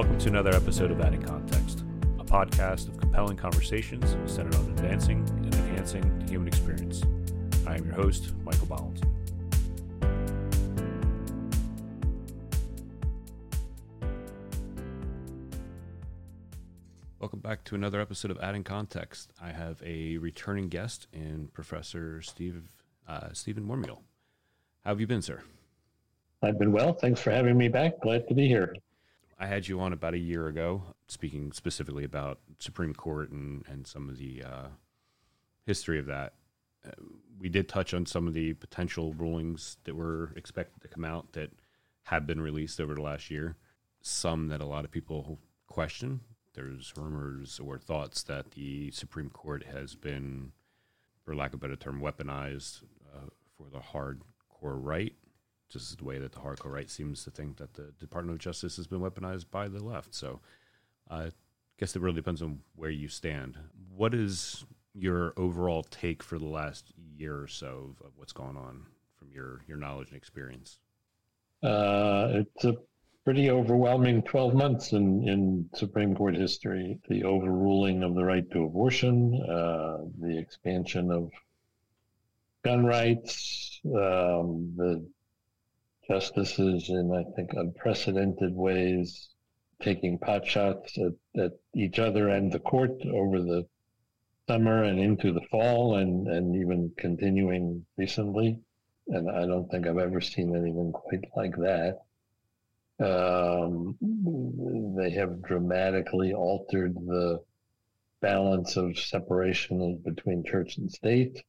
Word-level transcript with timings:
Welcome 0.00 0.18
to 0.20 0.28
another 0.30 0.54
episode 0.54 0.90
of 0.90 1.02
Adding 1.02 1.20
Context, 1.20 1.84
a 2.18 2.24
podcast 2.24 2.88
of 2.88 2.96
compelling 2.96 3.36
conversations 3.36 4.16
centered 4.24 4.54
on 4.54 4.64
advancing 4.70 5.28
and 5.28 5.54
enhancing 5.54 6.18
the 6.20 6.30
human 6.30 6.48
experience. 6.48 7.02
I 7.66 7.74
am 7.74 7.84
your 7.84 7.92
host, 7.92 8.32
Michael 8.42 8.66
Bollins. 8.66 9.02
Welcome 17.18 17.40
back 17.40 17.62
to 17.64 17.74
another 17.74 18.00
episode 18.00 18.30
of 18.30 18.38
Adding 18.38 18.64
Context. 18.64 19.34
I 19.38 19.52
have 19.52 19.82
a 19.84 20.16
returning 20.16 20.70
guest 20.70 21.08
in 21.12 21.50
Professor 21.52 22.22
Steve 22.22 22.62
uh, 23.06 23.34
Stephen 23.34 23.66
Wermiel. 23.66 23.98
How 24.82 24.92
have 24.92 25.00
you 25.00 25.06
been, 25.06 25.20
sir? 25.20 25.42
I've 26.42 26.58
been 26.58 26.72
well. 26.72 26.94
Thanks 26.94 27.20
for 27.20 27.30
having 27.30 27.58
me 27.58 27.68
back. 27.68 28.00
Glad 28.00 28.26
to 28.28 28.34
be 28.34 28.48
here. 28.48 28.74
I 29.40 29.46
had 29.46 29.66
you 29.66 29.80
on 29.80 29.94
about 29.94 30.12
a 30.12 30.18
year 30.18 30.48
ago, 30.48 30.82
speaking 31.08 31.50
specifically 31.52 32.04
about 32.04 32.40
Supreme 32.58 32.92
Court 32.92 33.30
and, 33.30 33.64
and 33.66 33.86
some 33.86 34.10
of 34.10 34.18
the 34.18 34.44
uh, 34.44 34.66
history 35.64 35.98
of 35.98 36.04
that. 36.06 36.34
Uh, 36.86 36.90
we 37.38 37.48
did 37.48 37.66
touch 37.66 37.94
on 37.94 38.04
some 38.04 38.28
of 38.28 38.34
the 38.34 38.52
potential 38.52 39.14
rulings 39.14 39.78
that 39.84 39.96
were 39.96 40.34
expected 40.36 40.82
to 40.82 40.88
come 40.88 41.06
out 41.06 41.32
that 41.32 41.50
have 42.02 42.26
been 42.26 42.42
released 42.42 42.80
over 42.80 42.94
the 42.94 43.00
last 43.00 43.30
year. 43.30 43.56
Some 44.02 44.48
that 44.48 44.60
a 44.60 44.66
lot 44.66 44.84
of 44.84 44.90
people 44.90 45.38
question. 45.66 46.20
There's 46.52 46.92
rumors 46.94 47.58
or 47.58 47.78
thoughts 47.78 48.22
that 48.24 48.50
the 48.50 48.90
Supreme 48.90 49.30
Court 49.30 49.64
has 49.72 49.94
been, 49.94 50.52
for 51.24 51.34
lack 51.34 51.54
of 51.54 51.54
a 51.54 51.58
better 51.62 51.76
term, 51.76 52.02
weaponized 52.02 52.82
uh, 53.14 53.30
for 53.56 53.70
the 53.72 53.78
hardcore 53.78 54.18
right 54.84 55.14
just 55.70 55.98
the 55.98 56.04
way 56.04 56.18
that 56.18 56.32
the 56.32 56.40
hardcore 56.40 56.72
right 56.72 56.90
seems 56.90 57.24
to 57.24 57.30
think 57.30 57.56
that 57.56 57.74
the 57.74 57.92
Department 57.98 58.34
of 58.34 58.40
Justice 58.40 58.76
has 58.76 58.86
been 58.86 59.00
weaponized 59.00 59.46
by 59.50 59.68
the 59.68 59.82
left. 59.82 60.14
So 60.14 60.40
I 61.08 61.30
guess 61.78 61.96
it 61.96 62.02
really 62.02 62.16
depends 62.16 62.42
on 62.42 62.60
where 62.74 62.90
you 62.90 63.08
stand. 63.08 63.56
What 63.96 64.12
is 64.14 64.64
your 64.94 65.32
overall 65.36 65.84
take 65.84 66.22
for 66.22 66.38
the 66.38 66.48
last 66.48 66.92
year 67.16 67.40
or 67.40 67.46
so 67.46 67.94
of, 68.00 68.06
of 68.06 68.12
what's 68.16 68.32
going 68.32 68.56
on 68.56 68.84
from 69.16 69.30
your, 69.32 69.62
your 69.68 69.76
knowledge 69.76 70.08
and 70.08 70.16
experience? 70.16 70.78
Uh, 71.62 72.28
it's 72.32 72.64
a 72.64 72.76
pretty 73.24 73.50
overwhelming 73.50 74.22
12 74.22 74.54
months 74.54 74.92
in, 74.92 75.28
in 75.28 75.70
Supreme 75.74 76.14
Court 76.16 76.34
history. 76.34 76.98
The 77.08 77.24
overruling 77.24 78.02
of 78.02 78.14
the 78.14 78.24
right 78.24 78.50
to 78.50 78.64
abortion, 78.64 79.40
uh, 79.48 79.98
the 80.18 80.38
expansion 80.38 81.12
of 81.12 81.30
gun 82.64 82.84
rights, 82.84 83.80
um, 83.86 84.72
the 84.76 85.06
justices 86.10 86.88
in, 86.88 87.12
I 87.12 87.22
think, 87.36 87.52
unprecedented 87.52 88.54
ways, 88.54 89.28
taking 89.80 90.18
pot 90.18 90.44
shots 90.44 90.98
at, 90.98 91.40
at 91.40 91.52
each 91.74 91.98
other 92.00 92.28
and 92.28 92.50
the 92.52 92.58
court 92.58 92.90
over 93.06 93.40
the 93.40 93.66
summer 94.48 94.82
and 94.82 94.98
into 94.98 95.32
the 95.32 95.46
fall 95.50 95.96
and, 95.96 96.26
and 96.26 96.56
even 96.56 96.92
continuing 96.96 97.86
recently. 97.96 98.58
And 99.06 99.30
I 99.30 99.46
don't 99.46 99.70
think 99.70 99.86
I've 99.86 99.98
ever 99.98 100.20
seen 100.20 100.56
anything 100.56 100.92
quite 100.92 101.24
like 101.36 101.56
that. 101.58 102.00
Um, 102.98 103.96
they 104.98 105.10
have 105.10 105.42
dramatically 105.42 106.32
altered 106.32 106.94
the 106.94 107.40
balance 108.20 108.76
of 108.76 108.98
separation 108.98 110.02
between 110.04 110.44
church 110.44 110.76
and 110.76 110.90
state. 110.90 111.42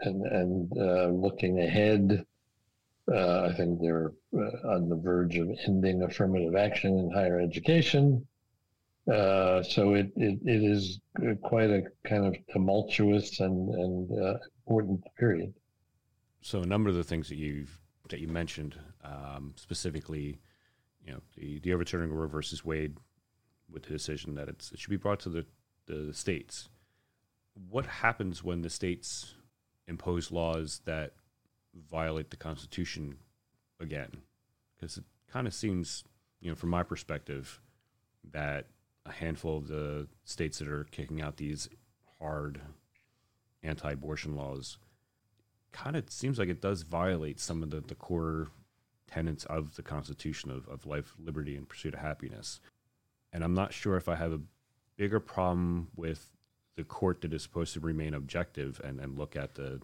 And, 0.00 0.26
and 0.26 0.72
uh, 0.76 1.06
looking 1.08 1.60
ahead, 1.60 2.26
uh, 3.10 3.42
I 3.42 3.54
think 3.54 3.80
they're 3.80 4.12
uh, 4.34 4.74
on 4.74 4.88
the 4.88 4.96
verge 4.96 5.36
of 5.36 5.48
ending 5.66 6.02
affirmative 6.02 6.54
action 6.54 6.98
in 6.98 7.10
higher 7.10 7.40
education. 7.40 8.26
Uh, 9.12 9.62
so 9.62 9.94
it, 9.94 10.12
it, 10.16 10.38
it 10.44 10.62
is 10.62 11.00
quite 11.42 11.70
a 11.70 11.82
kind 12.06 12.24
of 12.26 12.36
tumultuous 12.52 13.40
and, 13.40 13.68
and 13.74 14.24
uh, 14.24 14.38
important 14.66 15.00
period. 15.18 15.52
So 16.40 16.60
a 16.60 16.66
number 16.66 16.88
of 16.88 16.94
the 16.94 17.04
things 17.04 17.28
that 17.28 17.36
you've 17.36 17.78
that 18.10 18.20
you 18.20 18.28
mentioned, 18.28 18.78
um, 19.04 19.54
specifically, 19.56 20.38
you 21.04 21.12
know, 21.12 21.20
the, 21.36 21.58
the 21.60 21.72
overturning 21.72 22.12
Roe 22.12 22.28
versus 22.28 22.64
Wade 22.64 22.96
with 23.70 23.84
the 23.84 23.90
decision 23.90 24.34
that 24.34 24.48
it 24.48 24.70
should 24.76 24.90
be 24.90 24.96
brought 24.96 25.20
to 25.20 25.28
the, 25.28 25.46
the 25.86 26.12
states. 26.12 26.68
What 27.70 27.86
happens 27.86 28.44
when 28.44 28.62
the 28.62 28.70
states 28.70 29.34
impose 29.86 30.30
laws 30.30 30.82
that 30.84 31.12
violate 31.90 32.30
the 32.30 32.36
Constitution 32.36 33.16
again? 33.80 34.18
Because 34.76 34.98
it 34.98 35.04
kind 35.30 35.46
of 35.46 35.54
seems, 35.54 36.04
you 36.40 36.50
know, 36.50 36.54
from 36.54 36.70
my 36.70 36.82
perspective, 36.82 37.60
that 38.32 38.66
a 39.06 39.12
handful 39.12 39.58
of 39.58 39.68
the 39.68 40.06
states 40.24 40.58
that 40.58 40.68
are 40.68 40.84
kicking 40.84 41.20
out 41.20 41.36
these 41.36 41.68
hard 42.20 42.60
anti-abortion 43.62 44.36
laws 44.36 44.78
kind 45.72 45.96
of 45.96 46.10
seems 46.10 46.38
like 46.38 46.48
it 46.48 46.60
does 46.60 46.82
violate 46.82 47.40
some 47.40 47.62
of 47.62 47.70
the, 47.70 47.80
the 47.80 47.94
core 47.94 48.48
tenets 49.08 49.44
of 49.46 49.76
the 49.76 49.82
Constitution 49.82 50.50
of, 50.50 50.68
of 50.68 50.86
life, 50.86 51.14
liberty, 51.18 51.56
and 51.56 51.68
pursuit 51.68 51.94
of 51.94 52.00
happiness. 52.00 52.60
And 53.32 53.42
I'm 53.42 53.54
not 53.54 53.72
sure 53.72 53.96
if 53.96 54.08
I 54.08 54.16
have 54.16 54.32
a 54.32 54.40
bigger 54.96 55.20
problem 55.20 55.88
with 55.96 56.30
the 56.76 56.84
court 56.84 57.20
that 57.22 57.32
is 57.32 57.42
supposed 57.42 57.74
to 57.74 57.80
remain 57.80 58.14
objective 58.14 58.80
and, 58.84 59.00
and 59.00 59.18
look 59.18 59.36
at 59.36 59.54
the 59.54 59.80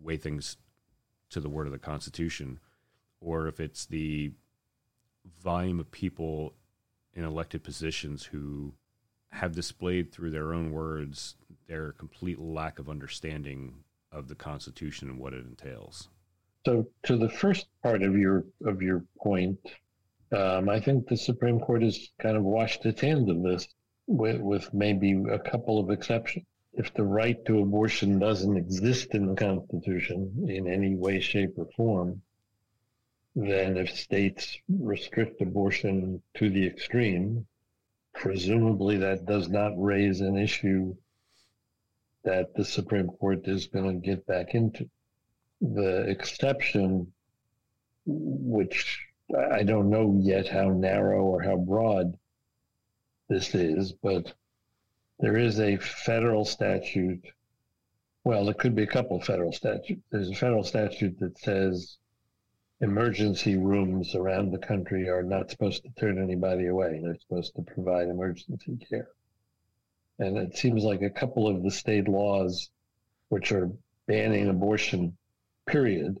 way 0.00 0.16
things 0.16 0.56
to 1.30 1.40
the 1.40 1.48
word 1.48 1.66
of 1.66 1.72
the 1.72 1.78
Constitution, 1.78 2.58
or 3.20 3.46
if 3.48 3.60
it's 3.60 3.86
the 3.86 4.32
volume 5.42 5.80
of 5.80 5.90
people 5.90 6.54
in 7.14 7.24
elected 7.24 7.62
positions 7.62 8.24
who 8.24 8.72
have 9.30 9.54
displayed 9.54 10.10
through 10.10 10.30
their 10.30 10.54
own 10.54 10.72
words 10.72 11.34
their 11.66 11.92
complete 11.92 12.38
lack 12.38 12.78
of 12.78 12.88
understanding 12.88 13.74
of 14.10 14.28
the 14.28 14.34
Constitution 14.34 15.10
and 15.10 15.18
what 15.18 15.34
it 15.34 15.44
entails. 15.44 16.08
So, 16.64 16.86
to 17.04 17.16
the 17.16 17.28
first 17.28 17.66
part 17.82 18.02
of 18.02 18.16
your 18.16 18.44
of 18.64 18.80
your 18.80 19.04
point, 19.18 19.58
um, 20.32 20.68
I 20.68 20.80
think 20.80 21.06
the 21.06 21.16
Supreme 21.16 21.60
Court 21.60 21.82
has 21.82 22.08
kind 22.20 22.36
of 22.36 22.42
washed 22.42 22.84
its 22.86 23.00
hands 23.00 23.28
of 23.28 23.42
this, 23.42 23.68
with, 24.06 24.40
with 24.40 24.72
maybe 24.72 25.12
a 25.30 25.38
couple 25.38 25.78
of 25.78 25.90
exceptions 25.90 26.46
if 26.78 26.94
the 26.94 27.04
right 27.04 27.44
to 27.44 27.60
abortion 27.60 28.20
doesn't 28.20 28.56
exist 28.56 29.12
in 29.12 29.26
the 29.26 29.34
Constitution 29.34 30.46
in 30.48 30.68
any 30.68 30.94
way, 30.94 31.18
shape, 31.18 31.54
or 31.56 31.66
form, 31.76 32.22
then 33.34 33.76
if 33.76 33.90
states 33.90 34.56
restrict 34.68 35.40
abortion 35.42 36.22
to 36.34 36.48
the 36.48 36.64
extreme, 36.64 37.44
presumably 38.14 38.96
that 38.96 39.26
does 39.26 39.48
not 39.48 39.72
raise 39.76 40.20
an 40.20 40.36
issue 40.36 40.94
that 42.22 42.54
the 42.54 42.64
Supreme 42.64 43.08
Court 43.08 43.48
is 43.48 43.66
going 43.66 44.00
to 44.00 44.06
get 44.06 44.24
back 44.26 44.54
into. 44.54 44.88
The 45.60 46.08
exception, 46.08 47.12
which 48.06 49.04
I 49.36 49.64
don't 49.64 49.90
know 49.90 50.16
yet 50.22 50.46
how 50.46 50.68
narrow 50.70 51.24
or 51.24 51.42
how 51.42 51.56
broad 51.56 52.16
this 53.28 53.52
is, 53.54 53.92
but 53.92 54.32
there 55.20 55.36
is 55.36 55.58
a 55.60 55.76
federal 55.78 56.44
statute. 56.44 57.24
Well, 58.24 58.44
there 58.44 58.54
could 58.54 58.74
be 58.74 58.84
a 58.84 58.86
couple 58.86 59.16
of 59.16 59.24
federal 59.24 59.52
statutes. 59.52 60.02
There's 60.10 60.30
a 60.30 60.34
federal 60.34 60.64
statute 60.64 61.18
that 61.20 61.38
says 61.38 61.96
emergency 62.80 63.56
rooms 63.56 64.14
around 64.14 64.52
the 64.52 64.58
country 64.58 65.08
are 65.08 65.22
not 65.22 65.50
supposed 65.50 65.82
to 65.82 65.90
turn 65.98 66.22
anybody 66.22 66.66
away. 66.66 67.00
They're 67.02 67.18
supposed 67.18 67.56
to 67.56 67.62
provide 67.62 68.08
emergency 68.08 68.78
care. 68.88 69.08
And 70.20 70.36
it 70.36 70.56
seems 70.56 70.84
like 70.84 71.02
a 71.02 71.10
couple 71.10 71.48
of 71.48 71.62
the 71.62 71.70
state 71.70 72.08
laws, 72.08 72.70
which 73.28 73.50
are 73.52 73.70
banning 74.06 74.48
abortion, 74.48 75.16
period, 75.66 76.18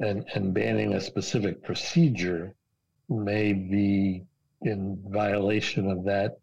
and, 0.00 0.24
and 0.34 0.54
banning 0.54 0.94
a 0.94 1.00
specific 1.00 1.62
procedure, 1.62 2.54
may 3.08 3.52
be 3.52 4.24
in 4.62 4.98
violation 5.06 5.90
of 5.90 6.04
that 6.04 6.38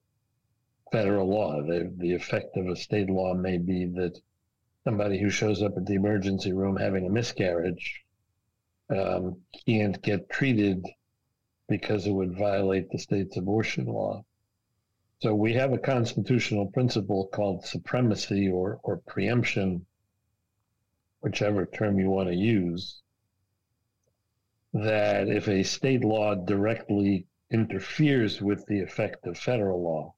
federal 0.91 1.29
law. 1.29 1.61
The, 1.61 1.91
the 1.97 2.13
effect 2.13 2.57
of 2.57 2.67
a 2.67 2.75
state 2.75 3.09
law 3.09 3.33
may 3.33 3.57
be 3.57 3.85
that 3.95 4.19
somebody 4.83 5.19
who 5.19 5.29
shows 5.29 5.61
up 5.61 5.77
at 5.77 5.85
the 5.85 5.95
emergency 5.95 6.53
room 6.53 6.75
having 6.75 7.05
a 7.05 7.09
miscarriage 7.09 8.03
um, 8.89 9.37
can't 9.65 10.01
get 10.01 10.29
treated 10.29 10.85
because 11.69 12.05
it 12.05 12.11
would 12.11 12.37
violate 12.37 12.89
the 12.89 12.99
state's 12.99 13.37
abortion 13.37 13.85
law. 13.85 14.23
So 15.21 15.33
we 15.35 15.53
have 15.53 15.71
a 15.71 15.77
constitutional 15.77 16.65
principle 16.71 17.27
called 17.27 17.65
supremacy 17.65 18.49
or, 18.49 18.79
or 18.83 18.97
preemption, 18.97 19.85
whichever 21.21 21.65
term 21.67 21.99
you 21.99 22.09
want 22.09 22.27
to 22.27 22.35
use, 22.35 23.01
that 24.73 25.29
if 25.29 25.47
a 25.47 25.63
state 25.63 26.03
law 26.03 26.33
directly 26.33 27.27
interferes 27.51 28.41
with 28.41 28.65
the 28.65 28.81
effect 28.81 29.27
of 29.27 29.37
federal 29.37 29.83
law, 29.83 30.13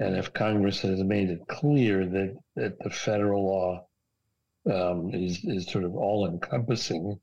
and 0.00 0.16
if 0.16 0.32
Congress 0.32 0.80
has 0.80 1.04
made 1.04 1.30
it 1.30 1.46
clear 1.46 2.06
that, 2.06 2.36
that 2.56 2.78
the 2.80 2.90
federal 2.90 3.44
law 3.44 3.86
um, 4.66 5.10
is, 5.14 5.44
is 5.44 5.66
sort 5.66 5.84
of 5.84 5.94
all 5.94 6.26
encompassing, 6.26 7.20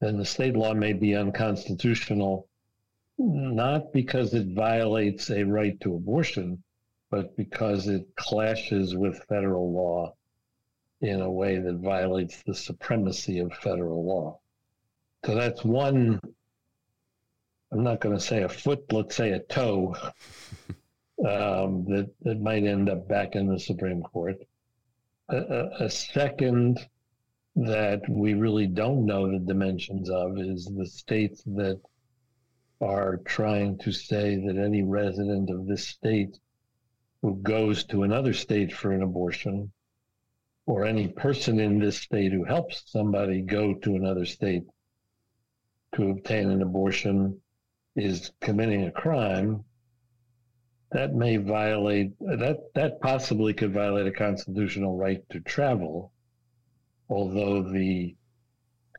then 0.00 0.18
the 0.18 0.24
state 0.24 0.54
law 0.54 0.74
may 0.74 0.92
be 0.92 1.14
unconstitutional 1.14 2.48
not 3.18 3.92
because 3.92 4.34
it 4.34 4.48
violates 4.48 5.30
a 5.30 5.42
right 5.44 5.80
to 5.80 5.94
abortion, 5.94 6.62
but 7.10 7.36
because 7.36 7.88
it 7.88 8.14
clashes 8.16 8.94
with 8.94 9.24
federal 9.28 9.72
law 9.72 10.14
in 11.00 11.20
a 11.20 11.30
way 11.30 11.58
that 11.58 11.76
violates 11.76 12.42
the 12.42 12.54
supremacy 12.54 13.38
of 13.38 13.52
federal 13.54 14.04
law. 14.04 14.38
So 15.24 15.34
that's 15.34 15.64
one, 15.64 16.20
I'm 17.72 17.82
not 17.82 18.00
going 18.00 18.16
to 18.16 18.22
say 18.22 18.42
a 18.42 18.48
foot, 18.48 18.92
let's 18.92 19.16
say 19.16 19.30
a 19.30 19.38
toe, 19.40 19.96
um, 21.20 21.84
that, 21.86 22.10
that 22.22 22.40
might 22.40 22.64
end 22.64 22.88
up 22.88 23.08
back 23.08 23.34
in 23.34 23.46
the 23.46 23.58
Supreme 23.58 24.02
Court. 24.02 24.36
A, 25.28 25.36
a, 25.36 25.84
a 25.84 25.90
second 25.90 26.78
that 27.56 28.02
we 28.08 28.34
really 28.34 28.66
don't 28.66 29.06
know 29.06 29.30
the 29.30 29.38
dimensions 29.38 30.10
of 30.10 30.38
is 30.38 30.66
the 30.66 30.86
states 30.86 31.42
that 31.46 31.80
are 32.80 33.16
trying 33.24 33.78
to 33.78 33.90
say 33.90 34.36
that 34.36 34.58
any 34.58 34.82
resident 34.82 35.48
of 35.48 35.66
this 35.66 35.88
state 35.88 36.38
who 37.22 37.36
goes 37.36 37.84
to 37.84 38.02
another 38.02 38.34
state 38.34 38.72
for 38.72 38.92
an 38.92 39.02
abortion 39.02 39.72
or 40.66 40.84
any 40.84 41.08
person 41.08 41.58
in 41.58 41.78
this 41.78 41.96
state 41.96 42.32
who 42.32 42.44
helps 42.44 42.82
somebody 42.90 43.40
go 43.40 43.72
to 43.72 43.96
another 43.96 44.26
state 44.26 44.64
to 45.94 46.10
obtain 46.10 46.50
an 46.50 46.60
abortion 46.60 47.40
is 47.94 48.32
committing 48.40 48.84
a 48.84 48.90
crime, 48.90 49.64
that 50.92 51.14
may 51.14 51.36
violate 51.36 52.18
that 52.20 52.58
that 52.74 53.00
possibly 53.00 53.52
could 53.52 53.72
violate 53.72 54.06
a 54.06 54.12
constitutional 54.12 54.96
right 54.96 55.22
to 55.30 55.40
travel, 55.40 56.12
although 57.08 57.62
the 57.62 58.14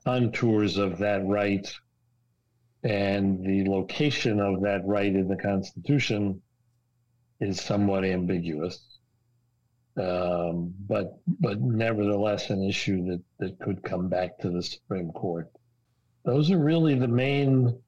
contours 0.04 0.78
of 0.78 1.00
that 1.00 1.26
right 1.26 1.74
and 2.84 3.44
the 3.44 3.70
location 3.70 4.40
of 4.40 4.62
that 4.62 4.86
right 4.86 5.14
in 5.14 5.28
the 5.28 5.36
Constitution 5.36 6.42
is 7.40 7.60
somewhat 7.60 8.06
ambiguous 8.06 8.98
um, 9.98 10.74
but 10.88 11.18
but 11.40 11.60
nevertheless 11.60 12.50
an 12.50 12.64
issue 12.64 13.06
that, 13.06 13.22
that 13.40 13.60
could 13.60 13.82
come 13.84 14.10
back 14.10 14.38
to 14.40 14.50
the 14.50 14.62
Supreme 14.62 15.12
Court. 15.12 15.50
Those 16.24 16.52
are 16.52 16.60
really 16.60 16.96
the 16.96 17.08
main, 17.08 17.82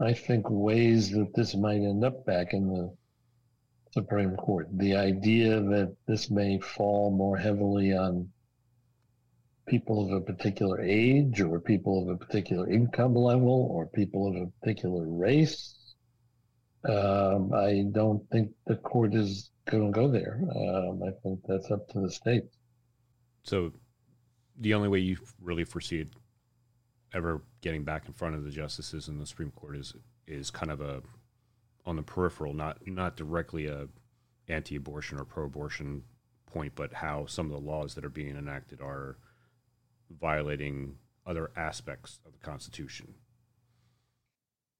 I 0.00 0.12
think, 0.12 0.46
ways 0.48 1.10
that 1.10 1.34
this 1.34 1.54
might 1.54 1.82
end 1.82 2.04
up 2.04 2.24
back 2.24 2.52
in 2.52 2.68
the 2.68 2.96
Supreme 3.92 4.36
Court. 4.36 4.68
The 4.72 4.94
idea 4.94 5.60
that 5.60 5.96
this 6.06 6.30
may 6.30 6.60
fall 6.60 7.10
more 7.10 7.36
heavily 7.36 7.96
on 7.96 8.28
people 9.66 10.06
of 10.06 10.12
a 10.12 10.20
particular 10.20 10.80
age 10.80 11.40
or 11.40 11.60
people 11.60 12.02
of 12.02 12.08
a 12.08 12.16
particular 12.16 12.70
income 12.70 13.14
level 13.14 13.68
or 13.70 13.86
people 13.86 14.28
of 14.28 14.36
a 14.36 14.46
particular 14.60 15.04
race. 15.06 15.74
Um, 16.88 17.52
I 17.52 17.84
don't 17.92 18.28
think 18.30 18.52
the 18.66 18.76
court 18.76 19.14
is 19.14 19.50
going 19.66 19.92
to 19.92 20.00
go 20.00 20.08
there. 20.08 20.40
Um, 20.54 21.02
I 21.02 21.10
think 21.22 21.40
that's 21.46 21.70
up 21.70 21.88
to 21.88 22.00
the 22.00 22.10
states. 22.10 22.56
So, 23.42 23.72
the 24.60 24.74
only 24.74 24.88
way 24.88 24.98
you 25.00 25.16
really 25.40 25.64
foresee 25.64 26.00
it 26.00 26.08
ever 27.14 27.42
getting 27.60 27.84
back 27.84 28.06
in 28.06 28.12
front 28.12 28.34
of 28.34 28.44
the 28.44 28.50
justices 28.50 29.08
in 29.08 29.18
the 29.18 29.26
Supreme 29.26 29.50
Court 29.50 29.76
is 29.76 29.94
is 30.26 30.50
kind 30.50 30.70
of 30.70 30.80
a 30.80 31.02
on 31.86 31.96
the 31.96 32.02
peripheral, 32.02 32.52
not 32.52 32.78
not 32.86 33.16
directly 33.16 33.66
a 33.66 33.88
anti-abortion 34.48 35.18
or 35.18 35.24
pro-abortion 35.24 36.02
point, 36.46 36.72
but 36.74 36.92
how 36.92 37.26
some 37.26 37.46
of 37.46 37.52
the 37.52 37.66
laws 37.66 37.94
that 37.94 38.04
are 38.04 38.10
being 38.10 38.36
enacted 38.36 38.80
are 38.80 39.18
violating 40.20 40.96
other 41.26 41.50
aspects 41.56 42.20
of 42.24 42.32
the 42.32 42.38
Constitution. 42.38 43.14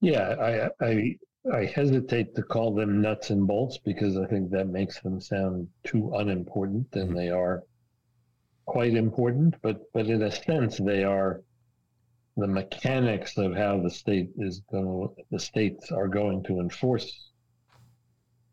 Yeah, 0.01 0.71
I, 0.81 0.87
I 0.87 1.19
I 1.53 1.65
hesitate 1.65 2.35
to 2.35 2.43
call 2.43 2.75
them 2.75 3.01
nuts 3.01 3.31
and 3.31 3.47
bolts 3.47 3.79
because 3.79 4.17
I 4.17 4.27
think 4.27 4.51
that 4.51 4.69
makes 4.69 5.01
them 5.01 5.21
sound 5.21 5.69
too 5.85 6.13
unimportant, 6.15 6.89
and 6.93 7.09
mm-hmm. 7.09 7.17
they 7.17 7.31
are 7.31 7.63
quite 8.67 8.95
important. 8.95 9.55
But 9.63 9.83
but 9.93 10.07
in 10.07 10.23
a 10.23 10.31
sense, 10.31 10.79
they 10.79 11.05
are 11.05 11.43
the 12.39 12.47
mechanics 12.47 13.37
of 13.37 13.55
how 13.57 13.81
the 13.81 13.91
state 13.91 14.31
is 14.39 14.63
going 14.71 15.09
the 15.33 15.41
states 15.41 15.91
are 15.91 16.07
going 16.07 16.45
to 16.45 16.61
enforce 16.61 17.31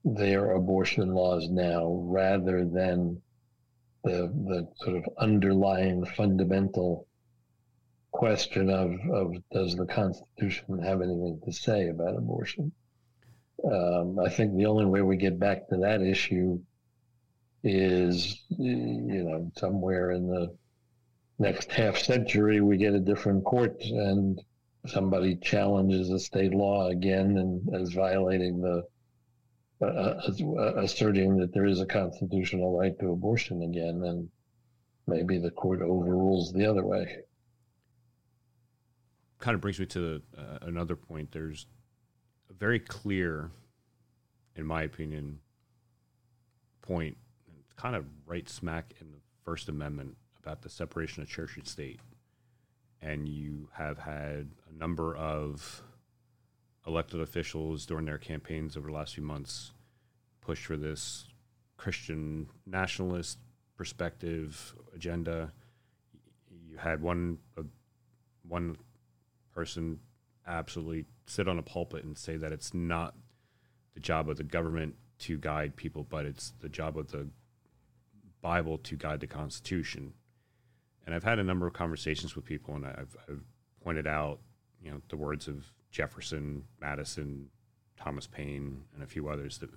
their 0.03 0.53
abortion 0.53 1.13
laws 1.13 1.47
now, 1.49 2.01
rather 2.03 2.65
than 2.65 3.21
the 4.03 4.31
the 4.49 4.67
sort 4.77 4.97
of 4.97 5.05
underlying 5.19 6.03
fundamental 6.03 7.07
question 8.11 8.69
of, 8.69 8.91
of 9.13 9.35
does 9.51 9.75
the 9.75 9.85
Constitution 9.85 10.79
have 10.79 11.01
anything 11.01 11.39
to 11.45 11.51
say 11.51 11.89
about 11.89 12.17
abortion? 12.17 12.71
Um, 13.71 14.17
I 14.19 14.29
think 14.29 14.55
the 14.55 14.65
only 14.65 14.85
way 14.85 15.01
we 15.01 15.17
get 15.17 15.39
back 15.39 15.67
to 15.69 15.77
that 15.77 16.01
issue 16.01 16.59
is, 17.63 18.43
you 18.49 19.23
know, 19.23 19.51
somewhere 19.57 20.11
in 20.11 20.27
the 20.27 20.55
next 21.39 21.71
half 21.71 21.97
century, 21.97 22.61
we 22.61 22.77
get 22.77 22.93
a 22.93 22.99
different 22.99 23.43
court 23.43 23.81
and 23.81 24.41
somebody 24.87 25.35
challenges 25.35 26.09
a 26.11 26.19
state 26.19 26.53
law 26.53 26.89
again 26.89 27.37
and 27.37 27.81
is 27.81 27.93
violating 27.93 28.61
the, 28.61 28.83
uh, 29.81 29.85
uh, 29.85 30.31
uh 30.57 30.73
asserting 30.77 31.37
that 31.37 31.53
there 31.53 31.65
is 31.65 31.81
a 31.81 31.85
constitutional 31.85 32.77
right 32.77 32.97
to 32.99 33.11
abortion 33.11 33.63
again. 33.63 34.03
And 34.03 34.29
maybe 35.07 35.37
the 35.37 35.51
court 35.51 35.81
overrules 35.81 36.53
the 36.53 36.65
other 36.65 36.85
way 36.85 37.17
kind 39.45 39.53
of 39.53 39.61
brings 39.61 39.79
me 39.79 39.85
to 39.85 40.21
uh, 40.35 40.57
another 40.63 40.95
point. 40.95 41.31
There's 41.31 41.67
a 42.49 42.53
very 42.53 42.79
clear, 42.79 43.51
in 44.55 44.65
my 44.65 44.81
opinion, 44.81 45.39
point, 46.81 47.17
kind 47.75 47.95
of 47.95 48.05
right 48.25 48.49
smack 48.49 48.93
in 48.99 49.11
the 49.11 49.19
First 49.43 49.69
Amendment 49.69 50.15
about 50.45 50.61
the 50.61 50.69
separation 50.69 51.23
of 51.23 51.29
church 51.29 51.57
and 51.57 51.67
state. 51.67 51.99
And 53.01 53.27
you 53.27 53.69
have 53.73 53.97
had 53.97 54.51
a 54.69 54.77
number 54.77 55.15
of 55.15 55.81
elected 56.85 57.19
officials 57.19 57.85
during 57.85 58.05
their 58.05 58.19
campaigns 58.19 58.77
over 58.77 58.87
the 58.87 58.93
last 58.93 59.15
few 59.15 59.23
months 59.23 59.71
push 60.41 60.65
for 60.65 60.77
this 60.77 61.25
Christian 61.77 62.47
nationalist 62.65 63.39
perspective 63.75 64.75
agenda. 64.93 65.51
You 66.69 66.77
had 66.77 67.01
one 67.01 67.39
uh, 67.57 67.63
one 68.47 68.77
person 69.53 69.99
absolutely 70.45 71.05
sit 71.25 71.47
on 71.47 71.57
a 71.57 71.63
pulpit 71.63 72.03
and 72.03 72.15
say 72.15 72.37
that 72.37 72.51
it's 72.51 72.73
not 72.73 73.15
the 73.95 73.99
job 73.99 74.29
of 74.29 74.37
the 74.37 74.43
government 74.43 74.95
to 75.17 75.37
guide 75.37 75.75
people, 75.75 76.05
but 76.07 76.25
it's 76.25 76.53
the 76.59 76.69
job 76.69 76.97
of 76.97 77.11
the 77.11 77.27
Bible 78.41 78.77
to 78.77 78.95
guide 78.95 79.21
the 79.21 79.27
Constitution. 79.27 80.13
And 81.05 81.13
I've 81.13 81.23
had 81.23 81.39
a 81.39 81.43
number 81.43 81.67
of 81.67 81.73
conversations 81.73 82.35
with 82.35 82.45
people, 82.45 82.75
and 82.75 82.85
I've, 82.85 83.15
I've 83.29 83.43
pointed 83.83 84.07
out, 84.07 84.39
you 84.81 84.91
know, 84.91 85.01
the 85.09 85.17
words 85.17 85.47
of 85.47 85.65
Jefferson, 85.91 86.63
Madison, 86.81 87.49
Thomas 87.97 88.27
Paine, 88.27 88.83
and 88.93 89.03
a 89.03 89.07
few 89.07 89.29
others 89.29 89.59
that 89.59 89.69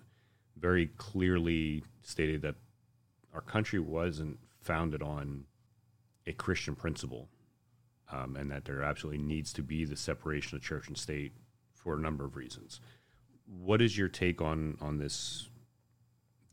very 0.58 0.86
clearly 0.96 1.84
stated 2.02 2.42
that 2.42 2.56
our 3.34 3.40
country 3.40 3.78
wasn't 3.78 4.38
founded 4.60 5.02
on 5.02 5.44
a 6.26 6.32
Christian 6.32 6.74
principle 6.74 7.28
um, 8.12 8.36
and 8.36 8.50
that 8.50 8.64
there 8.64 8.82
absolutely 8.82 9.22
needs 9.22 9.52
to 9.52 9.62
be 9.62 9.84
the 9.84 9.96
separation 9.96 10.56
of 10.56 10.62
church 10.62 10.88
and 10.88 10.96
state 10.96 11.32
for 11.72 11.94
a 11.94 12.00
number 12.00 12.24
of 12.24 12.36
reasons. 12.36 12.80
What 13.46 13.80
is 13.80 13.96
your 13.96 14.08
take 14.08 14.42
on 14.42 14.76
on 14.80 14.98
this 14.98 15.48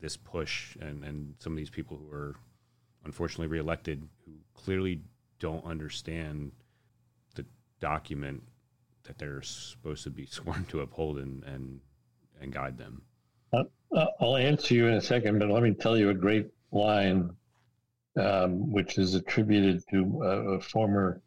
this 0.00 0.16
push 0.16 0.76
and 0.76 1.04
and 1.04 1.34
some 1.38 1.52
of 1.52 1.56
these 1.56 1.70
people 1.70 1.98
who 1.98 2.10
are 2.14 2.36
unfortunately 3.06 3.46
reelected 3.46 4.06
who 4.24 4.32
clearly 4.54 5.00
don't 5.38 5.64
understand 5.64 6.52
the 7.34 7.46
document 7.80 8.42
that 9.04 9.16
they're 9.16 9.42
supposed 9.42 10.04
to 10.04 10.10
be 10.10 10.26
sworn 10.30 10.64
to 10.66 10.80
uphold 10.80 11.18
and 11.18 11.42
and, 11.44 11.80
and 12.40 12.52
guide 12.52 12.76
them? 12.76 13.00
Uh, 13.52 13.64
uh, 13.94 14.06
I'll 14.20 14.36
answer 14.36 14.74
you 14.74 14.88
in 14.88 14.94
a 14.94 15.00
second, 15.00 15.38
but 15.38 15.48
let 15.48 15.62
me 15.62 15.72
tell 15.72 15.96
you 15.96 16.10
a 16.10 16.14
great 16.14 16.48
line, 16.72 17.30
um, 18.20 18.70
which 18.70 18.98
is 18.98 19.14
attributed 19.14 19.82
to 19.90 20.22
a, 20.22 20.54
a 20.56 20.60
former 20.60 21.22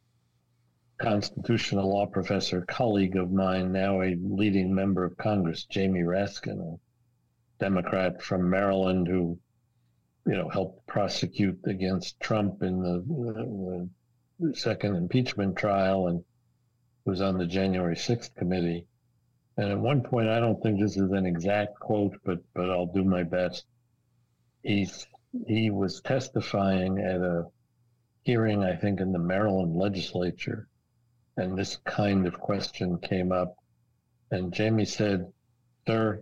constitutional 0.99 1.89
law 1.89 2.05
professor, 2.05 2.61
colleague 2.67 3.15
of 3.15 3.31
mine, 3.31 3.71
now 3.71 4.01
a 4.01 4.17
leading 4.21 4.75
member 4.75 5.05
of 5.05 5.17
Congress, 5.17 5.63
Jamie 5.63 6.01
Raskin, 6.01 6.59
a 6.59 6.77
Democrat 7.59 8.21
from 8.21 8.49
Maryland 8.49 9.07
who, 9.07 9.39
you 10.29 10.35
know, 10.35 10.47
helped 10.47 10.85
prosecute 10.85 11.59
against 11.65 12.19
Trump 12.19 12.61
in 12.61 12.83
the, 12.83 13.89
the 14.39 14.55
second 14.55 14.95
impeachment 14.95 15.57
trial 15.57 16.05
and 16.05 16.23
was 17.03 17.19
on 17.19 17.39
the 17.39 17.47
January 17.47 17.95
6th 17.95 18.35
committee. 18.35 18.85
And 19.57 19.71
at 19.71 19.79
one 19.79 20.03
point, 20.03 20.29
I 20.29 20.39
don't 20.39 20.61
think 20.61 20.79
this 20.79 20.97
is 20.97 21.11
an 21.11 21.25
exact 21.25 21.79
quote, 21.79 22.15
but 22.23 22.37
but 22.53 22.69
I'll 22.69 22.93
do 22.93 23.03
my 23.03 23.23
best. 23.23 23.65
He 24.61 24.87
he 25.47 25.71
was 25.71 25.99
testifying 26.01 26.99
at 26.99 27.21
a 27.21 27.45
hearing, 28.21 28.63
I 28.63 28.75
think, 28.75 29.01
in 29.01 29.11
the 29.11 29.17
Maryland 29.17 29.75
legislature, 29.75 30.67
and 31.37 31.57
this 31.57 31.77
kind 31.85 32.27
of 32.27 32.39
question 32.39 32.99
came 32.99 33.31
up. 33.31 33.55
And 34.29 34.53
Jamie 34.53 34.85
said, 34.85 35.33
Sir, 35.87 36.21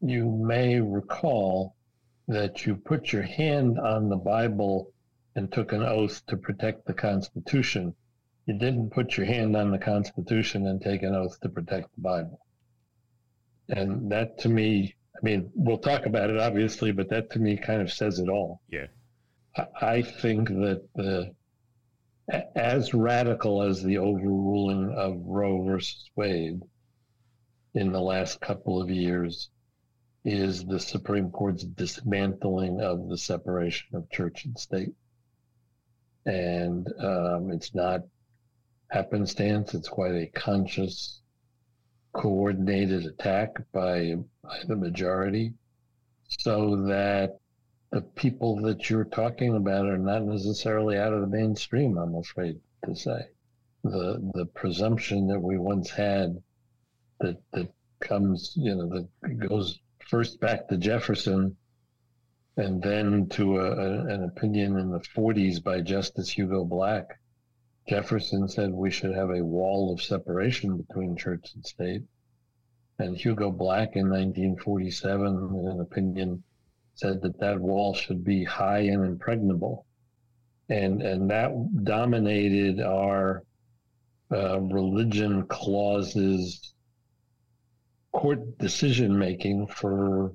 you 0.00 0.30
may 0.30 0.80
recall 0.80 1.76
that 2.28 2.66
you 2.66 2.76
put 2.76 3.12
your 3.12 3.22
hand 3.22 3.78
on 3.78 4.08
the 4.08 4.16
Bible 4.16 4.92
and 5.34 5.50
took 5.52 5.72
an 5.72 5.82
oath 5.82 6.24
to 6.26 6.36
protect 6.36 6.86
the 6.86 6.94
Constitution. 6.94 7.94
You 8.46 8.58
didn't 8.58 8.90
put 8.90 9.16
your 9.16 9.26
hand 9.26 9.56
on 9.56 9.70
the 9.70 9.78
Constitution 9.78 10.66
and 10.66 10.80
take 10.80 11.02
an 11.02 11.14
oath 11.14 11.40
to 11.40 11.48
protect 11.48 11.94
the 11.94 12.02
Bible. 12.02 12.40
And 13.68 14.10
that 14.12 14.38
to 14.40 14.48
me, 14.48 14.94
I 15.16 15.18
mean, 15.22 15.50
we'll 15.54 15.78
talk 15.78 16.06
about 16.06 16.30
it 16.30 16.38
obviously, 16.38 16.92
but 16.92 17.08
that 17.10 17.30
to 17.32 17.38
me 17.38 17.56
kind 17.56 17.80
of 17.80 17.92
says 17.92 18.18
it 18.18 18.28
all. 18.28 18.60
Yeah. 18.68 18.86
I 19.80 20.02
think 20.02 20.48
that 20.48 20.82
the 20.94 21.34
as 22.54 22.94
radical 22.94 23.62
as 23.62 23.82
the 23.82 23.98
overruling 23.98 24.94
of 24.96 25.20
Roe 25.24 25.62
versus 25.62 26.10
Wade 26.16 26.60
in 27.74 27.92
the 27.92 28.00
last 28.00 28.40
couple 28.40 28.80
of 28.80 28.90
years 28.90 29.50
is 30.24 30.64
the 30.64 30.78
Supreme 30.78 31.30
Court's 31.30 31.64
dismantling 31.64 32.80
of 32.80 33.08
the 33.08 33.18
separation 33.18 33.96
of 33.96 34.10
church 34.10 34.44
and 34.44 34.58
state. 34.58 34.94
And 36.24 36.86
um, 37.00 37.50
it's 37.50 37.74
not 37.74 38.02
happenstance, 38.88 39.74
it's 39.74 39.88
quite 39.88 40.14
a 40.14 40.26
conscious, 40.26 41.20
coordinated 42.12 43.06
attack 43.06 43.56
by, 43.72 44.14
by 44.42 44.58
the 44.68 44.76
majority 44.76 45.54
so 46.38 46.76
that 46.86 47.38
the 47.90 48.00
people 48.00 48.56
that 48.62 48.88
you're 48.88 49.04
talking 49.04 49.54
about 49.54 49.86
are 49.86 49.98
not 49.98 50.22
necessarily 50.22 50.96
out 50.96 51.12
of 51.12 51.20
the 51.20 51.26
mainstream, 51.26 51.98
I'm 51.98 52.14
afraid 52.14 52.58
to 52.86 52.96
say. 52.96 53.28
The 53.84 54.30
the 54.34 54.46
presumption 54.46 55.26
that 55.26 55.40
we 55.40 55.58
once 55.58 55.90
had 55.90 56.42
that 57.20 57.36
that 57.52 57.68
comes, 58.00 58.54
you 58.56 58.74
know, 58.74 58.88
that 58.88 59.48
goes 59.48 59.78
first 60.12 60.38
back 60.40 60.68
to 60.68 60.76
Jefferson 60.76 61.56
and 62.58 62.82
then 62.82 63.30
to 63.30 63.56
a, 63.56 63.64
a, 63.64 64.06
an 64.08 64.24
opinion 64.24 64.78
in 64.78 64.90
the 64.90 65.00
40s 65.16 65.64
by 65.64 65.80
Justice 65.80 66.28
Hugo 66.28 66.66
Black. 66.66 67.18
Jefferson 67.88 68.46
said 68.46 68.70
we 68.72 68.90
should 68.90 69.14
have 69.14 69.30
a 69.30 69.42
wall 69.42 69.90
of 69.90 70.02
separation 70.02 70.76
between 70.76 71.16
church 71.16 71.52
and 71.54 71.64
state. 71.64 72.02
And 72.98 73.16
Hugo 73.16 73.50
Black 73.50 73.96
in 73.96 74.10
1947, 74.10 75.26
in 75.26 75.66
an 75.66 75.80
opinion 75.80 76.42
said 76.94 77.22
that 77.22 77.40
that 77.40 77.58
wall 77.58 77.94
should 77.94 78.22
be 78.22 78.44
high 78.44 78.80
and 78.80 79.06
impregnable, 79.06 79.86
and 80.68 81.00
and 81.00 81.30
that 81.30 81.50
dominated 81.84 82.82
our 82.82 83.44
uh, 84.30 84.60
religion 84.60 85.46
clauses 85.46 86.74
court 88.12 88.58
decision 88.58 89.18
making 89.18 89.66
for 89.66 90.32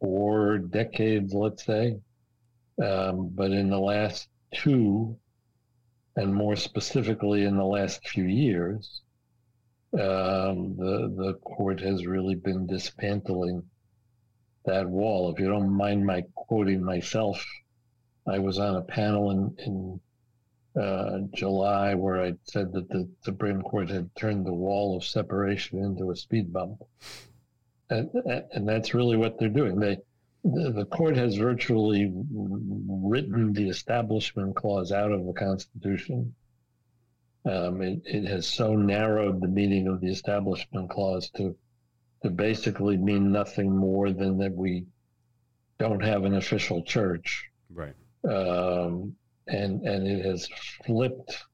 four 0.00 0.58
decades, 0.58 1.32
let's 1.32 1.64
say. 1.64 1.98
Um, 2.82 3.30
but 3.34 3.50
in 3.50 3.70
the 3.70 3.78
last 3.78 4.28
two, 4.54 5.16
and 6.16 6.34
more 6.34 6.56
specifically 6.56 7.44
in 7.44 7.56
the 7.56 7.64
last 7.64 8.06
few 8.06 8.24
years, 8.24 9.02
um, 9.94 10.76
the 10.76 11.12
the 11.16 11.34
court 11.44 11.80
has 11.80 12.06
really 12.06 12.34
been 12.34 12.66
dismantling 12.66 13.62
that 14.64 14.88
wall. 14.88 15.32
If 15.32 15.40
you 15.40 15.48
don't 15.48 15.76
mind 15.76 16.06
my 16.06 16.24
quoting 16.34 16.82
myself, 16.82 17.44
I 18.26 18.38
was 18.38 18.58
on 18.58 18.76
a 18.76 18.82
panel 18.82 19.30
in, 19.30 19.54
in 19.66 20.00
uh, 20.80 21.18
July 21.34 21.94
where 21.94 22.22
I 22.22 22.34
said 22.44 22.72
that 22.72 22.88
the 22.88 23.08
Supreme 23.22 23.62
Court 23.62 23.90
had 23.90 24.14
turned 24.16 24.46
the 24.46 24.52
wall 24.52 24.96
of 24.96 25.04
separation 25.04 25.78
into 25.78 26.10
a 26.10 26.16
speed 26.16 26.52
bump. 26.52 26.82
And, 27.90 28.10
and 28.52 28.68
that's 28.68 28.94
really 28.94 29.16
what 29.16 29.38
they're 29.38 29.48
doing. 29.48 29.78
They, 29.78 29.98
the, 30.44 30.86
court 30.90 31.16
has 31.16 31.36
virtually 31.36 32.10
written 32.32 33.52
the 33.52 33.68
Establishment 33.68 34.56
Clause 34.56 34.92
out 34.92 35.12
of 35.12 35.26
the 35.26 35.32
Constitution. 35.34 36.34
Um, 37.44 37.82
it, 37.82 38.00
it 38.04 38.24
has 38.26 38.46
so 38.46 38.74
narrowed 38.74 39.40
the 39.40 39.48
meaning 39.48 39.88
of 39.88 40.00
the 40.00 40.10
Establishment 40.10 40.90
Clause 40.90 41.30
to 41.36 41.56
to 42.22 42.30
basically 42.30 42.96
mean 42.96 43.32
nothing 43.32 43.76
more 43.76 44.12
than 44.12 44.38
that 44.38 44.54
we 44.54 44.86
don't 45.78 46.02
have 46.02 46.24
an 46.24 46.34
official 46.34 46.82
church. 46.82 47.50
Right. 47.68 47.94
Um, 48.28 49.16
and 49.46 49.82
and 49.82 50.06
it 50.06 50.24
has 50.24 50.48
flipped 50.84 51.44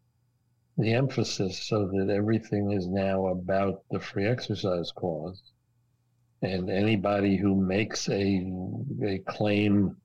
the 0.76 0.92
emphasis 0.92 1.58
so 1.58 1.88
that 1.88 2.10
everything 2.10 2.72
is 2.72 2.86
now 2.86 3.26
about 3.28 3.82
the 3.90 4.00
free 4.00 4.26
exercise 4.26 4.92
clause. 4.92 5.42
And 6.42 6.70
anybody 6.70 7.36
who 7.36 7.54
makes 7.54 8.08
a 8.08 8.50
a 9.04 9.18
claim 9.26 9.96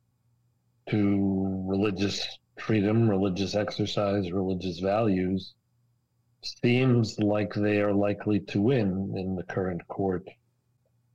to 0.89 1.65
religious 1.67 2.27
freedom, 2.57 3.09
religious 3.09 3.55
exercise, 3.55 4.31
religious 4.31 4.79
values 4.79 5.53
seems 6.41 7.19
like 7.19 7.53
they 7.53 7.79
are 7.81 7.93
likely 7.93 8.39
to 8.39 8.61
win 8.61 9.13
in 9.15 9.35
the 9.35 9.43
current 9.43 9.87
court 9.87 10.27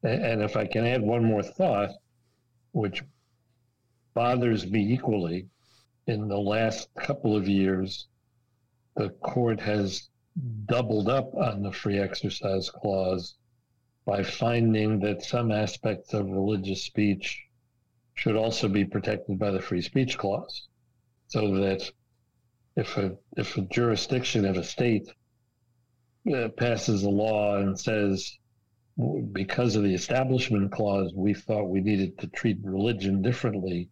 and 0.03 0.43
if 0.43 0.57
I 0.57 0.67
can 0.67 0.87
add 0.87 1.03
one 1.03 1.25
more 1.25 1.43
thought, 1.43 1.91
which 2.73 3.03
bothers 4.15 4.71
me 4.71 4.93
equally, 4.93 5.49
in 6.09 6.27
the 6.27 6.38
last 6.38 6.88
couple 6.95 7.37
of 7.37 7.47
years, 7.47 8.09
the 8.97 9.11
court 9.11 9.61
has 9.61 10.09
doubled 10.65 11.07
up 11.07 11.35
on 11.35 11.62
the 11.62 11.71
free 11.71 11.99
exercise 11.99 12.71
clause 12.71 13.37
by 14.07 14.23
finding 14.23 15.00
that 15.00 15.23
some 15.23 15.53
aspects 15.53 16.15
of 16.15 16.31
religious 16.31 16.83
speech 16.83 17.45
should 18.15 18.37
also 18.37 18.69
be 18.69 18.87
protected 18.87 19.38
by 19.38 19.50
the 19.50 19.61
free 19.61 19.83
speech 19.83 20.17
clause. 20.17 20.67
So 21.27 21.55
that 21.57 21.91
if 22.75 22.97
a, 22.97 23.15
if 23.37 23.59
a 23.59 23.62
jurisdiction 23.62 24.47
of 24.47 24.57
a 24.57 24.65
state 24.65 25.11
uh, 26.35 26.49
passes 26.57 27.03
a 27.03 27.11
law 27.11 27.59
and 27.59 27.79
says 27.79 28.38
because 29.33 29.77
of 29.77 29.83
the 29.83 29.95
establishment 29.95 30.73
clause, 30.73 31.12
we 31.15 31.35
thought 31.35 31.69
we 31.69 31.81
needed 31.81 32.19
to 32.19 32.29
treat 32.29 32.57
religion 32.62 33.21
differently 33.21 33.91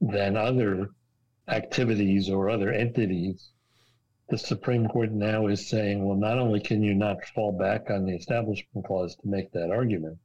than 0.00 0.36
other 0.36 0.90
activities 1.48 2.28
or 2.28 2.50
other 2.50 2.72
entities. 2.72 3.50
The 4.28 4.38
Supreme 4.38 4.88
Court 4.88 5.10
now 5.12 5.46
is 5.48 5.68
saying, 5.68 6.04
well, 6.04 6.16
not 6.16 6.38
only 6.38 6.60
can 6.60 6.82
you 6.82 6.94
not 6.94 7.24
fall 7.34 7.52
back 7.52 7.90
on 7.90 8.06
the 8.06 8.14
establishment 8.14 8.86
clause 8.86 9.16
to 9.16 9.28
make 9.28 9.52
that 9.52 9.70
argument, 9.70 10.18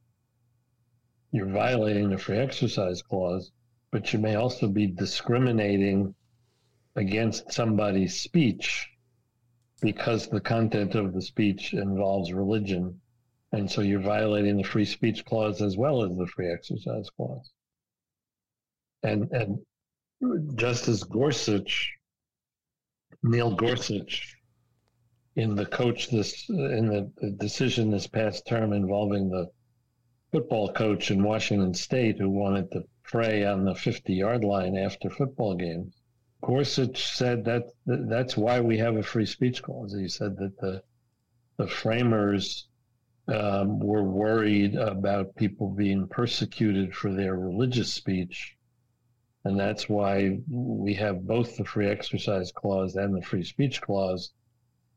you're 1.32 1.46
violating 1.46 2.10
the 2.10 2.18
free 2.18 2.38
exercise 2.38 3.02
clause, 3.02 3.50
but 3.90 4.12
you 4.12 4.18
may 4.18 4.36
also 4.36 4.68
be 4.68 4.86
discriminating 4.86 6.14
against 6.96 7.52
somebody's 7.52 8.20
speech 8.20 8.88
because 9.80 10.28
the 10.28 10.40
content 10.40 10.94
of 10.94 11.12
the 11.12 11.22
speech 11.22 11.74
involves 11.74 12.32
religion 12.32 13.00
and 13.52 13.70
so 13.70 13.80
you're 13.80 14.00
violating 14.00 14.56
the 14.56 14.62
free 14.62 14.84
speech 14.84 15.24
clause 15.24 15.62
as 15.62 15.76
well 15.76 16.02
as 16.02 16.16
the 16.16 16.26
free 16.26 16.52
exercise 16.52 17.08
clause. 17.10 17.50
And 19.02 19.30
and 19.32 19.58
Justice 20.56 21.04
Gorsuch, 21.04 21.96
Neil 23.22 23.54
Gorsuch, 23.54 24.36
in 25.36 25.54
the 25.54 25.66
coach 25.66 26.10
this 26.10 26.48
in 26.48 26.88
the 26.88 27.30
decision 27.38 27.90
this 27.90 28.08
past 28.08 28.44
term 28.44 28.72
involving 28.72 29.28
the 29.28 29.48
football 30.32 30.72
coach 30.72 31.12
in 31.12 31.22
Washington 31.22 31.72
State 31.72 32.18
who 32.18 32.28
wanted 32.28 32.70
to 32.72 32.82
pray 33.04 33.44
on 33.44 33.64
the 33.64 33.74
50 33.74 34.12
yard 34.12 34.42
line 34.42 34.76
after 34.76 35.08
football 35.08 35.54
games. 35.54 35.94
Gorsuch 36.42 37.04
said 37.06 37.44
that 37.44 37.64
that's 37.86 38.36
why 38.36 38.60
we 38.60 38.78
have 38.78 38.96
a 38.96 39.02
free 39.02 39.26
speech 39.26 39.62
clause. 39.62 39.96
He 39.96 40.08
said 40.08 40.36
that 40.38 40.58
the 40.58 40.82
the 41.56 41.68
framers 41.68 42.68
um, 43.28 43.78
were 43.78 44.04
worried 44.04 44.74
about 44.74 45.36
people 45.36 45.70
being 45.70 46.08
persecuted 46.08 46.94
for 46.94 47.12
their 47.12 47.36
religious 47.36 47.92
speech. 47.92 48.57
And 49.44 49.58
that's 49.58 49.88
why 49.88 50.38
we 50.48 50.94
have 50.94 51.26
both 51.26 51.56
the 51.56 51.64
free 51.64 51.88
exercise 51.88 52.52
clause 52.52 52.96
and 52.96 53.16
the 53.16 53.22
free 53.22 53.44
speech 53.44 53.80
clause 53.80 54.32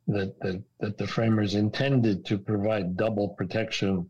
that, 0.07 0.39
that, 0.41 0.63
that 0.79 0.97
the 0.97 1.07
framers 1.07 1.55
intended 1.55 2.25
to 2.25 2.37
provide 2.37 2.97
double 2.97 3.29
protection 3.29 4.09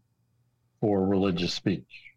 for 0.80 1.06
religious 1.06 1.54
speech. 1.54 2.12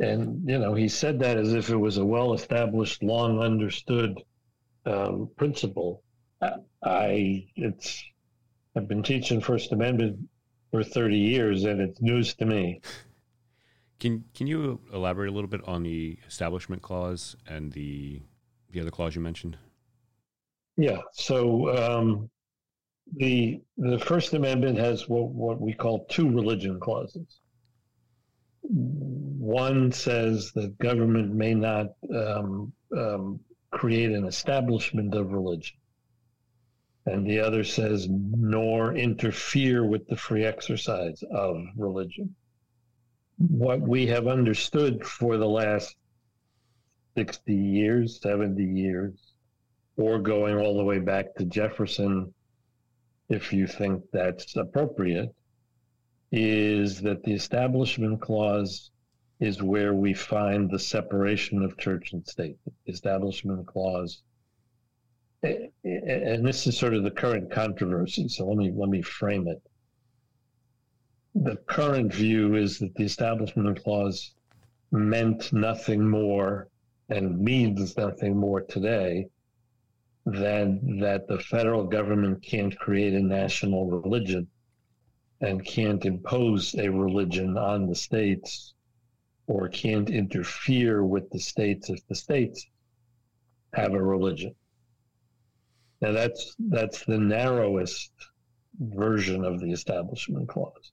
And, 0.00 0.48
you 0.48 0.58
know, 0.58 0.74
he 0.74 0.88
said 0.88 1.20
that 1.20 1.36
as 1.36 1.54
if 1.54 1.70
it 1.70 1.76
was 1.76 1.98
a 1.98 2.04
well 2.04 2.34
established, 2.34 3.02
long 3.02 3.38
understood 3.38 4.20
um, 4.86 5.30
principle. 5.36 6.02
I, 6.82 7.46
it's, 7.54 8.02
I've 8.76 8.88
been 8.88 9.02
teaching 9.02 9.40
First 9.40 9.72
Amendment 9.72 10.28
for 10.70 10.82
30 10.82 11.16
years 11.16 11.64
and 11.64 11.80
it's 11.80 12.02
news 12.02 12.34
to 12.34 12.44
me. 12.44 12.80
Can 14.04 14.22
can 14.34 14.46
you 14.46 14.80
elaborate 14.92 15.30
a 15.30 15.32
little 15.32 15.48
bit 15.48 15.66
on 15.66 15.82
the 15.82 16.18
establishment 16.28 16.82
clause 16.82 17.36
and 17.46 17.72
the 17.72 18.20
the 18.70 18.78
other 18.82 18.90
clause 18.90 19.14
you 19.14 19.22
mentioned? 19.22 19.56
Yeah. 20.76 20.98
So 21.14 21.74
um, 21.74 22.28
the 23.16 23.62
the 23.78 23.98
First 23.98 24.34
Amendment 24.34 24.76
has 24.76 25.08
what, 25.08 25.30
what 25.30 25.58
we 25.58 25.72
call 25.72 26.04
two 26.04 26.28
religion 26.28 26.78
clauses. 26.80 27.40
One 28.60 29.90
says 29.90 30.52
that 30.52 30.76
government 30.76 31.34
may 31.34 31.54
not 31.54 31.86
um, 32.14 32.74
um, 32.94 33.40
create 33.70 34.10
an 34.10 34.26
establishment 34.26 35.14
of 35.14 35.32
religion, 35.32 35.78
and 37.06 37.26
the 37.26 37.40
other 37.40 37.64
says 37.64 38.06
nor 38.10 38.94
interfere 38.94 39.86
with 39.86 40.06
the 40.08 40.16
free 40.16 40.44
exercise 40.44 41.24
of 41.30 41.56
religion. 41.74 42.34
What 43.38 43.80
we 43.80 44.06
have 44.06 44.26
understood 44.26 45.04
for 45.04 45.36
the 45.36 45.48
last 45.48 45.96
60 47.16 47.54
years, 47.54 48.20
70 48.20 48.62
years, 48.62 49.12
or 49.96 50.18
going 50.18 50.56
all 50.56 50.76
the 50.76 50.84
way 50.84 50.98
back 50.98 51.34
to 51.36 51.44
Jefferson 51.44 52.32
if 53.28 53.52
you 53.52 53.66
think 53.66 54.02
that's 54.12 54.56
appropriate, 54.56 55.34
is 56.30 57.00
that 57.00 57.22
the 57.22 57.32
Establishment 57.32 58.20
Clause 58.20 58.90
is 59.40 59.62
where 59.62 59.94
we 59.94 60.14
find 60.14 60.70
the 60.70 60.78
separation 60.78 61.62
of 61.62 61.76
church 61.78 62.12
and 62.12 62.26
state. 62.26 62.56
The 62.86 62.92
Establishment 62.92 63.66
Clause, 63.66 64.22
eh, 65.42 65.68
eh, 65.84 66.00
and 66.06 66.46
this 66.46 66.66
is 66.66 66.76
sort 66.76 66.94
of 66.94 67.02
the 67.04 67.10
current 67.10 67.50
controversy. 67.50 68.28
So 68.28 68.46
let 68.46 68.56
me 68.56 68.72
let 68.74 68.88
me 68.88 69.02
frame 69.02 69.48
it. 69.48 69.62
The 71.36 71.56
current 71.56 72.14
view 72.14 72.54
is 72.54 72.78
that 72.78 72.94
the 72.94 73.04
Establishment 73.04 73.82
Clause 73.82 74.34
meant 74.92 75.52
nothing 75.52 76.08
more 76.08 76.68
and 77.08 77.40
means 77.40 77.96
nothing 77.96 78.36
more 78.36 78.60
today 78.60 79.28
than 80.24 81.00
that 81.00 81.26
the 81.26 81.40
federal 81.40 81.84
government 81.84 82.40
can't 82.40 82.78
create 82.78 83.14
a 83.14 83.20
national 83.20 83.86
religion 83.86 84.46
and 85.40 85.64
can't 85.64 86.04
impose 86.04 86.74
a 86.76 86.88
religion 86.88 87.58
on 87.58 87.88
the 87.88 87.96
states 87.96 88.74
or 89.48 89.68
can't 89.68 90.10
interfere 90.10 91.04
with 91.04 91.28
the 91.30 91.40
states 91.40 91.90
if 91.90 92.06
the 92.06 92.14
states 92.14 92.64
have 93.74 93.92
a 93.92 94.02
religion. 94.02 94.54
Now 96.00 96.12
that's 96.12 96.54
that's 96.58 97.04
the 97.04 97.18
narrowest 97.18 98.12
version 98.78 99.44
of 99.44 99.60
the 99.60 99.72
Establishment 99.72 100.48
Clause. 100.48 100.92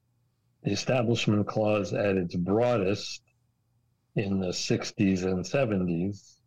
The 0.64 0.72
Establishment 0.72 1.48
Clause 1.48 1.92
at 1.94 2.18
its 2.18 2.36
broadest 2.36 3.24
in 4.16 4.40
the 4.40 4.50
60s 4.50 5.24
and 5.24 5.44
70s 5.44 6.38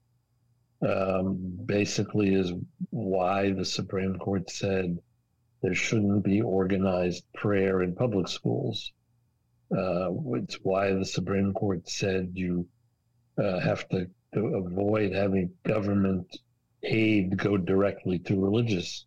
um, 0.82 1.58
basically 1.64 2.34
is 2.34 2.52
why 2.90 3.50
the 3.52 3.64
Supreme 3.64 4.16
Court 4.18 4.50
said 4.50 4.98
there 5.62 5.74
shouldn't 5.74 6.22
be 6.22 6.42
organized 6.42 7.24
prayer 7.34 7.82
in 7.82 7.94
public 7.94 8.28
schools. 8.28 8.92
Uh, 9.76 10.10
it's 10.34 10.56
why 10.62 10.92
the 10.92 11.06
Supreme 11.06 11.52
Court 11.52 11.88
said 11.88 12.32
you 12.34 12.68
uh, 13.42 13.58
have 13.60 13.88
to, 13.88 14.08
to 14.34 14.40
avoid 14.56 15.12
having 15.12 15.50
government 15.64 16.38
aid 16.82 17.36
go 17.36 17.56
directly 17.56 18.18
to 18.20 18.40
religious 18.40 19.06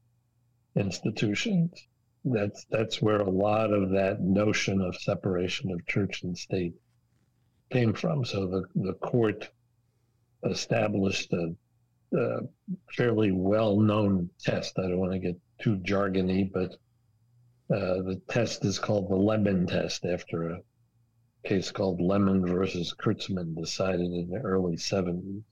institutions. 0.76 1.88
That's 2.32 2.66
that's 2.70 3.02
where 3.02 3.22
a 3.22 3.30
lot 3.30 3.72
of 3.72 3.92
that 3.92 4.22
notion 4.22 4.82
of 4.82 4.96
separation 4.96 5.72
of 5.72 5.86
church 5.86 6.24
and 6.24 6.38
state 6.38 6.74
came 7.72 7.94
from. 7.94 8.26
So 8.26 8.48
the, 8.48 8.64
the 8.76 8.94
court 8.94 9.50
established 10.44 11.32
a, 11.34 11.56
a 12.14 12.40
fairly 12.96 13.32
well 13.32 13.80
known 13.80 14.30
test. 14.40 14.80
I 14.80 14.84
don't 14.84 14.98
want 14.98 15.14
to 15.14 15.20
get 15.20 15.40
too 15.60 15.78
jargony, 15.78 16.52
but 16.52 16.74
uh, 17.74 18.02
the 18.04 18.22
test 18.30 18.64
is 18.66 18.80
called 18.80 19.10
the 19.10 19.16
Lemon 19.16 19.68
test 19.68 20.06
after 20.06 20.50
a 20.50 20.62
case 21.46 21.72
called 21.72 22.02
Lemon 22.02 22.46
versus 22.46 22.94
Kurtzman 22.94 23.56
decided 23.56 24.12
in 24.12 24.30
the 24.30 24.40
early 24.40 24.76
70s. 24.76 25.44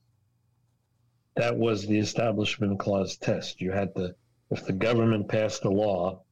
That 1.36 1.58
was 1.58 1.86
the 1.86 2.00
Establishment 2.00 2.80
Clause 2.80 3.18
test. 3.18 3.60
You 3.60 3.72
had 3.72 3.94
to, 3.96 4.16
if 4.52 4.66
the 4.66 4.74
government 4.74 5.28
passed 5.28 5.66
a 5.66 5.70
law 5.70 6.25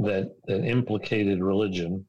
that, 0.00 0.34
that 0.46 0.64
implicated 0.64 1.42
religion, 1.42 2.06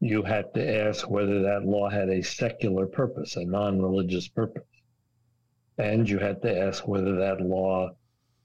you 0.00 0.22
had 0.22 0.54
to 0.54 0.86
ask 0.86 1.10
whether 1.10 1.42
that 1.42 1.64
law 1.64 1.88
had 1.88 2.08
a 2.08 2.22
secular 2.22 2.86
purpose, 2.86 3.34
a 3.36 3.44
non 3.44 3.82
religious 3.82 4.28
purpose. 4.28 4.62
And 5.76 6.08
you 6.08 6.18
had 6.18 6.42
to 6.42 6.58
ask 6.58 6.86
whether 6.86 7.16
that 7.16 7.40
law 7.40 7.90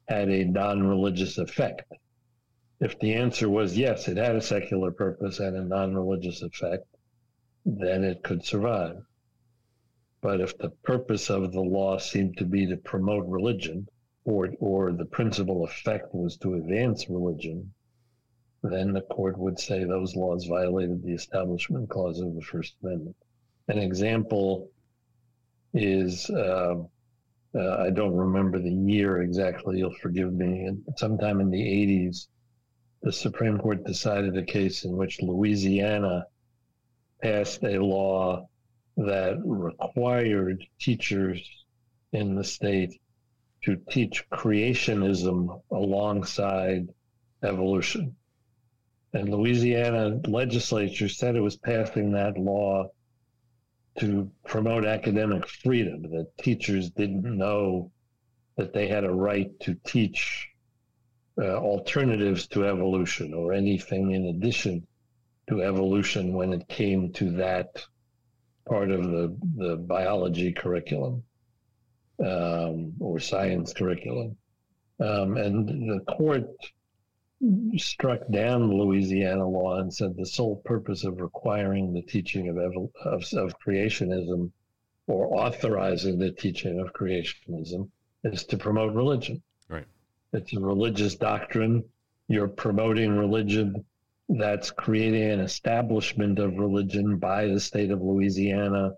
had 0.07 0.29
a 0.29 0.45
non 0.45 0.81
religious 0.81 1.37
effect. 1.37 1.93
If 2.79 2.97
the 2.99 3.13
answer 3.13 3.47
was 3.47 3.77
yes, 3.77 4.07
it 4.07 4.17
had 4.17 4.35
a 4.35 4.41
secular 4.41 4.91
purpose 4.91 5.39
and 5.39 5.55
a 5.55 5.63
non 5.63 5.93
religious 5.93 6.41
effect, 6.41 6.87
then 7.65 8.03
it 8.03 8.23
could 8.23 8.43
survive. 8.43 9.03
But 10.21 10.41
if 10.41 10.57
the 10.57 10.71
purpose 10.83 11.29
of 11.29 11.51
the 11.51 11.61
law 11.61 11.99
seemed 11.99 12.37
to 12.37 12.45
be 12.45 12.65
to 12.65 12.77
promote 12.77 13.27
religion, 13.27 13.87
or, 14.25 14.49
or 14.59 14.91
the 14.91 15.05
principal 15.05 15.63
effect 15.63 16.15
was 16.15 16.37
to 16.37 16.55
advance 16.55 17.07
religion, 17.07 17.73
then 18.63 18.93
the 18.93 19.01
court 19.01 19.37
would 19.37 19.59
say 19.59 19.83
those 19.83 20.15
laws 20.15 20.45
violated 20.45 21.03
the 21.03 21.13
Establishment 21.13 21.89
Clause 21.89 22.19
of 22.19 22.35
the 22.35 22.41
First 22.41 22.75
Amendment. 22.83 23.15
An 23.67 23.79
example 23.79 24.69
is 25.73 26.29
uh, 26.29 26.75
uh, 27.53 27.77
I 27.77 27.89
don't 27.89 28.15
remember 28.15 28.59
the 28.59 28.71
year 28.71 29.21
exactly, 29.21 29.79
you'll 29.79 29.95
forgive 30.01 30.33
me. 30.33 30.69
Sometime 30.95 31.41
in 31.41 31.49
the 31.49 31.61
80s, 31.61 32.27
the 33.01 33.11
Supreme 33.11 33.57
Court 33.57 33.83
decided 33.83 34.37
a 34.37 34.43
case 34.43 34.85
in 34.85 34.95
which 34.95 35.21
Louisiana 35.21 36.27
passed 37.21 37.63
a 37.63 37.79
law 37.79 38.47
that 38.97 39.37
required 39.43 40.63
teachers 40.79 41.41
in 42.13 42.35
the 42.35 42.43
state 42.43 42.99
to 43.63 43.75
teach 43.89 44.27
creationism 44.29 45.61
alongside 45.71 46.87
evolution. 47.43 48.15
And 49.13 49.29
Louisiana 49.29 50.21
legislature 50.27 51.09
said 51.09 51.35
it 51.35 51.41
was 51.41 51.57
passing 51.57 52.13
that 52.13 52.37
law 52.37 52.91
to 53.99 54.31
promote 54.45 54.85
academic 54.85 55.47
freedom, 55.47 56.03
that 56.11 56.37
teachers 56.37 56.89
didn't 56.91 57.23
know 57.23 57.91
that 58.55 58.73
they 58.73 58.87
had 58.87 59.03
a 59.03 59.11
right 59.11 59.51
to 59.61 59.75
teach 59.85 60.49
uh, 61.37 61.57
alternatives 61.57 62.47
to 62.47 62.65
evolution 62.65 63.33
or 63.33 63.53
anything 63.53 64.11
in 64.11 64.27
addition 64.27 64.87
to 65.49 65.61
evolution 65.61 66.33
when 66.33 66.53
it 66.53 66.67
came 66.67 67.11
to 67.13 67.31
that 67.31 67.83
part 68.67 68.91
of 68.91 69.03
the, 69.03 69.35
the 69.57 69.75
biology 69.75 70.53
curriculum 70.53 71.23
um, 72.25 72.93
or 72.99 73.19
science 73.19 73.73
curriculum. 73.73 74.37
Um, 74.99 75.35
and 75.35 75.67
the 75.67 75.99
court 76.05 76.47
struck 77.77 78.19
down 78.29 78.67
the 78.67 78.75
Louisiana 78.75 79.47
law 79.47 79.79
and 79.79 79.93
said 79.93 80.15
the 80.15 80.25
sole 80.25 80.57
purpose 80.57 81.03
of 81.03 81.21
requiring 81.21 81.93
the 81.93 82.01
teaching 82.01 82.49
of, 82.49 82.57
of, 82.57 83.23
of 83.33 83.59
creationism 83.59 84.51
or 85.07 85.39
authorizing 85.39 86.19
the 86.19 86.31
teaching 86.31 86.79
of 86.79 86.93
creationism 86.93 87.89
is 88.23 88.45
to 88.45 88.57
promote 88.57 88.93
religion. 88.93 89.41
Right. 89.67 89.87
It's 90.33 90.53
a 90.53 90.59
religious 90.59 91.15
doctrine. 91.15 91.83
You're 92.27 92.47
promoting 92.47 93.17
religion 93.17 93.85
that's 94.29 94.71
creating 94.71 95.23
an 95.31 95.39
establishment 95.39 96.39
of 96.39 96.57
religion 96.57 97.17
by 97.17 97.47
the 97.47 97.59
state 97.59 97.91
of 97.91 98.01
Louisiana. 98.01 98.91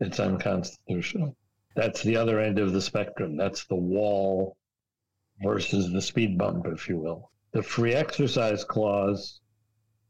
It's 0.00 0.18
unconstitutional. 0.18 1.36
That's 1.76 2.02
the 2.02 2.16
other 2.16 2.40
end 2.40 2.58
of 2.58 2.72
the 2.72 2.80
spectrum. 2.80 3.36
That's 3.36 3.64
the 3.66 3.76
wall 3.76 4.56
versus 5.42 5.92
the 5.92 6.02
speed 6.02 6.36
bump, 6.36 6.66
if 6.66 6.88
you 6.88 6.98
will. 6.98 7.30
The 7.52 7.64
free 7.64 7.94
exercise 7.94 8.62
clause 8.62 9.40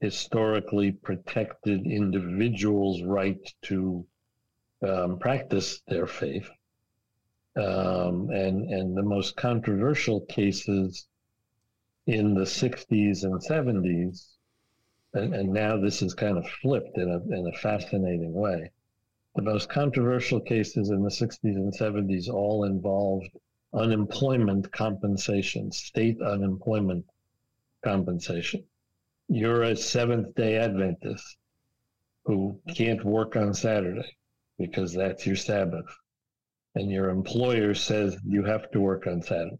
historically 0.03 0.92
protected 0.92 1.87
individuals' 1.87 3.03
right 3.03 3.40
to 3.62 4.07
um, 4.87 5.18
practice 5.18 5.81
their 5.88 6.07
faith. 6.07 6.50
Um, 7.57 8.29
and, 8.29 8.70
and 8.70 8.94
the 8.94 9.03
most 9.03 9.37
controversial 9.37 10.20
cases 10.26 11.09
in 12.07 12.35
the 12.35 12.44
60s 12.44 13.24
and 13.24 13.40
70s, 13.40 14.37
and, 15.14 15.35
and 15.35 15.50
now 15.50 15.79
this 15.79 16.03
is 16.03 16.12
kind 16.12 16.37
of 16.37 16.46
flipped 16.46 16.98
in 16.98 17.09
a, 17.09 17.20
in 17.35 17.46
a 17.46 17.59
fascinating 17.59 18.35
way. 18.35 18.70
The 19.35 19.42
most 19.42 19.70
controversial 19.70 20.40
cases 20.40 20.90
in 20.90 21.03
the 21.03 21.09
60s 21.09 21.57
and 21.57 21.72
70s 21.72 22.29
all 22.29 22.64
involved 22.64 23.31
unemployment 23.72 24.70
compensation, 24.72 25.72
state 25.72 26.20
unemployment 26.20 27.07
compensation. 27.82 28.64
You're 29.28 29.62
a 29.62 29.76
Seventh 29.76 30.34
day 30.34 30.56
Adventist 30.58 31.36
who 32.24 32.60
can't 32.76 33.04
work 33.04 33.36
on 33.36 33.54
Saturday 33.54 34.16
because 34.58 34.92
that's 34.94 35.26
your 35.26 35.36
Sabbath. 35.36 35.86
And 36.74 36.90
your 36.90 37.10
employer 37.10 37.74
says 37.74 38.18
you 38.24 38.44
have 38.44 38.70
to 38.72 38.80
work 38.80 39.06
on 39.06 39.22
Saturday. 39.22 39.58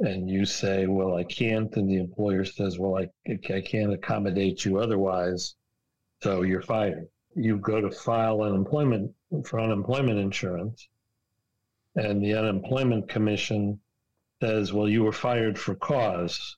and 0.00 0.28
you 0.28 0.44
say, 0.44 0.86
well, 0.86 1.14
I 1.16 1.24
can't, 1.24 1.74
and 1.76 1.88
the 1.88 1.98
employer 1.98 2.44
says, 2.44 2.78
well, 2.78 2.98
I, 2.98 3.08
I 3.52 3.60
can't 3.62 3.92
accommodate 3.92 4.64
you 4.64 4.78
otherwise, 4.78 5.54
so 6.22 6.42
you're 6.42 6.62
fired. 6.62 7.08
You 7.34 7.58
go 7.58 7.80
to 7.80 7.90
file 7.90 8.42
unemployment 8.42 9.12
for 9.44 9.60
unemployment 9.60 10.18
insurance, 10.18 10.88
and 11.94 12.22
the 12.22 12.34
unemployment 12.34 13.08
commission 13.08 13.80
says, 14.42 14.72
well, 14.72 14.88
you 14.88 15.02
were 15.02 15.12
fired 15.12 15.58
for 15.58 15.74
cause. 15.74 16.56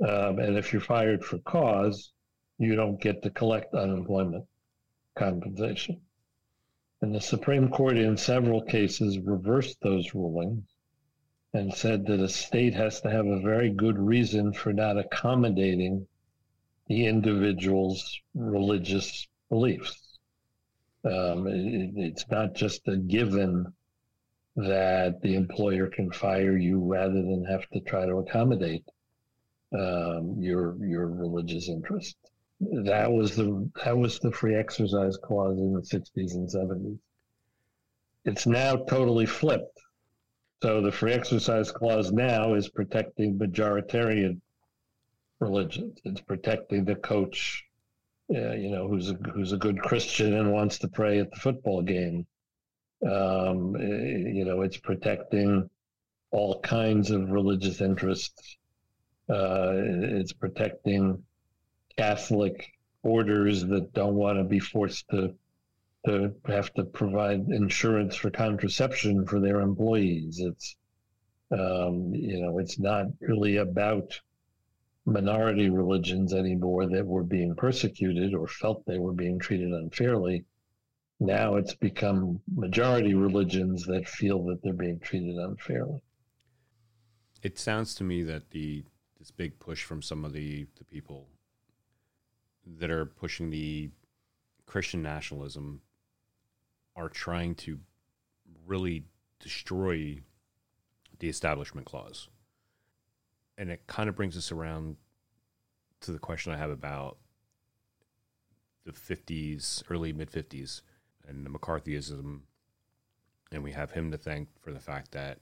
Um, 0.00 0.38
and 0.38 0.56
if 0.56 0.72
you're 0.72 0.80
fired 0.80 1.24
for 1.24 1.38
cause, 1.38 2.12
you 2.58 2.74
don't 2.76 3.00
get 3.00 3.22
to 3.22 3.30
collect 3.30 3.74
unemployment 3.74 4.44
compensation. 5.16 6.00
And 7.00 7.14
the 7.14 7.20
Supreme 7.20 7.68
Court, 7.68 7.96
in 7.96 8.16
several 8.16 8.62
cases, 8.62 9.18
reversed 9.18 9.80
those 9.80 10.14
rulings 10.14 10.64
and 11.52 11.72
said 11.72 12.06
that 12.06 12.20
a 12.20 12.28
state 12.28 12.74
has 12.74 13.00
to 13.00 13.10
have 13.10 13.26
a 13.26 13.40
very 13.40 13.70
good 13.70 13.98
reason 13.98 14.52
for 14.52 14.72
not 14.72 14.98
accommodating 14.98 16.06
the 16.88 17.06
individual's 17.06 18.20
religious 18.34 19.26
beliefs. 19.48 20.18
Um, 21.04 21.46
it, 21.46 21.92
it's 21.96 22.28
not 22.30 22.54
just 22.54 22.86
a 22.88 22.96
given 22.96 23.72
that 24.56 25.20
the 25.22 25.36
employer 25.36 25.86
can 25.86 26.10
fire 26.10 26.56
you 26.56 26.80
rather 26.80 27.22
than 27.22 27.44
have 27.44 27.68
to 27.70 27.80
try 27.80 28.06
to 28.06 28.16
accommodate 28.16 28.84
um, 29.72 30.36
your 30.38 30.76
your 30.84 31.08
religious 31.08 31.68
interests. 31.68 32.16
That 32.60 33.10
was 33.10 33.36
the 33.36 33.70
that 33.84 33.96
was 33.96 34.18
the 34.18 34.32
free 34.32 34.54
exercise 34.54 35.16
clause 35.16 35.58
in 35.58 35.72
the 35.72 35.80
60s 35.80 36.34
and 36.34 36.48
70s. 36.48 36.98
It's 38.24 38.46
now 38.46 38.76
totally 38.76 39.26
flipped 39.26 39.78
so 40.62 40.80
the 40.80 40.90
free 40.90 41.12
exercise 41.12 41.70
clause 41.70 42.10
now 42.10 42.54
is 42.54 42.68
protecting 42.68 43.38
majoritarian 43.38 44.40
religions. 45.38 46.00
It's 46.04 46.20
protecting 46.20 46.84
the 46.84 46.96
coach, 46.96 47.64
uh, 48.34 48.54
you 48.54 48.70
know, 48.70 48.88
who's 48.88 49.10
a, 49.10 49.14
who's 49.14 49.52
a 49.52 49.56
good 49.56 49.80
Christian 49.80 50.34
and 50.34 50.52
wants 50.52 50.80
to 50.80 50.88
pray 50.88 51.20
at 51.20 51.30
the 51.30 51.38
football 51.38 51.82
game. 51.82 52.26
Um, 53.08 53.76
eh, 53.76 54.32
you 54.34 54.44
know, 54.44 54.62
it's 54.62 54.78
protecting 54.78 55.70
all 56.32 56.60
kinds 56.60 57.12
of 57.12 57.30
religious 57.30 57.80
interests. 57.80 58.57
Uh, 59.28 59.72
it's 59.74 60.32
protecting 60.32 61.22
Catholic 61.96 62.72
orders 63.02 63.64
that 63.66 63.92
don't 63.92 64.14
want 64.14 64.38
to 64.38 64.44
be 64.44 64.58
forced 64.58 65.08
to 65.10 65.34
to 66.06 66.32
have 66.46 66.72
to 66.74 66.84
provide 66.84 67.40
insurance 67.48 68.14
for 68.14 68.30
contraception 68.30 69.26
for 69.26 69.40
their 69.40 69.60
employees. 69.60 70.40
It's 70.40 70.76
um, 71.50 72.14
you 72.14 72.40
know, 72.40 72.58
it's 72.58 72.78
not 72.78 73.06
really 73.20 73.56
about 73.56 74.20
minority 75.06 75.70
religions 75.70 76.34
anymore 76.34 76.86
that 76.86 77.06
were 77.06 77.22
being 77.22 77.54
persecuted 77.54 78.34
or 78.34 78.46
felt 78.46 78.84
they 78.86 78.98
were 78.98 79.14
being 79.14 79.38
treated 79.38 79.72
unfairly. 79.72 80.44
Now 81.20 81.56
it's 81.56 81.74
become 81.74 82.40
majority 82.54 83.14
religions 83.14 83.84
that 83.86 84.06
feel 84.06 84.44
that 84.44 84.62
they're 84.62 84.72
being 84.72 85.00
treated 85.00 85.36
unfairly. 85.36 86.02
It 87.42 87.58
sounds 87.58 87.94
to 87.96 88.04
me 88.04 88.22
that 88.24 88.50
the 88.50 88.84
this 89.18 89.30
big 89.30 89.58
push 89.58 89.84
from 89.84 90.02
some 90.02 90.24
of 90.24 90.32
the, 90.32 90.66
the 90.76 90.84
people 90.84 91.26
that 92.78 92.90
are 92.90 93.06
pushing 93.06 93.50
the 93.50 93.90
Christian 94.66 95.02
nationalism 95.02 95.80
are 96.94 97.08
trying 97.08 97.54
to 97.54 97.78
really 98.66 99.04
destroy 99.40 100.20
the 101.18 101.28
establishment 101.28 101.86
clause. 101.86 102.28
And 103.56 103.70
it 103.70 103.86
kind 103.86 104.08
of 104.08 104.16
brings 104.16 104.36
us 104.36 104.52
around 104.52 104.96
to 106.00 106.12
the 106.12 106.18
question 106.18 106.52
I 106.52 106.56
have 106.58 106.70
about 106.70 107.18
the 108.84 108.92
50s, 108.92 109.82
early 109.90 110.12
mid 110.12 110.30
50s, 110.30 110.82
and 111.26 111.44
the 111.44 111.50
McCarthyism. 111.50 112.40
And 113.50 113.64
we 113.64 113.72
have 113.72 113.92
him 113.92 114.10
to 114.12 114.18
thank 114.18 114.48
for 114.60 114.72
the 114.72 114.80
fact 114.80 115.12
that 115.12 115.38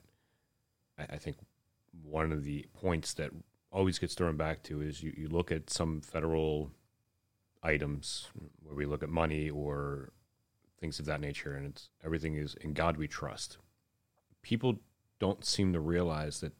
I, 0.98 1.18
think 1.18 1.36
one 2.02 2.32
of 2.32 2.44
the 2.44 2.66
points 2.72 3.14
that 3.14 3.30
always 3.76 3.98
gets 3.98 4.14
thrown 4.14 4.38
back 4.38 4.62
to 4.62 4.80
is 4.80 5.02
you, 5.02 5.12
you 5.14 5.28
look 5.28 5.52
at 5.52 5.68
some 5.68 6.00
federal 6.00 6.70
items 7.62 8.28
where 8.62 8.74
we 8.74 8.86
look 8.86 9.02
at 9.02 9.10
money 9.10 9.50
or 9.50 10.12
things 10.80 10.98
of 10.98 11.04
that 11.04 11.20
nature, 11.20 11.54
and 11.54 11.66
it's 11.66 11.90
everything 12.02 12.36
is 12.36 12.54
in 12.54 12.72
God 12.72 12.96
we 12.96 13.06
trust. 13.06 13.58
People 14.40 14.80
don't 15.18 15.44
seem 15.44 15.74
to 15.74 15.80
realize 15.80 16.40
that 16.40 16.54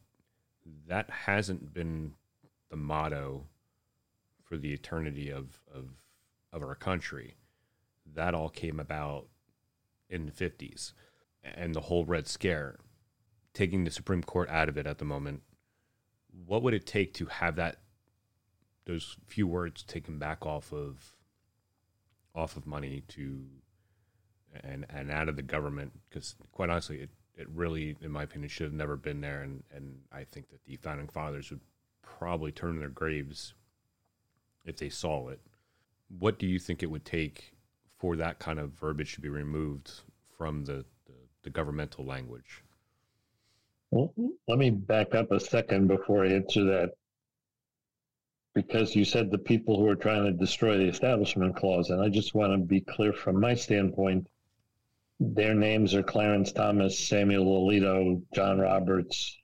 that 0.87 1.09
hasn't 1.09 1.73
been 1.73 2.13
the 2.69 2.75
motto 2.75 3.45
for 4.43 4.55
the 4.55 4.71
eternity 4.71 5.31
of 5.31 5.59
of 5.73 5.89
of 6.53 6.61
our 6.61 6.75
country. 6.75 7.33
That 8.13 8.35
all 8.35 8.49
came 8.49 8.79
about 8.79 9.25
in 10.07 10.27
the 10.27 10.31
fifties, 10.31 10.93
and 11.43 11.73
the 11.73 11.81
whole 11.81 12.05
Red 12.05 12.27
Scare, 12.27 12.77
taking 13.55 13.85
the 13.85 13.91
Supreme 13.91 14.21
Court 14.21 14.49
out 14.51 14.69
of 14.69 14.77
it 14.77 14.85
at 14.85 14.99
the 14.99 15.05
moment. 15.05 15.41
What 16.45 16.63
would 16.63 16.73
it 16.73 16.85
take 16.85 17.13
to 17.15 17.25
have 17.25 17.55
that 17.55 17.79
those 18.85 19.17
few 19.25 19.47
words 19.47 19.83
taken 19.83 20.17
back 20.17 20.45
off 20.45 20.71
of 20.71 21.15
off 22.33 22.55
of 22.55 22.65
money 22.65 23.03
to 23.09 23.45
and 24.63 24.85
and 24.89 25.11
out 25.11 25.29
of 25.29 25.35
the 25.35 25.41
government? 25.41 25.91
Because 26.09 26.35
quite 26.51 26.69
honestly 26.69 26.99
it, 27.01 27.09
it 27.35 27.47
really 27.49 27.95
in 28.01 28.11
my 28.11 28.23
opinion 28.23 28.49
should 28.49 28.65
have 28.65 28.73
never 28.73 28.95
been 28.95 29.21
there 29.21 29.41
and 29.41 29.63
and 29.73 29.99
I 30.11 30.23
think 30.23 30.49
that 30.49 30.63
the 30.65 30.75
founding 30.77 31.07
fathers 31.07 31.49
would 31.49 31.61
probably 32.01 32.51
turn 32.51 32.75
in 32.75 32.79
their 32.79 32.89
graves 32.89 33.53
if 34.65 34.77
they 34.77 34.89
saw 34.89 35.29
it. 35.29 35.39
What 36.19 36.39
do 36.39 36.47
you 36.47 36.59
think 36.59 36.81
it 36.83 36.91
would 36.91 37.05
take 37.05 37.53
for 37.97 38.15
that 38.15 38.39
kind 38.39 38.59
of 38.59 38.71
verbiage 38.71 39.15
to 39.15 39.21
be 39.21 39.29
removed 39.29 39.91
from 40.37 40.65
the 40.65 40.85
the, 41.05 41.13
the 41.43 41.49
governmental 41.49 42.05
language 42.05 42.63
well 43.91 44.13
let 44.47 44.57
me 44.57 44.69
back 44.69 45.15
up 45.15 45.31
a 45.31 45.39
second 45.39 45.87
before 45.87 46.25
I 46.25 46.33
answer 46.33 46.63
that 46.65 46.91
because 48.53 48.95
you 48.95 49.05
said 49.05 49.29
the 49.29 49.37
people 49.37 49.77
who 49.77 49.87
are 49.87 49.95
trying 49.95 50.25
to 50.25 50.31
destroy 50.31 50.77
the 50.77 50.87
establishment 50.87 51.55
clause 51.55 51.89
and 51.89 52.01
I 52.01 52.09
just 52.09 52.33
want 52.33 52.53
to 52.53 52.57
be 52.57 52.81
clear 52.81 53.13
from 53.13 53.39
my 53.39 53.53
standpoint 53.53 54.27
their 55.19 55.55
names 55.55 55.95
are 55.95 56.03
Clarence 56.03 56.51
Thomas, 56.51 57.07
Samuel 57.07 57.45
Alito, 57.45 58.21
John 58.33 58.59
Roberts, 58.59 59.35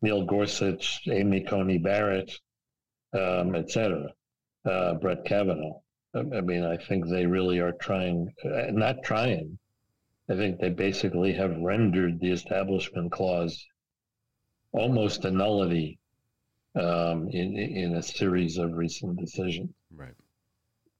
Neil 0.00 0.24
Gorsuch, 0.24 1.02
Amy 1.08 1.42
Coney 1.42 1.78
Barrett, 1.78 2.32
um, 3.12 3.54
etc., 3.54 4.12
uh, 4.64 4.94
Brett 4.94 5.24
Kavanaugh. 5.24 5.80
I 6.14 6.40
mean, 6.40 6.64
I 6.64 6.76
think 6.76 7.08
they 7.08 7.24
really 7.24 7.60
are 7.60 7.72
trying, 7.72 8.34
uh, 8.44 8.66
not 8.70 9.02
trying. 9.02 9.58
I 10.28 10.34
think 10.34 10.58
they 10.58 10.70
basically 10.70 11.32
have 11.34 11.56
rendered 11.56 12.20
the 12.20 12.32
Establishment 12.32 13.12
Clause 13.12 13.64
almost 14.72 15.24
a 15.24 15.30
nullity 15.30 15.98
um, 16.74 17.28
in 17.28 17.56
in 17.56 17.96
a 17.96 18.02
series 18.02 18.58
of 18.58 18.74
recent 18.74 19.18
decisions. 19.18 19.70
Right. 19.94 20.14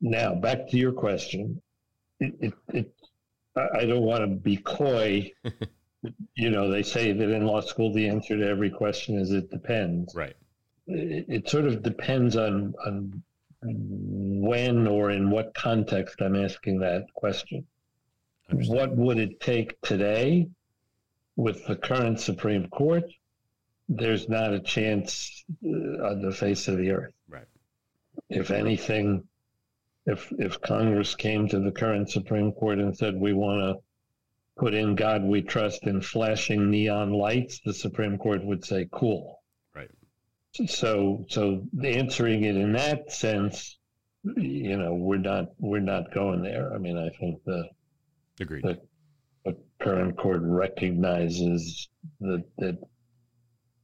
Now, 0.01 0.35
back 0.35 0.69
to 0.69 0.77
your 0.77 0.93
question. 0.93 1.63
It, 2.21 2.35
it, 2.41 2.55
it 2.69 2.95
I 3.57 3.85
don't 3.85 4.03
want 4.03 4.23
to 4.23 4.27
be 4.27 4.57
coy. 4.57 5.33
you 6.35 6.51
know, 6.51 6.71
they 6.71 6.83
say 6.83 7.13
that 7.13 7.31
in 7.31 7.47
law 7.47 7.61
school 7.61 7.93
the 7.93 8.09
answer 8.09 8.37
to 8.37 8.47
every 8.47 8.71
question 8.71 9.19
is 9.19 9.31
it 9.31 9.51
depends. 9.51 10.15
Right. 10.15 10.37
It, 10.87 11.27
it 11.29 11.49
sort 11.49 11.67
of 11.67 11.83
depends 11.83 12.37
on 12.37 12.75
on 12.85 13.23
when 13.63 14.89
or 14.89 15.11
in 15.11 15.31
what 15.31 15.55
context 15.55 16.21
I'm 16.21 16.37
asking 16.37 16.81
that 16.81 17.07
question. 17.15 17.67
What 18.51 18.97
would 18.97 19.19
it 19.19 19.41
take 19.41 19.81
today 19.81 20.49
with 21.37 21.65
the 21.67 21.77
current 21.77 22.21
Supreme 22.21 22.69
Court? 22.69 23.05
There's 23.97 24.29
not 24.29 24.53
a 24.53 24.61
chance 24.61 25.45
uh, 25.65 25.69
on 26.09 26.23
the 26.23 26.33
face 26.33 26.69
of 26.69 26.79
the 26.79 26.91
earth. 26.91 27.13
Right. 27.29 27.47
If 28.29 28.51
anything, 28.51 29.25
if 30.07 30.33
if 30.39 30.61
Congress 30.61 31.15
came 31.15 31.49
to 31.49 31.59
the 31.61 31.73
current 31.73 32.11
Supreme 32.11 32.53
Court 32.53 32.79
and 32.79 32.97
said 32.97 33.15
we 33.15 33.33
want 33.33 33.61
to 33.61 33.83
put 34.57 34.75
in 34.75 34.95
God 34.95 35.23
we 35.23 35.43
trust 35.43 35.85
in 35.85 36.01
flashing 36.01 36.71
neon 36.71 37.13
lights, 37.13 37.61
the 37.65 37.75
Supreme 37.75 38.19
Court 38.19 38.45
would 38.45 38.65
say 38.65 38.89
cool. 38.93 39.43
Right. 39.75 39.91
So 40.67 41.25
so 41.29 41.63
answering 41.83 42.45
it 42.45 42.57
in 42.57 42.73
that 42.73 43.13
sense, 43.13 43.79
you 44.25 44.77
know, 44.77 44.95
we're 44.95 45.19
not 45.19 45.47
we're 45.59 45.81
not 45.81 46.13
going 46.15 46.43
there. 46.43 46.73
I 46.75 46.79
mean, 46.79 46.97
I 46.97 47.11
think 47.19 47.43
the 47.45 47.69
agreed. 48.41 48.65
The, 48.65 48.81
the 49.45 49.57
current 49.81 50.17
court 50.17 50.43
recognizes 50.45 51.89
that 52.21 52.45
that 52.59 52.79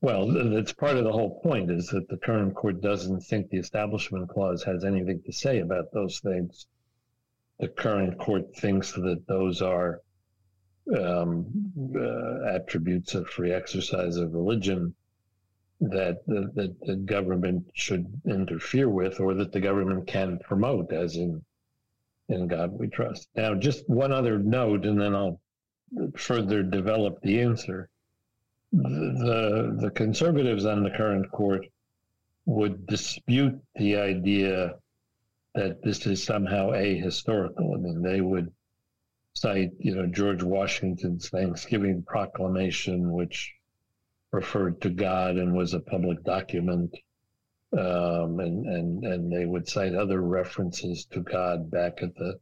well, 0.00 0.26
that's 0.50 0.72
part 0.72 0.96
of 0.96 1.04
the 1.04 1.12
whole 1.12 1.40
point 1.40 1.70
is 1.70 1.88
that 1.88 2.08
the 2.08 2.16
current 2.16 2.54
court 2.54 2.80
doesn't 2.80 3.20
think 3.20 3.50
the 3.50 3.58
Establishment 3.58 4.28
Clause 4.28 4.62
has 4.64 4.84
anything 4.84 5.22
to 5.22 5.32
say 5.32 5.60
about 5.60 5.92
those 5.92 6.20
things. 6.20 6.66
The 7.58 7.68
current 7.68 8.18
court 8.18 8.54
thinks 8.56 8.92
that 8.92 9.26
those 9.26 9.60
are 9.62 10.00
um, 10.96 11.72
uh, 11.94 12.48
attributes 12.48 13.14
of 13.14 13.28
free 13.28 13.52
exercise 13.52 14.16
of 14.16 14.32
religion 14.32 14.94
that 15.80 16.24
the, 16.26 16.50
that 16.54 16.80
the 16.80 16.96
government 16.96 17.70
should 17.74 18.06
interfere 18.26 18.88
with 18.88 19.20
or 19.20 19.34
that 19.34 19.52
the 19.52 19.60
government 19.60 20.06
can 20.06 20.38
promote, 20.38 20.92
as 20.92 21.16
in 21.16 21.44
in 22.28 22.46
God 22.46 22.72
we 22.72 22.88
trust. 22.88 23.28
Now, 23.34 23.54
just 23.54 23.88
one 23.88 24.12
other 24.12 24.38
note, 24.38 24.84
and 24.84 25.00
then 25.00 25.14
I'll 25.14 25.40
further 26.16 26.62
develop 26.62 27.20
the 27.22 27.40
answer. 27.40 27.88
The, 28.72 29.78
the, 29.80 29.90
conservatives 29.90 30.66
on 30.66 30.82
the 30.82 30.90
current 30.90 31.30
court 31.32 31.66
would 32.44 32.86
dispute 32.86 33.58
the 33.76 33.96
idea 33.96 34.74
that 35.54 35.82
this 35.82 36.06
is 36.06 36.22
somehow 36.22 36.72
ahistorical. 36.72 37.74
I 37.74 37.78
mean, 37.78 38.02
they 38.02 38.20
would 38.20 38.52
cite, 39.34 39.70
you 39.78 39.94
know, 39.94 40.06
George 40.06 40.42
Washington's 40.42 41.30
Thanksgiving 41.30 42.02
Proclamation, 42.02 43.12
which 43.12 43.54
referred 44.32 44.80
to 44.82 44.90
God 44.90 45.36
and 45.36 45.56
was 45.56 45.72
a 45.72 45.80
public 45.80 46.22
document. 46.24 46.94
Um, 47.72 48.40
and, 48.40 48.66
and, 48.66 49.04
and 49.04 49.32
they 49.32 49.46
would 49.46 49.66
cite 49.66 49.94
other 49.94 50.20
references 50.20 51.06
to 51.06 51.20
God 51.20 51.70
back 51.70 52.02
at 52.02 52.14
the, 52.16 52.38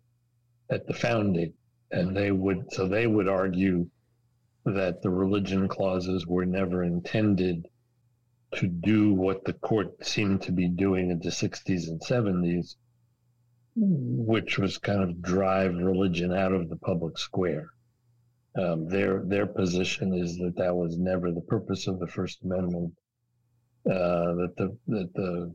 at 0.70 0.86
the 0.86 0.94
founding. 0.94 1.52
And 1.92 2.16
they 2.16 2.32
would, 2.32 2.72
so 2.72 2.88
they 2.88 3.06
would 3.06 3.28
argue 3.28 3.88
that 4.66 5.00
the 5.00 5.10
religion 5.10 5.68
clauses 5.68 6.26
were 6.26 6.44
never 6.44 6.82
intended 6.82 7.66
to 8.54 8.66
do 8.66 9.14
what 9.14 9.44
the 9.44 9.52
court 9.52 10.04
seemed 10.04 10.42
to 10.42 10.52
be 10.52 10.68
doing 10.68 11.10
in 11.10 11.18
the 11.20 11.30
60s 11.30 11.88
and 11.88 12.00
70s, 12.00 12.76
which 13.76 14.58
was 14.58 14.78
kind 14.78 15.02
of 15.02 15.22
drive 15.22 15.74
religion 15.76 16.32
out 16.32 16.52
of 16.52 16.68
the 16.68 16.76
public 16.76 17.16
square. 17.18 17.70
Um, 18.58 18.88
their 18.88 19.22
their 19.24 19.46
position 19.46 20.14
is 20.14 20.38
that 20.38 20.56
that 20.56 20.74
was 20.74 20.96
never 20.98 21.30
the 21.30 21.42
purpose 21.42 21.86
of 21.86 21.98
the 21.98 22.06
First 22.06 22.42
Amendment. 22.42 22.94
Uh, 23.84 24.34
that 24.34 24.54
the 24.56 24.76
that 24.88 25.12
the 25.14 25.54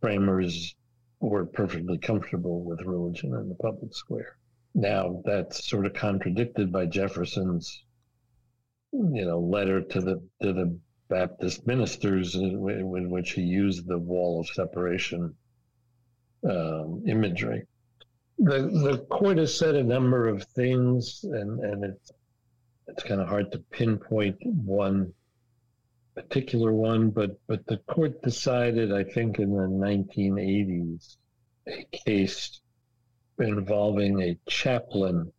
framers 0.00 0.76
were 1.20 1.44
perfectly 1.44 1.98
comfortable 1.98 2.62
with 2.62 2.80
religion 2.82 3.34
in 3.34 3.48
the 3.48 3.54
public 3.56 3.94
square. 3.94 4.36
Now 4.74 5.22
that's 5.24 5.68
sort 5.68 5.86
of 5.86 5.94
contradicted 5.94 6.70
by 6.70 6.86
Jefferson's, 6.86 7.84
you 8.94 9.24
know, 9.24 9.40
letter 9.40 9.80
to 9.80 10.00
the 10.00 10.22
to 10.42 10.52
the 10.52 10.78
Baptist 11.08 11.66
ministers 11.66 12.34
in, 12.34 12.68
in 12.68 13.10
which 13.10 13.32
he 13.32 13.42
used 13.42 13.86
the 13.86 13.98
wall 13.98 14.40
of 14.40 14.48
separation 14.48 15.34
um, 16.48 17.02
imagery. 17.06 17.66
The 18.38 18.62
the 18.62 19.06
court 19.10 19.38
has 19.38 19.56
said 19.56 19.74
a 19.74 19.82
number 19.82 20.28
of 20.28 20.44
things, 20.44 21.24
and 21.24 21.60
and 21.60 21.84
it's 21.84 22.12
it's 22.86 23.02
kind 23.02 23.20
of 23.20 23.28
hard 23.28 23.52
to 23.52 23.58
pinpoint 23.58 24.36
one 24.42 25.12
particular 26.14 26.72
one, 26.72 27.10
but 27.10 27.38
but 27.46 27.66
the 27.66 27.78
court 27.78 28.22
decided, 28.22 28.92
I 28.92 29.04
think, 29.04 29.38
in 29.38 29.50
the 29.50 29.68
1980s, 29.68 31.16
a 31.66 31.84
case 31.92 32.60
involving 33.38 34.22
a 34.22 34.38
chaplain 34.48 35.32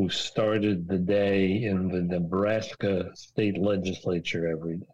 who 0.00 0.08
started 0.08 0.88
the 0.88 0.98
day 0.98 1.62
in 1.62 1.88
the 1.88 2.00
Nebraska 2.00 3.10
state 3.14 3.58
legislature 3.58 4.48
every 4.48 4.78
day. 4.78 4.86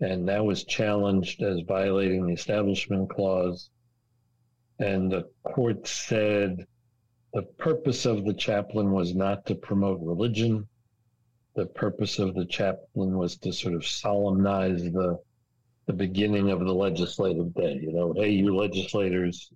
And 0.00 0.28
that 0.28 0.44
was 0.44 0.62
challenged 0.62 1.42
as 1.42 1.62
violating 1.66 2.24
the 2.24 2.34
Establishment 2.34 3.10
Clause 3.10 3.68
and 4.78 5.10
the 5.10 5.28
court 5.42 5.88
said 5.88 6.64
the 7.34 7.42
purpose 7.58 8.06
of 8.06 8.24
the 8.24 8.32
chaplain 8.32 8.92
was 8.92 9.12
not 9.12 9.44
to 9.46 9.56
promote 9.56 9.98
religion. 10.00 10.68
The 11.56 11.66
purpose 11.66 12.20
of 12.20 12.34
the 12.34 12.46
chaplain 12.46 13.18
was 13.18 13.38
to 13.38 13.52
sort 13.52 13.74
of 13.74 13.84
solemnize 13.84 14.84
the 14.84 15.18
the 15.86 15.92
beginning 15.92 16.50
of 16.50 16.60
the 16.60 16.72
legislative 16.72 17.52
day. 17.54 17.80
You 17.82 17.92
know, 17.92 18.14
hey, 18.16 18.30
you 18.30 18.54
legislators, 18.54 19.52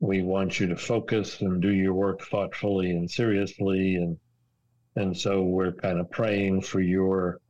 we 0.00 0.22
want 0.22 0.58
you 0.58 0.66
to 0.66 0.76
focus 0.76 1.42
and 1.42 1.60
do 1.60 1.70
your 1.70 1.92
work 1.92 2.22
thoughtfully 2.22 2.90
and 2.90 3.10
seriously, 3.10 3.96
and 3.96 4.18
and 4.96 5.16
so 5.16 5.42
we're 5.42 5.72
kind 5.72 6.00
of 6.00 6.10
praying 6.10 6.62
for 6.62 6.80
your 6.80 7.40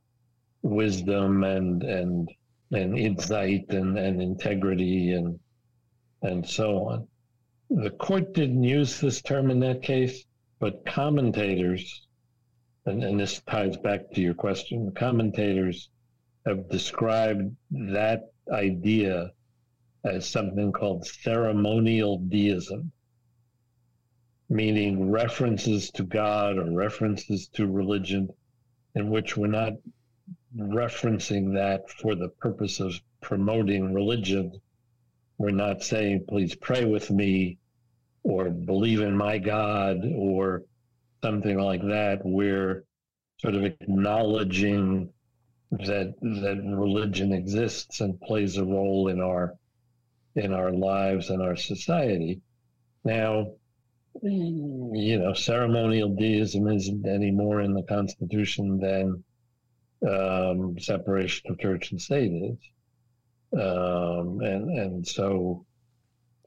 wisdom 0.61 1.43
and 1.43 1.83
and 1.83 2.29
and 2.71 2.97
insight 2.97 3.65
and, 3.69 3.97
and 3.97 4.21
integrity 4.21 5.13
and 5.13 5.39
and 6.21 6.47
so 6.47 6.85
on. 6.85 7.07
The 7.69 7.89
court 7.89 8.33
didn't 8.33 8.63
use 8.63 8.99
this 8.99 9.21
term 9.21 9.49
in 9.49 9.61
that 9.61 9.81
case, 9.81 10.25
but 10.59 10.85
commentators, 10.85 12.05
and, 12.85 13.01
and 13.01 13.19
this 13.19 13.41
ties 13.49 13.77
back 13.77 14.11
to 14.11 14.21
your 14.21 14.33
question, 14.33 14.91
commentators 14.91 15.89
have 16.45 16.69
described 16.69 17.55
that 17.71 18.31
idea 18.51 19.31
as 20.03 20.27
something 20.27 20.71
called 20.71 21.05
ceremonial 21.05 22.17
deism, 22.17 22.91
meaning 24.49 25.11
references 25.11 25.91
to 25.91 26.03
God 26.03 26.57
or 26.57 26.71
references 26.71 27.47
to 27.49 27.67
religion 27.67 28.29
in 28.95 29.09
which 29.09 29.37
we're 29.37 29.47
not 29.47 29.73
referencing 30.57 31.53
that 31.53 31.89
for 31.89 32.15
the 32.15 32.29
purpose 32.29 32.79
of 32.79 32.99
promoting 33.21 33.93
religion, 33.93 34.51
we're 35.37 35.51
not 35.51 35.83
saying, 35.83 36.25
please 36.27 36.55
pray 36.55 36.85
with 36.85 37.09
me 37.09 37.57
or 38.23 38.49
believe 38.49 39.01
in 39.01 39.15
my 39.15 39.37
God 39.37 39.99
or 40.15 40.63
something 41.23 41.57
like 41.57 41.81
that. 41.81 42.21
We're 42.23 42.83
sort 43.39 43.55
of 43.55 43.63
acknowledging 43.63 45.13
that 45.71 46.13
that 46.21 46.61
religion 46.65 47.31
exists 47.31 48.01
and 48.01 48.19
plays 48.19 48.57
a 48.57 48.65
role 48.65 49.07
in 49.07 49.21
our 49.21 49.55
in 50.35 50.53
our 50.53 50.71
lives 50.71 51.29
and 51.29 51.41
our 51.41 51.55
society. 51.55 52.41
Now, 53.03 53.53
you 54.21 55.19
know, 55.19 55.33
ceremonial 55.33 56.09
deism 56.15 56.67
isn't 56.67 57.07
any 57.07 57.31
more 57.31 57.61
in 57.61 57.73
the 57.73 57.83
Constitution 57.83 58.79
than 58.79 59.23
um, 60.07 60.79
separation 60.79 61.51
of 61.51 61.59
church 61.59 61.91
and 61.91 62.01
state 62.01 62.31
is. 62.31 62.57
Um, 63.53 64.39
and, 64.41 64.69
and 64.69 65.07
so 65.07 65.65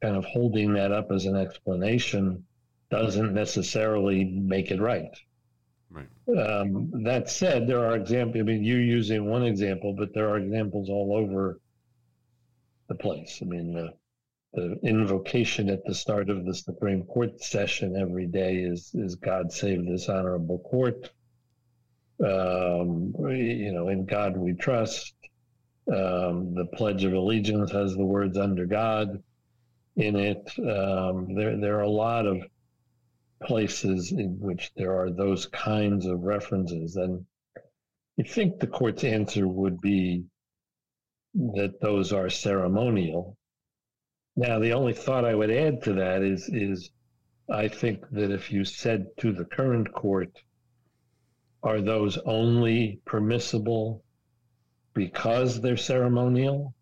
kind 0.02 0.16
of 0.16 0.24
holding 0.24 0.74
that 0.74 0.92
up 0.92 1.10
as 1.10 1.26
an 1.26 1.36
explanation 1.36 2.44
doesn't 2.90 3.34
necessarily 3.34 4.24
make 4.24 4.70
it 4.70 4.80
right. 4.80 5.16
Right. 5.90 6.08
Um, 6.38 6.90
that 7.04 7.30
said, 7.30 7.66
there 7.66 7.84
are 7.84 7.96
examples. 7.96 8.40
I 8.40 8.44
mean, 8.44 8.64
you're 8.64 8.80
using 8.80 9.26
one 9.26 9.44
example, 9.44 9.94
but 9.96 10.12
there 10.12 10.28
are 10.28 10.38
examples 10.38 10.88
all 10.88 11.16
over 11.16 11.60
the 12.88 12.94
place. 12.94 13.38
I 13.42 13.46
mean, 13.46 13.74
the, 13.74 13.94
the 14.52 14.78
invocation 14.82 15.70
at 15.70 15.84
the 15.84 15.94
start 15.94 16.30
of 16.30 16.44
the 16.44 16.54
Supreme 16.54 17.04
Court 17.04 17.40
session 17.42 17.96
every 17.96 18.26
day 18.26 18.56
is 18.56 18.90
is 18.94 19.16
God 19.16 19.52
save 19.52 19.86
this 19.86 20.08
honorable 20.08 20.58
court. 20.60 21.10
Um, 22.24 23.12
you 23.18 23.72
know, 23.72 23.88
in 23.88 24.06
God 24.06 24.36
we 24.36 24.52
trust. 24.54 25.14
Um, 25.92 26.54
the 26.54 26.66
Pledge 26.74 27.04
of 27.04 27.12
Allegiance 27.12 27.70
has 27.72 27.94
the 27.94 28.04
words 28.04 28.38
"under 28.38 28.64
God" 28.64 29.22
in 29.96 30.16
it. 30.16 30.50
Um, 30.58 31.34
there, 31.34 31.58
there 31.58 31.78
are 31.78 31.82
a 31.82 31.90
lot 31.90 32.26
of 32.26 32.42
places 33.42 34.12
in 34.12 34.38
which 34.40 34.70
there 34.76 34.98
are 34.98 35.10
those 35.10 35.46
kinds 35.46 36.06
of 36.06 36.22
references, 36.22 36.96
and 36.96 37.26
you 38.16 38.24
think 38.24 38.60
the 38.60 38.66
court's 38.66 39.04
answer 39.04 39.46
would 39.46 39.80
be 39.80 40.24
that 41.34 41.80
those 41.80 42.12
are 42.12 42.30
ceremonial. 42.30 43.36
Now, 44.36 44.58
the 44.58 44.72
only 44.72 44.92
thought 44.92 45.24
I 45.24 45.34
would 45.34 45.50
add 45.50 45.82
to 45.84 45.94
that 45.94 46.22
is, 46.22 46.48
is 46.48 46.90
I 47.48 47.68
think 47.68 48.08
that 48.10 48.30
if 48.30 48.50
you 48.50 48.64
said 48.64 49.06
to 49.18 49.32
the 49.32 49.44
current 49.44 49.92
court, 49.92 50.30
are 51.62 51.80
those 51.80 52.18
only 52.18 53.00
permissible 53.06 54.04
because 54.92 55.60
they're 55.60 55.76
ceremonial, 55.76 56.74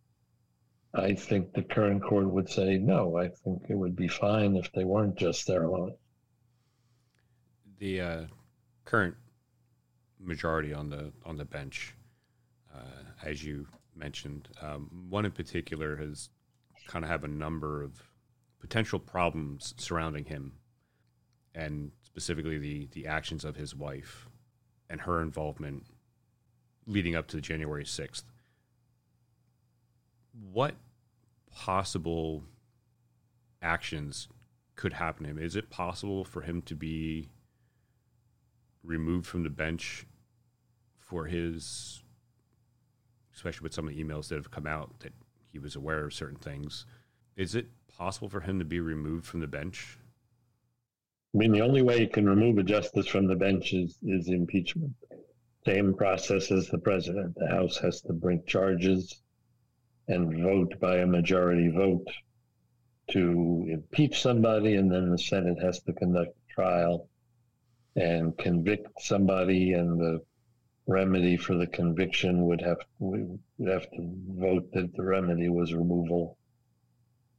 I 0.95 1.15
think 1.15 1.55
the 1.55 1.62
current 1.62 2.03
court 2.03 2.29
would 2.29 2.51
say 2.51 2.79
no. 2.79 3.17
I 3.17 3.29
think 3.29 3.62
it 3.69 3.75
would 3.75 3.97
be 3.97 4.09
fine 4.09 4.57
if 4.57 4.71
they 4.73 4.85
weren't 4.85 5.17
just 5.17 5.45
ceremonial. 5.45 5.99
The 7.79 8.01
uh, 8.01 8.23
current 8.85 9.15
majority 10.21 10.75
on 10.75 10.91
the 10.91 11.12
on 11.25 11.37
the 11.37 11.45
bench, 11.45 11.95
uh, 12.75 13.25
as 13.25 13.43
you 13.43 13.67
mentioned, 13.94 14.48
um, 14.61 15.07
one 15.09 15.24
in 15.24 15.33
particular 15.33 15.96
has 15.96 16.31
kind 16.87 17.05
of 17.05 17.11
have 17.11 17.24
a 17.24 17.28
number 17.28 17.83
of 17.83 18.02
potential 18.61 18.98
problems 18.98 19.74
surrounding 19.76 20.24
him, 20.24 20.52
and 21.55 21.92
specifically 22.02 22.59
the 22.59 22.88
the 22.92 23.07
actions 23.07 23.44
of 23.44 23.57
his 23.57 23.74
wife 23.74 24.28
and 24.88 25.00
her 25.00 25.22
involvement 25.22 25.85
leading 26.87 27.14
up 27.14 27.28
to 27.28 27.40
January 27.40 27.85
6th. 27.85 28.24
What 30.52 30.74
possible 31.50 32.42
actions 33.61 34.28
could 34.74 34.92
happen 34.94 35.24
to 35.24 35.31
him? 35.31 35.38
Is 35.38 35.57
it 35.57 35.70
possible 35.70 36.24
for 36.24 36.42
him 36.42 36.62
to 36.62 36.74
be 36.74 37.28
removed 38.83 39.26
from 39.26 39.44
the 39.44 39.50
bench 39.50 40.07
for 40.98 41.26
his 41.26 42.02
especially 43.35 43.64
with 43.64 43.75
some 43.75 43.87
of 43.87 43.95
the 43.95 44.03
emails 44.03 44.29
that 44.29 44.37
have 44.37 44.51
come 44.51 44.66
out 44.66 45.01
that 45.01 45.12
he 45.51 45.59
was 45.59 45.77
aware 45.77 46.05
of 46.05 46.14
certain 46.14 46.38
things. 46.38 46.87
Is 47.37 47.55
it 47.55 47.66
possible 47.97 48.29
for 48.29 48.40
him 48.40 48.59
to 48.59 48.64
be 48.64 48.81
removed 48.81 49.27
from 49.27 49.40
the 49.40 49.47
bench? 49.47 49.99
I 51.35 51.38
mean, 51.38 51.53
the 51.53 51.62
only 51.62 51.83
way 51.83 52.01
you 52.01 52.09
can 52.09 52.29
remove 52.29 52.59
a 52.59 52.62
justice 52.62 53.07
from 53.07 53.27
the 53.27 53.35
bench 53.35 53.73
is, 53.73 53.99
is 54.03 54.29
impeachment. 54.29 54.92
Same 55.64 55.95
process 55.95 56.51
as 56.51 56.68
the 56.68 56.79
president. 56.79 57.35
The 57.37 57.49
House 57.49 57.79
has 57.79 58.01
to 58.03 58.12
bring 58.12 58.42
charges 58.47 59.23
and 60.09 60.42
vote 60.42 60.79
by 60.81 60.99
a 60.99 61.07
majority 61.07 61.68
vote 61.68 62.07
to 63.12 63.66
impeach 63.68 64.21
somebody, 64.21 64.75
and 64.75 64.90
then 64.90 65.11
the 65.11 65.18
Senate 65.18 65.59
has 65.62 65.81
to 65.83 65.92
conduct 65.92 66.31
a 66.31 66.53
trial 66.53 67.09
and 67.97 68.37
convict 68.37 68.88
somebody, 69.01 69.73
and 69.73 69.99
the 70.01 70.21
remedy 70.87 71.37
for 71.37 71.55
the 71.55 71.66
conviction 71.66 72.45
would 72.47 72.61
have 72.61 72.79
we 72.99 73.25
would 73.59 73.73
have 73.73 73.88
to 73.90 74.14
vote 74.29 74.71
that 74.73 74.95
the 74.95 75.03
remedy 75.03 75.49
was 75.49 75.73
removal 75.73 76.37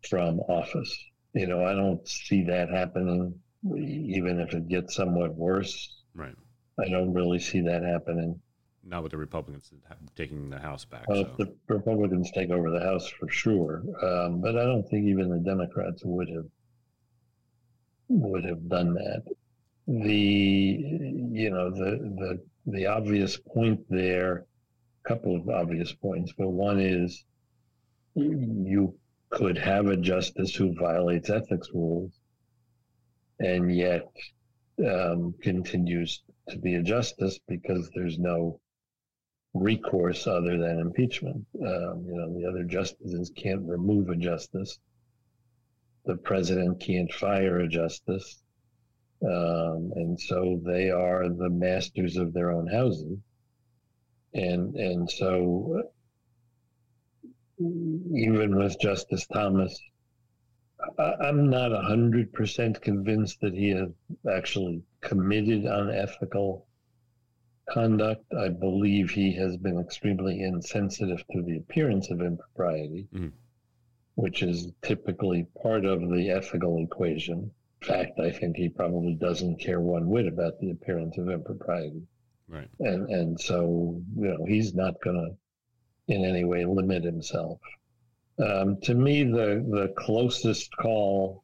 from 0.10 0.39
office. 0.41 0.97
You 1.34 1.47
know, 1.47 1.65
I 1.65 1.73
don't 1.73 2.08
see 2.08 2.43
that 2.43 2.69
happening, 2.69 3.39
even 3.65 4.39
if 4.39 4.53
it 4.53 4.67
gets 4.67 4.95
somewhat 4.95 5.36
worse. 5.36 6.03
Right. 6.13 6.36
I 6.79 6.89
don't 6.89 7.13
really 7.13 7.39
see 7.39 7.62
that 7.62 7.84
happening. 7.84 8.39
Not 8.86 9.03
with 9.03 9.13
the 9.13 9.17
Republicans 9.17 9.71
taking 10.15 10.49
the 10.49 10.60
House 10.60 10.84
back. 10.86 11.08
Well, 11.08 11.23
so. 11.23 11.29
if 11.29 11.38
the 11.38 11.56
Republicans 11.73 12.32
take 12.32 12.49
over 12.49 12.69
the 12.69 12.82
House 12.82 13.08
for 13.08 13.29
sure, 13.29 13.82
um, 14.01 14.41
but 14.41 14.58
I 14.58 14.63
don't 14.65 14.84
think 14.89 15.08
even 15.08 15.29
the 15.29 15.39
Democrats 15.39 16.01
would 16.03 16.29
have 16.29 16.45
would 18.10 18.43
have 18.43 18.67
done 18.67 18.93
that. 18.93 19.23
The 19.88 20.13
you 20.13 21.50
know 21.50 21.69
the 21.69 21.98
the 22.15 22.43
the 22.65 22.86
obvious 22.88 23.38
point 23.38 23.82
there, 23.89 24.46
a 25.04 25.08
couple 25.08 25.36
of 25.36 25.50
obvious 25.50 25.93
points, 25.93 26.34
but 26.38 26.50
one 26.50 26.80
is 26.80 27.26
you 28.15 28.98
could 29.30 29.58
have 29.58 29.88
a 29.88 29.98
justice 29.98 30.56
who 30.56 30.76
violates 30.76 31.30
ethics 31.30 31.69
rules 31.74 32.12
and 33.39 33.76
yet 33.76 34.08
um, 34.88 35.34
continues 35.41 36.24
to 36.50 36.58
be 36.58 36.76
a 36.76 36.84
justice 36.84 37.39
because 37.48 37.89
there's 37.96 38.19
no 38.19 38.60
recourse 39.54 40.28
other 40.28 40.58
than 40.58 40.80
impeachment. 40.80 41.46
Um, 41.56 42.06
you 42.08 42.15
know, 42.15 42.34
the 42.34 42.48
other 42.48 42.63
justices 42.63 43.32
can't 43.36 43.67
remove 43.67 44.10
a 44.10 44.15
justice. 44.15 44.80
The 46.06 46.15
president 46.15 46.80
can't 46.80 47.12
fire 47.12 47.60
a 47.60 47.67
justice. 47.67 48.42
Um, 49.23 49.91
and 49.95 50.19
so 50.19 50.59
they 50.65 50.89
are 50.89 51.29
the 51.29 51.49
masters 51.49 52.17
of 52.17 52.33
their 52.33 52.51
own 52.51 52.67
housing. 52.67 53.21
And, 54.33 54.75
and 54.75 55.09
so 55.09 55.83
even 57.59 58.55
with 58.55 58.79
Justice 58.79 59.25
Thomas, 59.27 59.79
I, 60.97 61.29
am 61.29 61.49
not 61.49 61.71
100% 61.71 62.81
convinced 62.81 63.39
that 63.41 63.53
he 63.53 63.69
has 63.69 63.89
actually 64.29 64.83
committed 65.01 65.65
unethical 65.65 66.67
conduct. 67.69 68.25
I 68.33 68.49
believe 68.49 69.09
he 69.09 69.33
has 69.36 69.55
been 69.57 69.79
extremely 69.79 70.41
insensitive 70.41 71.23
to 71.31 71.41
the 71.41 71.57
appearance 71.57 72.12
of 72.12 72.21
impropriety, 72.21 73.07
mm-hmm. 73.13 73.29
which 74.15 74.43
is 74.43 74.67
typically 74.81 75.47
part 75.62 75.86
of 75.86 76.01
the 76.01 76.29
ethical 76.29 76.83
equation. 76.83 77.51
In 77.84 77.89
fact, 77.89 78.17
I 78.17 78.32
think 78.32 78.56
he 78.56 78.69
probably 78.69 79.13
doesn't 79.15 79.60
care 79.60 79.82
one 79.82 80.08
whit 80.08 80.26
about 80.26 80.58
the 80.62 80.72
appearance 80.72 81.17
of 81.17 81.30
impropriety. 81.30 82.04
Right. 82.48 82.69
And 82.80 83.10
and 83.10 83.39
so, 83.39 84.02
you 84.15 84.28
know, 84.30 84.46
he's 84.46 84.74
not 84.74 85.02
going 85.04 85.17
to 85.17 86.13
in 86.13 86.24
any 86.24 86.46
way 86.46 86.65
limit 86.65 87.04
himself. 87.04 87.60
Um, 88.39 88.78
to 88.84 88.93
me, 88.93 89.24
the 89.24 89.65
the 89.69 89.93
closest 89.98 90.76
call 90.78 91.43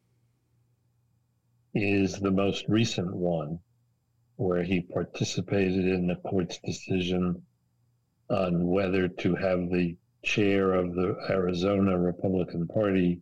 is 1.73 2.17
the 2.17 2.31
most 2.31 2.65
recent 2.69 3.13
one, 3.13 3.59
where 4.37 4.63
he 4.63 4.79
participated 4.79 5.85
in 5.85 6.07
the 6.07 6.15
court's 6.15 6.59
decision 6.59 7.43
on 8.29 8.65
whether 8.65 9.09
to 9.09 9.35
have 9.35 9.69
the 9.69 9.97
chair 10.23 10.73
of 10.73 10.95
the 10.95 11.17
Arizona 11.29 11.97
Republican 11.99 12.65
Party 12.65 13.21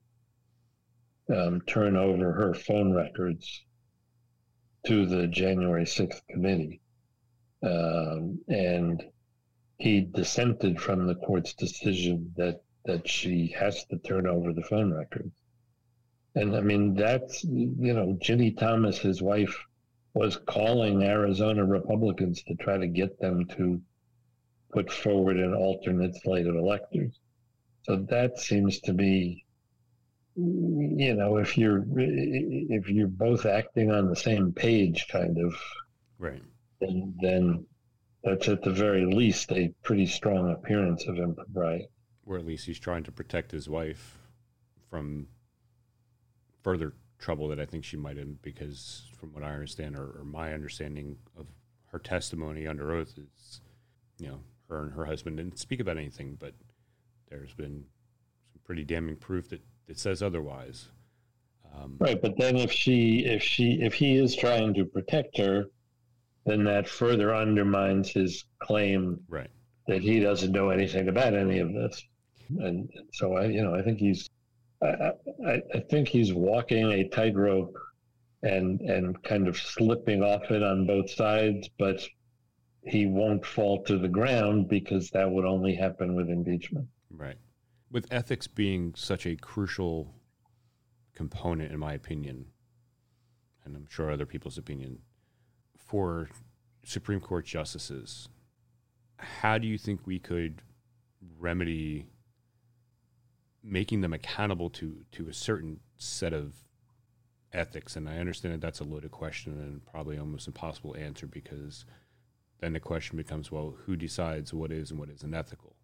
um, 1.34 1.62
turn 1.62 1.96
over 1.96 2.32
her 2.34 2.54
phone 2.54 2.94
records 2.94 3.64
to 4.86 5.06
the 5.06 5.28
January 5.28 5.86
6th 5.86 6.22
committee. 6.30 6.82
Um, 7.64 8.40
and 8.48 9.04
he 9.78 10.02
dissented 10.02 10.80
from 10.80 11.08
the 11.08 11.16
court's 11.16 11.54
decision 11.54 12.34
that 12.38 12.62
that 12.86 13.08
she 13.08 13.54
has 13.60 13.84
to 13.86 13.98
turn 13.98 14.26
over 14.26 14.54
the 14.54 14.64
phone 14.64 14.94
records. 14.94 15.32
And 16.36 16.56
I 16.56 16.62
mean, 16.62 16.94
that's, 16.94 17.44
you 17.44 17.94
know, 17.94 18.18
Ginny 18.22 18.52
Thomas, 18.52 18.98
his 18.98 19.22
wife, 19.22 19.56
was 20.14 20.38
calling 20.38 21.04
Arizona 21.04 21.66
Republicans 21.66 22.44
to 22.44 22.56
try 22.56 22.78
to 22.78 22.88
get 22.88 23.20
them 23.20 23.46
to 23.58 23.82
put 24.72 24.92
forward 24.92 25.38
an 25.38 25.54
alternate 25.54 26.16
slate 26.16 26.48
of 26.48 26.56
electors. 26.56 27.20
So 27.84 28.06
that 28.10 28.40
seems 28.40 28.80
to 28.82 28.94
be, 28.94 29.46
you 30.38 31.16
know, 31.16 31.38
if 31.38 31.58
you're 31.58 31.84
if 31.98 32.90
you're 32.90 33.08
both 33.08 33.46
acting 33.46 33.92
on 33.92 34.08
the 34.08 34.16
same 34.16 34.52
page, 34.52 35.08
kind 35.12 35.38
of, 35.40 35.56
right, 36.20 36.42
then 36.80 37.16
then 37.22 37.66
that's 38.24 38.48
at 38.48 38.62
the 38.62 38.72
very 38.72 39.06
least 39.06 39.52
a 39.52 39.74
pretty 39.84 40.06
strong 40.06 40.52
appearance 40.52 41.08
of 41.08 41.18
impropriety. 41.18 41.88
Or 42.26 42.38
at 42.38 42.46
least 42.46 42.66
he's 42.66 42.80
trying 42.80 43.04
to 43.04 43.12
protect 43.12 43.52
his 43.52 43.70
wife 43.70 44.18
from 44.90 45.28
further 46.62 46.94
trouble 47.20 47.48
that 47.48 47.60
I 47.60 47.66
think 47.66 47.84
she 47.84 47.98
might 47.98 48.18
have, 48.18 48.42
because 48.42 49.10
from 49.18 49.34
what 49.34 49.44
I 49.44 49.54
understand, 49.54 49.96
or, 49.96 50.20
or, 50.20 50.24
my 50.24 50.54
understanding 50.54 51.18
of 51.38 51.48
her 51.92 52.00
testimony 52.00 52.68
under 52.68 52.92
oath 52.92 53.18
is, 53.18 53.62
you 54.20 54.28
know, 54.28 54.40
her 54.70 54.84
and 54.84 54.94
her 54.94 55.06
husband 55.06 55.38
didn't 55.38 55.58
speak 55.58 55.80
about 55.80 55.98
anything, 55.98 56.38
but 56.40 56.54
there's 57.30 57.54
been 57.54 57.86
some 58.52 58.62
pretty 58.66 58.84
damning 58.84 59.16
proof 59.16 59.50
that 59.50 59.62
it 59.88 60.00
says 60.00 60.22
otherwise. 60.22 60.90
Um, 61.76 61.96
right, 62.00 62.22
but 62.22 62.38
then 62.38 62.58
if 62.58 62.72
she, 62.72 63.26
if 63.26 63.44
she, 63.44 63.80
if 63.82 63.94
he 63.94 64.16
is 64.16 64.36
trying 64.36 64.74
to 64.76 64.86
protect 64.86 65.38
her, 65.38 65.66
then 66.46 66.64
that 66.64 66.88
further 66.88 67.36
undermines 67.36 68.10
his 68.10 68.46
claim 68.60 69.20
right. 69.28 69.50
that 69.88 70.02
he 70.02 70.20
doesn't 70.20 70.52
know 70.52 70.70
anything 70.70 71.08
about 71.10 71.34
any 71.34 71.60
of 71.60 71.74
this 71.74 72.04
and 72.60 72.90
so 73.14 73.36
I, 73.36 73.46
you 73.46 73.64
know, 73.64 73.76
I 73.76 73.82
think 73.82 74.00
he's, 74.00 74.30
I, 74.82 75.12
I, 75.46 75.62
I 75.74 75.80
think 75.90 76.08
he's 76.08 76.34
walking 76.34 76.92
a 76.92 77.08
tightrope, 77.10 77.76
and 78.44 78.80
and 78.82 79.22
kind 79.24 79.48
of 79.48 79.58
slipping 79.58 80.22
off 80.22 80.52
it 80.52 80.62
on 80.62 80.86
both 80.86 81.10
sides, 81.10 81.70
but 81.80 82.06
he 82.84 83.08
won't 83.08 83.46
fall 83.46 83.84
to 83.84 83.98
the 83.98 84.08
ground 84.08 84.70
because 84.70 85.10
that 85.10 85.30
would 85.30 85.44
only 85.44 85.76
happen 85.76 86.16
with 86.16 86.30
impeachment. 86.30 86.88
Right. 87.10 87.38
With 87.90 88.08
ethics 88.12 88.48
being 88.48 88.94
such 88.96 89.26
a 89.26 89.36
crucial 89.36 90.14
component, 91.16 91.72
in 91.72 91.80
my 91.80 91.94
opinion, 91.94 92.48
and 93.64 93.76
I'm 93.76 93.88
sure 93.90 94.12
other 94.12 94.26
people's 94.26 94.58
opinion, 94.58 95.00
for 95.78 96.30
Supreme 96.84 97.20
Court 97.20 97.46
justices, 97.46 98.30
how 99.18 99.58
do 99.58 99.68
you 99.68 99.78
think 99.78 100.06
we 100.06 100.20
could 100.20 100.62
remedy 101.40 102.08
making 103.64 104.02
them 104.02 104.14
accountable 104.14 104.70
to 104.70 105.04
to 105.12 105.28
a 105.28 105.34
certain 105.34 105.80
set 105.98 106.34
of 106.34 106.54
ethics? 107.54 107.96
And 107.96 108.08
i 108.08 108.18
understand 108.18 108.54
that 108.54 108.62
that's 108.62 108.80
a 108.80 108.84
loaded 108.84 109.12
question 109.12 109.54
and 109.54 109.86
probably 109.86 110.18
almost 110.18 110.48
impossible 110.48 110.96
answer 110.96 111.26
because 111.28 111.86
then 112.60 112.74
the 112.74 112.80
question 112.80 113.18
becomes 113.18 113.52
well 113.52 113.76
who 113.86 113.96
decides 113.96 114.54
what 114.54 114.72
is 114.72 114.92
and 114.92 115.00
what 115.00 115.10
isn't 115.10 115.34
ethical? 115.34 115.76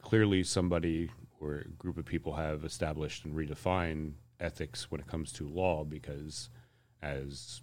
Clearly 0.00 0.42
somebody 0.42 1.10
or 1.40 1.56
a 1.56 1.68
group 1.68 1.98
of 1.98 2.04
people 2.04 2.34
have 2.34 2.64
established 2.64 3.24
and 3.24 3.34
redefined 3.34 4.12
ethics 4.38 4.90
when 4.90 5.00
it 5.00 5.06
comes 5.06 5.32
to 5.32 5.48
law 5.48 5.84
because 5.84 6.48
as 7.02 7.62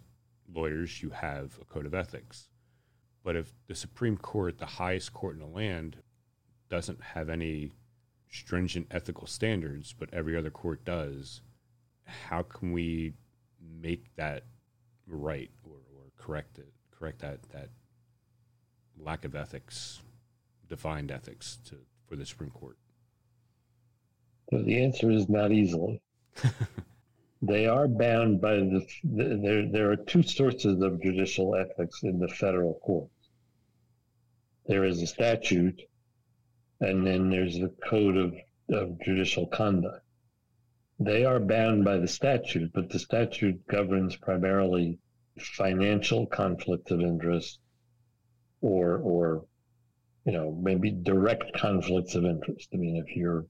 lawyers 0.54 1.02
you 1.02 1.10
have 1.10 1.58
a 1.62 1.66
code 1.66 1.86
of 1.86 1.94
ethics 1.94 2.50
but 3.24 3.36
if 3.36 3.54
the 3.68 3.76
supreme 3.76 4.18
court 4.18 4.58
the 4.58 4.66
highest 4.66 5.14
court 5.14 5.36
in 5.36 5.40
the 5.40 5.46
land 5.46 5.98
doesn't 6.70 7.02
have 7.02 7.30
any 7.30 7.72
stringent 8.30 8.88
ethical 8.92 9.28
standards, 9.28 9.94
but 9.98 10.14
every 10.14 10.36
other 10.36 10.50
court 10.50 10.84
does, 10.84 11.42
how 12.06 12.44
can 12.44 12.72
we 12.72 13.14
make 13.62 14.16
that 14.16 14.44
right 15.08 15.52
or, 15.64 15.78
or 15.96 16.04
correct 16.18 16.60
it, 16.60 16.72
correct 16.92 17.20
that 17.20 17.42
that 17.50 17.70
lack 19.00 19.26
of 19.26 19.36
ethics, 19.36 20.02
defined 20.68 21.12
ethics 21.12 21.58
to 21.66 21.78
for 22.08 22.16
the 22.16 22.26
Supreme 22.26 22.50
Court? 22.50 22.78
So 24.50 24.62
the 24.62 24.84
answer 24.84 25.12
is 25.12 25.28
not 25.28 25.52
easily. 25.52 26.02
they 27.42 27.68
are 27.68 27.88
bound 27.88 28.42
by 28.42 28.56
the, 28.56 28.86
the 29.04 29.40
there. 29.42 29.70
There 29.70 29.92
are 29.92 29.98
two 29.98 30.24
sources 30.24 30.82
of 30.82 31.02
judicial 31.02 31.56
ethics 31.56 32.02
in 32.04 32.20
the 32.20 32.28
federal 32.28 32.76
courts. 32.76 33.30
There 34.66 34.86
is 34.86 35.02
a 35.02 35.08
statute 35.08 35.82
and 36.80 37.06
then 37.06 37.30
there's 37.30 37.58
the 37.58 37.74
code 37.90 38.18
of, 38.18 38.34
of 38.70 39.02
judicial 39.02 39.48
conduct. 39.48 40.06
They 41.00 41.26
are 41.26 41.40
bound 41.40 41.86
by 41.86 41.98
the 41.98 42.08
statute, 42.08 42.72
but 42.74 42.90
the 42.90 43.00
statute 43.00 43.66
governs 43.68 44.16
primarily 44.16 45.00
financial 45.38 46.26
conflicts 46.26 46.92
of 46.92 47.02
interest 47.02 47.60
or 48.62 48.98
or 48.98 49.46
you 50.26 50.32
know 50.32 50.52
maybe 50.52 50.92
direct 50.92 51.54
conflicts 51.54 52.16
of 52.16 52.26
interest. 52.26 52.70
I 52.74 52.78
mean, 52.78 52.98
if 52.98 53.16
you're 53.16 53.46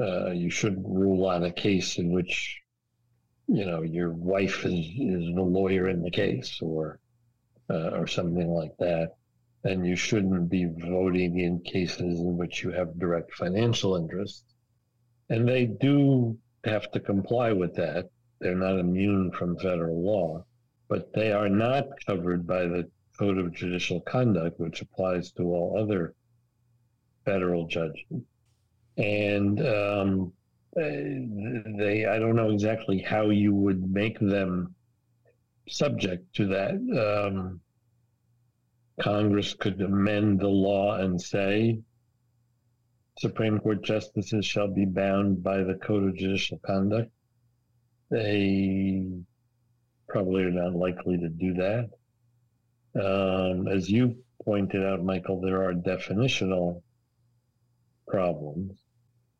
uh, 0.00 0.30
you 0.30 0.50
shouldn't 0.50 0.86
rule 0.86 1.26
on 1.26 1.44
a 1.44 1.52
case 1.52 1.98
in 1.98 2.10
which 2.10 2.60
you 3.46 3.64
know 3.64 3.82
your 3.82 4.10
wife 4.10 4.64
is 4.64 4.72
is 4.72 5.34
the 5.34 5.42
lawyer 5.42 5.88
in 5.88 6.02
the 6.02 6.10
case 6.10 6.60
or 6.62 6.98
uh, 7.70 7.90
or 7.90 8.06
something 8.06 8.48
like 8.48 8.76
that. 8.78 9.14
And 9.64 9.86
you 9.86 9.96
shouldn't 9.96 10.50
be 10.50 10.66
voting 10.66 11.38
in 11.38 11.60
cases 11.60 12.20
in 12.20 12.36
which 12.36 12.62
you 12.62 12.70
have 12.72 12.98
direct 12.98 13.32
financial 13.32 13.96
interest. 13.96 14.44
And 15.30 15.48
they 15.48 15.64
do 15.64 16.36
have 16.64 16.90
to 16.92 17.00
comply 17.00 17.52
with 17.52 17.74
that. 17.76 18.10
They're 18.40 18.54
not 18.54 18.78
immune 18.78 19.30
from 19.32 19.56
federal 19.58 20.02
law 20.02 20.44
but 20.88 21.12
they 21.12 21.32
are 21.32 21.48
not 21.48 21.84
covered 22.06 22.46
by 22.46 22.62
the 22.62 22.88
code 23.18 23.38
of 23.38 23.54
judicial 23.54 24.00
conduct 24.00 24.58
which 24.60 24.82
applies 24.82 25.32
to 25.32 25.42
all 25.42 25.78
other 25.78 26.14
federal 27.24 27.66
judges 27.66 28.04
and 28.96 29.60
um, 29.60 30.32
they 30.74 32.06
I 32.08 32.18
don't 32.18 32.36
know 32.36 32.50
exactly 32.50 32.98
how 32.98 33.30
you 33.30 33.54
would 33.54 33.90
make 33.90 34.18
them 34.18 34.74
subject 35.68 36.34
to 36.36 36.46
that. 36.48 36.74
Um, 37.28 37.60
Congress 39.00 39.54
could 39.54 39.80
amend 39.80 40.40
the 40.40 40.48
law 40.48 40.96
and 40.96 41.20
say 41.20 41.80
Supreme 43.18 43.58
Court 43.58 43.82
justices 43.82 44.44
shall 44.44 44.68
be 44.68 44.84
bound 44.84 45.42
by 45.42 45.58
the 45.58 45.74
Code 45.74 46.08
of 46.08 46.16
Judicial 46.16 46.58
Conduct. 46.64 47.10
They 48.10 49.04
probably 50.08 50.44
are 50.44 50.50
not 50.50 50.74
likely 50.74 51.18
to 51.18 51.28
do 51.28 51.54
that. 51.54 51.90
Um, 52.94 53.66
as 53.66 53.90
you 53.90 54.16
pointed 54.44 54.84
out, 54.84 55.02
Michael, 55.02 55.40
there 55.40 55.64
are 55.64 55.74
definitional 55.74 56.82
problems. 58.06 58.83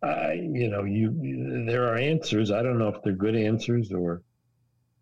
I, 0.05 0.32
you 0.34 0.68
know, 0.68 0.84
you 0.84 1.64
there 1.66 1.88
are 1.88 1.96
answers. 1.96 2.50
I 2.50 2.62
don't 2.62 2.78
know 2.78 2.88
if 2.88 3.02
they're 3.02 3.14
good 3.14 3.36
answers 3.36 3.90
or 3.92 4.22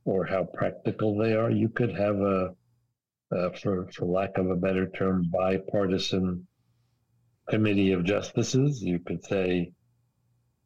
or 0.04 0.24
how 0.24 0.44
practical 0.44 1.16
they 1.16 1.34
are. 1.34 1.50
You 1.50 1.68
could 1.68 1.94
have 1.96 2.16
a, 2.20 2.50
for 3.60 3.88
for 3.92 4.06
lack 4.06 4.38
of 4.38 4.50
a 4.50 4.56
better 4.56 4.88
term, 4.88 5.28
bipartisan 5.32 6.46
committee 7.48 7.92
of 7.92 8.04
justices. 8.04 8.80
You 8.82 9.00
could 9.00 9.24
say, 9.24 9.72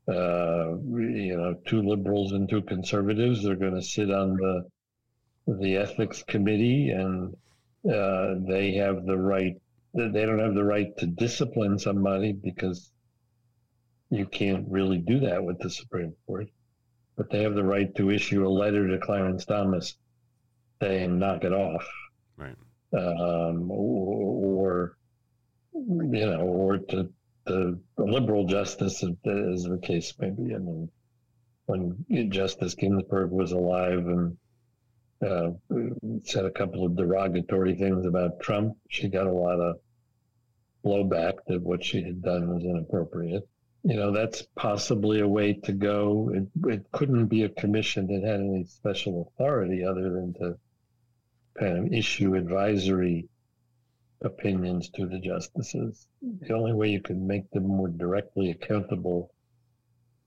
uh, 0.09 0.77
you 0.77 1.37
know, 1.37 1.55
two 1.67 1.83
liberals 1.83 2.33
and 2.33 2.49
two 2.49 2.63
conservatives 2.63 3.47
are 3.47 3.57
going 3.57 3.75
to 3.75 3.83
sit 3.83 4.11
on 4.11 4.37
the 4.37 4.65
the 5.47 5.77
ethics 5.77 6.23
committee, 6.25 6.91
and 6.91 7.35
uh, 7.91 8.35
they 8.47 8.75
have 8.75 9.07
the 9.07 9.17
right. 9.17 9.55
They 9.95 10.27
don't 10.27 10.41
have 10.41 10.55
the 10.55 10.65
right 10.65 10.95
to 10.99 11.07
discipline 11.07 11.79
somebody 11.79 12.33
because 12.33 12.93
you 14.11 14.27
can't 14.27 14.67
really 14.69 14.99
do 14.99 15.21
that 15.21 15.43
with 15.43 15.59
the 15.59 15.71
Supreme 15.71 16.15
Court, 16.27 16.49
but 17.17 17.31
they 17.31 17.43
have 17.43 17.55
the 17.55 17.65
right 17.65 17.93
to 17.97 18.11
issue 18.11 18.47
a 18.47 18.49
letter 18.49 18.87
to 18.89 18.99
Clarence 18.99 19.45
Thomas 19.45 19.97
saying 20.81 21.19
knock 21.19 21.45
it 21.45 21.53
off, 21.53 21.87
right? 22.37 22.57
Um, 22.93 23.71
or, 23.71 24.45
or, 24.45 24.97
you 25.73 26.27
know, 26.27 26.41
or 26.41 26.79
to 26.79 27.11
the, 27.47 27.79
liberal 27.99 28.47
justice, 28.47 29.03
as 29.03 29.63
the 29.65 29.81
case 29.83 30.13
may 30.19 30.31
be. 30.31 30.55
I 30.55 30.59
mean, 30.59 30.89
when 31.67 32.31
Justice 32.31 32.75
Ginsburg 32.75 33.31
was 33.31 33.53
alive 33.53 34.07
and 34.07 34.37
uh, 35.27 35.51
said 36.25 36.45
a 36.45 36.51
couple 36.51 36.87
of 36.87 36.97
derogatory 36.97 37.75
things 37.75 38.07
about 38.07 38.41
Trump, 38.41 38.77
she 38.89 39.09
got 39.09 39.27
a 39.27 39.33
lot 39.33 39.59
of 39.59 39.77
blowback 40.85 41.35
that 41.49 41.63
what 41.63 41.85
she 41.85 42.03
had 42.03 42.23
done 42.23 42.49
was 42.55 42.63
inappropriate 42.63 43.49
you 43.87 43.95
know, 43.95 44.11
that's 44.11 44.43
possibly 44.57 45.21
a 45.21 45.29
way 45.29 45.53
to 45.53 45.73
go. 45.73 46.33
It, 46.35 46.49
it 46.69 46.87
couldn't 46.91 47.27
be 47.27 47.45
a 47.45 47.49
commission 47.49 48.09
that 48.09 48.29
had 48.29 48.41
any 48.41 48.65
special 48.65 49.31
authority 49.31 49.85
other 49.85 50.11
than 50.11 50.35
to 50.41 50.59
kind 51.57 51.79
of 51.79 51.93
issue 51.93 52.35
advisory 52.35 53.29
opinions 54.23 54.89
to 54.91 55.07
the 55.07 55.21
justices. 55.21 56.09
The 56.21 56.53
only 56.53 56.73
way 56.73 56.89
you 56.89 57.01
could 57.01 57.23
make 57.23 57.49
them 57.53 57.69
more 57.69 57.87
directly 57.87 58.51
accountable 58.51 59.31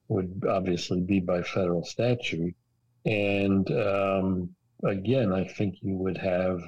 would 0.07 0.41
obviously 0.49 1.01
be 1.01 1.19
by 1.19 1.41
federal 1.43 1.83
statute. 1.83 2.55
And 3.05 3.69
um, 3.71 4.55
again, 4.85 5.33
I 5.33 5.43
think 5.43 5.75
you 5.81 5.95
would 5.95 6.17
have 6.17 6.61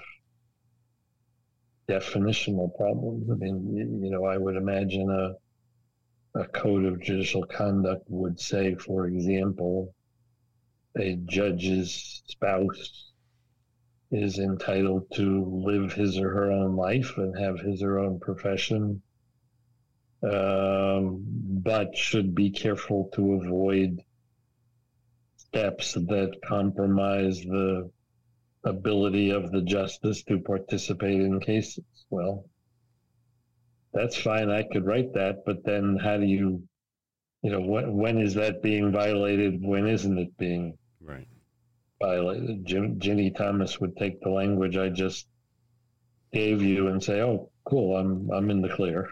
definitional 1.88 2.76
problems. 2.76 3.30
I 3.32 3.36
mean, 3.36 3.78
you, 3.78 4.06
you 4.08 4.12
know, 4.12 4.26
I 4.26 4.36
would 4.36 4.58
imagine 4.58 5.10
a 5.10 5.36
a 6.34 6.46
code 6.46 6.86
of 6.86 7.02
judicial 7.02 7.44
conduct 7.44 8.06
would 8.10 8.40
say, 8.40 8.76
for 8.76 9.08
example, 9.08 9.94
a 10.98 11.16
judge's 11.26 12.24
spouse 12.26 13.12
is 14.12 14.40
entitled 14.40 15.10
to 15.14 15.46
live 15.46 15.94
his 15.94 16.18
or 16.18 16.30
her 16.30 16.52
own 16.52 16.76
life 16.76 17.18
and 17.18 17.38
have 17.38 17.60
his 17.60 17.82
or 17.82 17.92
her 17.92 18.00
own 18.00 18.20
profession, 18.20 19.02
um, 20.24 21.24
but 21.26 21.96
should 21.96 22.36
be 22.36 22.50
careful 22.50 23.10
to 23.14 23.34
avoid 23.36 24.02
steps 25.38 25.94
that 25.94 26.40
compromise 26.46 27.42
the 27.42 27.90
ability 28.64 29.32
of 29.32 29.52
the 29.52 29.62
justice 29.62 30.24
to 30.24 30.40
participate 30.40 31.20
in 31.22 31.40
cases. 31.40 31.84
Well, 32.10 32.46
that's 33.94 34.18
fine. 34.18 34.50
I 34.50 34.64
could 34.64 34.86
write 34.86 35.14
that, 35.14 35.44
but 35.46 35.64
then 35.64 35.98
how 35.98 36.18
do 36.18 36.26
you, 36.26 36.64
you 37.42 37.52
know, 37.52 37.62
when, 37.62 37.94
when 37.94 38.18
is 38.18 38.34
that 38.36 38.62
being 38.62 38.92
violated? 38.92 39.64
When 39.64 39.88
isn't 39.88 40.18
it 40.18 40.38
being 40.38 40.78
right 41.02 41.28
violated? 42.02 42.66
Jim, 42.66 43.00
Ginny 43.00 43.32
Thomas 43.32 43.80
would 43.80 43.98
take 43.98 44.22
the 44.22 44.30
language 44.30 44.78
I 44.78 44.90
just 44.90 45.28
gave 46.32 46.62
you 46.62 46.88
and 46.88 47.04
say, 47.04 47.22
"Oh, 47.22 47.52
cool, 47.66 47.98
I'm 47.98 48.30
I'm 48.32 48.50
in 48.50 48.62
the 48.62 48.70
clear." 48.70 49.10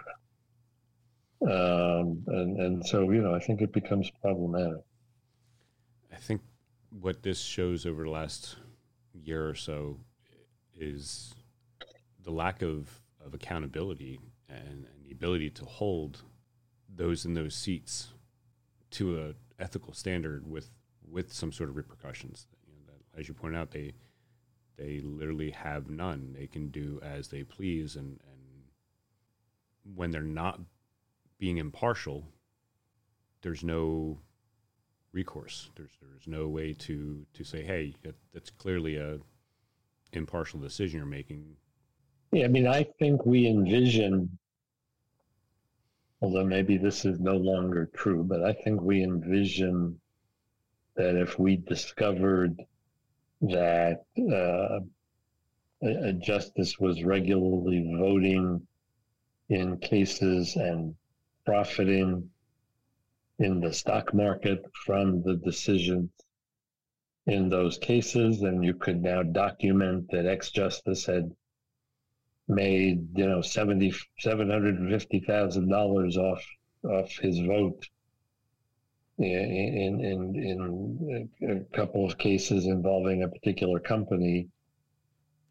Um, 1.41 2.23
and 2.27 2.59
and 2.59 2.86
so 2.86 3.09
you 3.11 3.21
know, 3.21 3.34
I 3.34 3.39
think 3.39 3.61
it 3.61 3.73
becomes 3.73 4.09
problematic. 4.21 4.84
I 6.11 6.17
think 6.17 6.41
what 6.89 7.23
this 7.23 7.39
shows 7.39 7.86
over 7.86 8.03
the 8.03 8.09
last 8.09 8.57
year 9.13 9.47
or 9.47 9.55
so 9.55 9.99
is 10.75 11.34
the 12.23 12.32
lack 12.32 12.61
of, 12.61 13.01
of 13.23 13.34
accountability 13.34 14.19
and, 14.50 14.86
and 14.86 15.06
the 15.06 15.12
ability 15.12 15.50
to 15.52 15.66
hold 15.66 16.24
those 16.93 17.26
in 17.26 17.34
those 17.34 17.56
seats 17.56 18.10
to 18.91 19.20
a 19.20 19.62
ethical 19.62 19.93
standard 19.93 20.50
with 20.50 20.72
with 21.08 21.34
some 21.34 21.52
sort 21.52 21.70
of 21.70 21.76
repercussions. 21.76 22.47
You 22.68 22.74
know, 22.74 22.93
that, 22.93 23.20
as 23.20 23.28
you 23.28 23.34
point 23.34 23.56
out, 23.56 23.72
they 23.72 23.93
they 24.78 25.02
literally 25.02 25.52
have 25.52 25.89
none. 25.89 26.36
They 26.38 26.47
can 26.47 26.70
do 26.70 27.00
as 27.04 27.28
they 27.28 27.43
please, 27.43 27.95
and 27.95 28.20
and 28.32 29.95
when 29.95 30.12
they're 30.12 30.22
not 30.22 30.60
being 31.38 31.58
impartial, 31.58 32.26
there's 33.41 33.64
no 33.64 34.20
recourse. 35.12 35.70
There's 35.76 35.97
there's 36.02 36.28
no 36.28 36.47
way 36.47 36.74
to 36.74 37.26
to 37.34 37.43
say, 37.43 37.64
hey, 37.64 37.93
that, 38.04 38.16
that's 38.34 38.50
clearly 38.50 38.97
a 38.97 39.20
impartial 40.14 40.60
decision 40.60 40.97
you're 40.97 41.06
making. 41.06 41.56
Yeah, 42.32 42.45
I 42.45 42.47
mean, 42.47 42.67
I 42.67 42.84
think 42.99 43.25
we 43.25 43.47
envision, 43.47 44.38
although 46.21 46.45
maybe 46.45 46.77
this 46.77 47.03
is 47.03 47.19
no 47.19 47.36
longer 47.38 47.89
true, 47.95 48.23
but 48.23 48.43
I 48.43 48.53
think 48.53 48.82
we 48.82 49.03
envision 49.03 49.99
that 50.95 51.15
if 51.15 51.39
we 51.39 51.55
discovered 51.57 52.61
that 53.41 54.03
uh, 54.19 54.80
a, 55.82 56.09
a 56.09 56.13
justice 56.13 56.77
was 56.77 57.03
regularly 57.03 57.95
voting 57.97 58.67
in 59.49 59.77
cases 59.77 60.55
and 60.55 60.95
profiting 61.45 62.30
in 63.39 63.59
the 63.59 63.73
stock 63.73 64.13
market 64.13 64.61
from 64.86 65.23
the 65.23 65.38
decisions 65.38 66.11
in 67.25 67.49
those 67.49 67.80
cases, 67.80 68.41
and 68.43 68.63
you 68.63 68.75
could 68.75 69.01
now 69.01 69.23
document 69.23 70.11
that 70.11 70.27
ex 70.27 70.51
justice 70.51 71.05
had 71.05 71.32
made 72.50 73.08
you 73.16 73.28
know 73.28 73.41
seventy 73.41 73.93
seven 74.18 74.50
hundred 74.50 74.76
and 74.80 74.89
fifty 74.89 75.20
thousand 75.20 75.70
dollars 75.70 76.18
off 76.18 76.43
off 76.84 77.12
his 77.18 77.39
vote 77.39 77.88
in 79.20 80.00
in 80.02 81.30
in 81.41 81.50
a 81.50 81.78
couple 81.78 82.06
of 82.06 82.18
cases 82.18 82.66
involving 82.66 83.24
a 83.24 83.28
particular 83.28 83.80
company. 83.80 84.47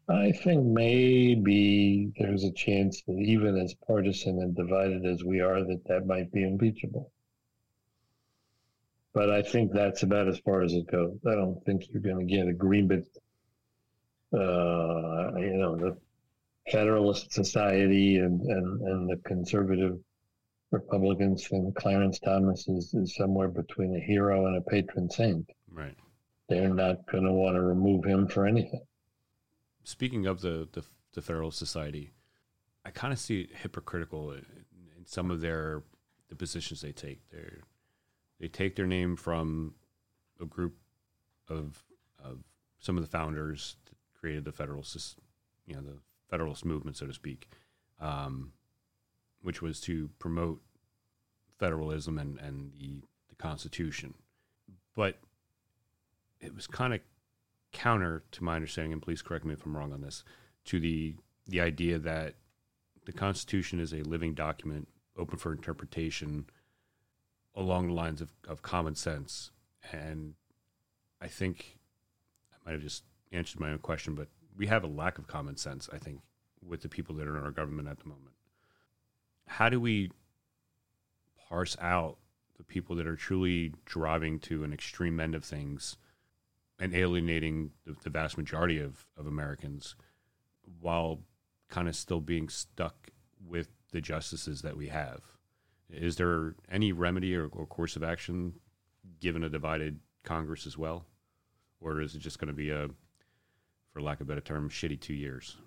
I 0.09 0.31
think 0.31 0.65
maybe 0.65 2.11
there's 2.17 2.43
a 2.43 2.51
chance 2.51 3.03
that 3.07 3.19
even 3.19 3.57
as 3.57 3.75
partisan 3.85 4.41
and 4.41 4.55
divided 4.55 5.05
as 5.05 5.23
we 5.23 5.39
are, 5.39 5.63
that 5.63 5.83
that 5.85 6.07
might 6.07 6.31
be 6.31 6.43
impeachable. 6.43 7.11
But 9.13 9.29
I 9.29 9.43
think 9.43 9.71
that's 9.71 10.01
about 10.01 10.27
as 10.27 10.39
far 10.39 10.63
as 10.63 10.73
it 10.73 10.87
goes. 10.87 11.19
I 11.27 11.35
don't 11.35 11.63
think 11.63 11.83
you're 11.89 12.01
going 12.01 12.27
to 12.27 12.35
get 12.35 12.47
agreement. 12.47 13.05
Uh, 14.33 15.37
you 15.37 15.57
know, 15.57 15.75
the 15.75 15.97
Federalist 16.71 17.31
Society 17.31 18.17
and, 18.17 18.41
and, 18.41 18.81
and 18.81 19.09
the 19.09 19.17
conservative 19.27 19.97
Republicans 20.71 21.47
think 21.47 21.75
Clarence 21.75 22.19
Thomas 22.19 22.67
is, 22.67 22.93
is 22.93 23.15
somewhere 23.15 23.47
between 23.47 23.95
a 23.95 23.99
hero 23.99 24.45
and 24.45 24.57
a 24.57 24.61
patron 24.61 25.09
saint. 25.09 25.49
Right. 25.71 25.95
They're 26.47 26.73
not 26.73 26.97
going 27.11 27.25
to 27.25 27.31
want 27.31 27.55
to 27.55 27.61
remove 27.61 28.05
him 28.05 28.27
for 28.27 28.45
anything. 28.45 28.81
Speaking 29.83 30.25
of 30.27 30.41
the, 30.41 30.67
the, 30.71 30.83
the 31.13 31.21
Federalist 31.21 31.57
Society, 31.57 32.11
I 32.85 32.91
kind 32.91 33.13
of 33.13 33.19
see 33.19 33.41
it 33.41 33.55
hypocritical 33.55 34.31
in, 34.31 34.45
in 34.97 35.05
some 35.05 35.31
of 35.31 35.41
their 35.41 35.83
the 36.29 36.35
positions 36.35 36.81
they 36.81 36.91
take. 36.91 37.21
They 37.31 37.43
they 38.39 38.47
take 38.47 38.75
their 38.75 38.87
name 38.87 39.15
from 39.15 39.73
a 40.39 40.45
group 40.45 40.75
of 41.47 41.83
of 42.23 42.43
some 42.79 42.97
of 42.97 43.03
the 43.03 43.09
founders 43.09 43.75
that 43.85 43.95
created 44.19 44.45
the 44.45 44.51
Federalist, 44.51 45.17
you 45.65 45.75
know, 45.75 45.81
the 45.81 45.97
Federalist 46.29 46.65
movement, 46.65 46.97
so 46.97 47.07
to 47.07 47.13
speak, 47.13 47.49
um, 47.99 48.53
which 49.41 49.61
was 49.61 49.79
to 49.81 50.09
promote 50.19 50.61
federalism 51.57 52.17
and, 52.17 52.39
and 52.39 52.71
the, 52.79 53.01
the 53.29 53.35
Constitution. 53.35 54.13
But 54.95 55.17
it 56.39 56.55
was 56.55 56.67
kind 56.67 56.93
of 56.93 57.01
counter 57.71 58.23
to 58.31 58.43
my 58.43 58.55
understanding, 58.55 58.93
and 58.93 59.01
please 59.01 59.21
correct 59.21 59.45
me 59.45 59.53
if 59.53 59.65
I'm 59.65 59.75
wrong 59.75 59.93
on 59.93 60.01
this, 60.01 60.23
to 60.65 60.79
the 60.79 61.15
the 61.47 61.61
idea 61.61 61.97
that 61.97 62.35
the 63.05 63.11
Constitution 63.11 63.79
is 63.79 63.91
a 63.91 64.03
living 64.03 64.35
document 64.35 64.87
open 65.17 65.37
for 65.37 65.51
interpretation 65.51 66.45
along 67.55 67.87
the 67.87 67.93
lines 67.93 68.21
of, 68.21 68.29
of 68.47 68.61
common 68.61 68.93
sense. 68.93 69.51
And 69.91 70.35
I 71.19 71.27
think 71.27 71.79
I 72.53 72.57
might 72.65 72.73
have 72.73 72.83
just 72.83 73.03
answered 73.31 73.59
my 73.59 73.71
own 73.71 73.79
question, 73.79 74.13
but 74.13 74.27
we 74.55 74.67
have 74.67 74.83
a 74.83 74.87
lack 74.87 75.17
of 75.17 75.27
common 75.27 75.55
sense, 75.57 75.89
I 75.91 75.97
think, 75.97 76.21
with 76.65 76.81
the 76.81 76.89
people 76.89 77.15
that 77.15 77.27
are 77.27 77.37
in 77.37 77.43
our 77.43 77.51
government 77.51 77.87
at 77.87 77.99
the 77.99 78.09
moment. 78.09 78.33
How 79.47 79.69
do 79.69 79.79
we 79.79 80.11
parse 81.47 81.77
out 81.81 82.17
the 82.57 82.63
people 82.63 82.95
that 82.97 83.07
are 83.07 83.15
truly 83.15 83.73
driving 83.85 84.39
to 84.39 84.63
an 84.63 84.73
extreme 84.73 85.19
end 85.19 85.33
of 85.33 85.43
things 85.43 85.97
and 86.79 86.93
alienating 86.93 87.71
the, 87.85 87.95
the 88.03 88.09
vast 88.09 88.37
majority 88.37 88.79
of, 88.79 89.05
of 89.17 89.25
Americans 89.25 89.95
while 90.79 91.19
kind 91.69 91.87
of 91.87 91.95
still 91.95 92.21
being 92.21 92.49
stuck 92.49 93.09
with 93.47 93.69
the 93.91 94.01
justices 94.01 94.61
that 94.61 94.77
we 94.77 94.87
have? 94.87 95.21
Is 95.89 96.17
there 96.17 96.55
any 96.69 96.91
remedy 96.91 97.35
or, 97.35 97.47
or 97.47 97.65
course 97.65 97.95
of 97.95 98.03
action 98.03 98.53
given 99.19 99.43
a 99.43 99.49
divided 99.49 99.99
Congress 100.23 100.67
as 100.67 100.77
well? 100.77 101.05
Or 101.81 102.01
is 102.01 102.15
it 102.15 102.19
just 102.19 102.39
going 102.39 102.49
to 102.49 102.53
be 102.53 102.69
a 102.69 102.89
for 103.99 104.03
lack 104.03 104.21
of 104.21 104.27
a 104.27 104.29
better 104.29 104.41
term, 104.41 104.69
shitty 104.69 104.99
two 104.99 105.13
years? 105.13 105.57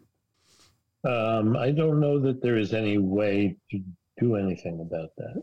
Um, 1.04 1.56
I 1.56 1.70
don't 1.70 2.00
know 2.00 2.18
that 2.20 2.42
there 2.42 2.56
is 2.56 2.72
any 2.72 2.96
way 2.98 3.56
to 3.70 3.80
do 4.20 4.36
anything 4.36 4.80
about 4.80 5.10
that. 5.18 5.42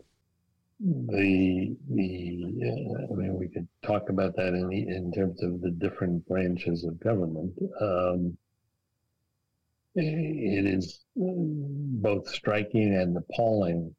The 0.80 1.76
the 1.90 2.44
uh, 2.64 3.14
I 3.14 3.16
mean, 3.16 3.38
we 3.38 3.50
could 3.50 3.68
talk 3.84 4.10
about 4.10 4.36
that 4.38 4.54
in 4.54 4.70
the, 4.70 4.88
in 4.88 5.12
terms 5.12 5.44
of 5.44 5.62
the 5.62 5.72
different 5.72 6.26
branches 6.28 6.86
of 6.86 7.00
government. 7.00 7.54
Um, 7.82 8.38
it 9.96 10.66
is 10.66 11.02
both 11.16 12.30
striking 12.30 12.96
and 12.96 13.18
appalling 13.18 13.94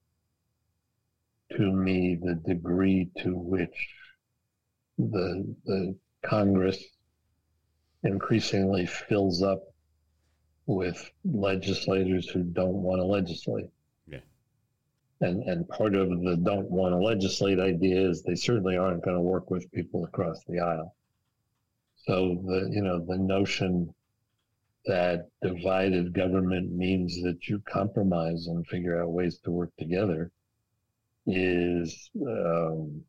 to 1.57 1.70
me 1.72 2.18
the 2.20 2.36
degree 2.47 3.11
to 3.18 3.36
which 3.36 3.88
the 4.99 5.55
the 5.66 5.95
Congress 6.24 6.82
increasingly 8.03 8.86
fills 8.86 9.42
up 9.42 9.62
with 10.66 11.11
legislators 11.24 12.28
who 12.28 12.42
don't 12.42 12.82
want 12.82 13.01
to 13.01 13.05
legislate. 13.05 13.68
Yeah. 14.07 14.20
And 15.20 15.42
and 15.44 15.68
part 15.68 15.94
of 15.94 16.09
the 16.09 16.36
don't 16.36 16.70
want 16.70 16.92
to 16.92 16.98
legislate 16.98 17.59
idea 17.59 18.09
is 18.09 18.22
they 18.22 18.36
certainly 18.36 18.76
aren't 18.76 19.05
going 19.05 19.16
to 19.16 19.22
work 19.22 19.51
with 19.51 19.70
people 19.72 20.05
across 20.05 20.42
the 20.44 20.61
aisle. 20.61 20.94
So 21.96 22.42
the 22.46 22.70
you 22.70 22.82
know 22.82 23.05
the 23.05 23.18
notion 23.18 23.94
that 24.86 25.28
divided 25.42 26.14
government 26.14 26.72
means 26.72 27.20
that 27.22 27.48
you 27.48 27.61
compromise 27.68 28.46
and 28.46 28.66
figure 28.66 29.03
out 29.03 29.12
ways 29.12 29.38
to 29.44 29.51
work 29.51 29.70
together 29.78 30.30
is 31.26 32.11
um, 32.26 33.03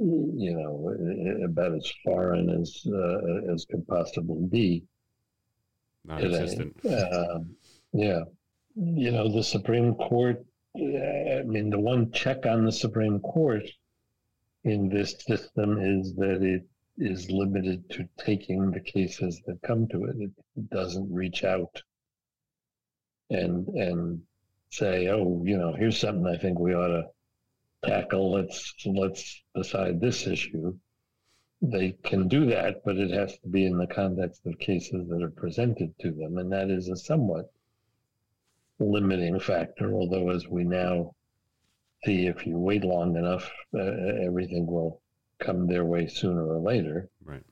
you 0.00 0.54
know, 0.54 1.44
about 1.44 1.74
as 1.74 1.92
foreign 2.02 2.48
as 2.50 2.82
uh, 2.86 3.52
as 3.52 3.66
could 3.66 3.86
possibly 3.86 4.46
be. 4.48 4.84
Non-existent. 6.04 6.74
Uh, 6.84 7.40
yeah, 7.92 8.22
you 8.74 9.10
know, 9.10 9.30
the 9.30 9.42
Supreme 9.42 9.94
Court. 9.94 10.44
I 10.76 11.42
mean, 11.44 11.68
the 11.68 11.78
one 11.78 12.12
check 12.12 12.46
on 12.46 12.64
the 12.64 12.72
Supreme 12.72 13.20
Court 13.20 13.64
in 14.64 14.88
this 14.88 15.16
system 15.26 15.78
is 15.80 16.14
that 16.14 16.42
it 16.42 16.66
is 16.96 17.30
limited 17.30 17.88
to 17.90 18.08
taking 18.18 18.70
the 18.70 18.80
cases 18.80 19.42
that 19.46 19.60
come 19.62 19.88
to 19.88 20.04
it. 20.04 20.16
It 20.18 20.70
doesn't 20.70 21.12
reach 21.12 21.44
out 21.44 21.82
and 23.28 23.66
and 23.68 24.22
say, 24.70 25.08
oh, 25.08 25.42
you 25.44 25.58
know, 25.58 25.74
here's 25.74 25.98
something 25.98 26.26
I 26.26 26.38
think 26.38 26.58
we 26.58 26.74
ought 26.74 26.88
to 26.88 27.04
tackle 27.84 28.32
let's 28.32 28.74
let's 28.84 29.42
decide 29.54 30.00
this 30.00 30.26
issue. 30.26 30.76
They 31.62 31.92
can 32.02 32.28
do 32.28 32.46
that 32.46 32.82
but 32.84 32.96
it 32.96 33.10
has 33.10 33.38
to 33.38 33.48
be 33.48 33.66
in 33.66 33.76
the 33.76 33.86
context 33.86 34.46
of 34.46 34.58
cases 34.58 35.08
that 35.08 35.22
are 35.22 35.30
presented 35.30 35.94
to 36.00 36.10
them 36.10 36.38
and 36.38 36.52
that 36.52 36.70
is 36.70 36.88
a 36.88 36.96
somewhat 36.96 37.52
limiting 38.78 39.38
factor 39.38 39.92
although 39.92 40.30
as 40.30 40.48
we 40.48 40.64
now 40.64 41.14
see 42.04 42.26
if 42.26 42.46
you 42.46 42.58
wait 42.58 42.82
long 42.82 43.16
enough 43.16 43.50
uh, 43.74 43.78
everything 44.24 44.66
will 44.66 45.02
come 45.38 45.66
their 45.66 45.84
way 45.84 46.06
sooner 46.06 46.46
or 46.46 46.58
later. 46.58 47.08
Right. 47.24 47.44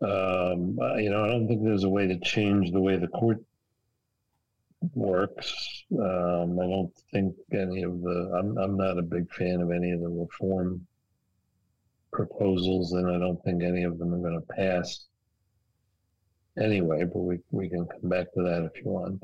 Um, 0.00 0.76
you 0.98 1.10
know 1.10 1.24
i 1.24 1.28
don't 1.28 1.48
think 1.48 1.62
there's 1.62 1.84
a 1.84 1.88
way 1.88 2.06
to 2.06 2.18
change 2.18 2.72
the 2.72 2.80
way 2.80 2.96
the 2.96 3.08
court 3.08 3.38
works. 4.94 5.84
Um, 5.92 6.58
I 6.58 6.66
don't 6.66 6.92
think 7.12 7.34
any 7.52 7.82
of 7.82 8.00
the. 8.00 8.34
I'm 8.38 8.58
I'm 8.58 8.76
not 8.76 8.98
a 8.98 9.02
big 9.02 9.32
fan 9.32 9.60
of 9.60 9.70
any 9.70 9.92
of 9.92 10.00
the 10.00 10.08
reform 10.08 10.86
proposals, 12.12 12.92
and 12.92 13.08
I 13.08 13.18
don't 13.18 13.42
think 13.44 13.62
any 13.62 13.84
of 13.84 13.98
them 13.98 14.14
are 14.14 14.18
going 14.18 14.40
to 14.40 14.54
pass. 14.54 15.06
Anyway, 16.58 17.04
but 17.04 17.18
we 17.20 17.38
we 17.50 17.68
can 17.68 17.86
come 17.86 18.08
back 18.08 18.32
to 18.34 18.42
that 18.42 18.70
if 18.72 18.84
you 18.84 18.90
want. 18.90 19.22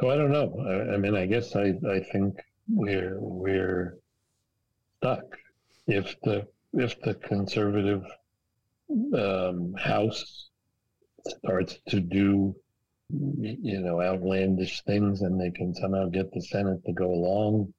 So 0.00 0.10
I 0.10 0.16
don't 0.16 0.32
know. 0.32 0.54
I, 0.66 0.94
I 0.94 0.96
mean, 0.96 1.14
I 1.14 1.26
guess 1.26 1.56
I 1.56 1.74
I 1.88 2.00
think 2.12 2.38
we're 2.68 3.18
we're 3.18 3.98
stuck. 4.98 5.24
If 5.86 6.14
the 6.22 6.46
if 6.72 7.00
the 7.00 7.14
conservative 7.14 8.04
um, 9.14 9.74
House 9.74 10.50
starts 11.26 11.78
to 11.88 12.00
do 12.00 12.54
you 13.12 13.80
know, 13.80 14.00
outlandish 14.00 14.82
things 14.82 15.22
and 15.22 15.40
they 15.40 15.50
can 15.50 15.74
somehow 15.74 16.08
get 16.08 16.32
the 16.32 16.42
Senate 16.42 16.84
to 16.86 16.92
go 16.92 17.10
along, 17.10 17.72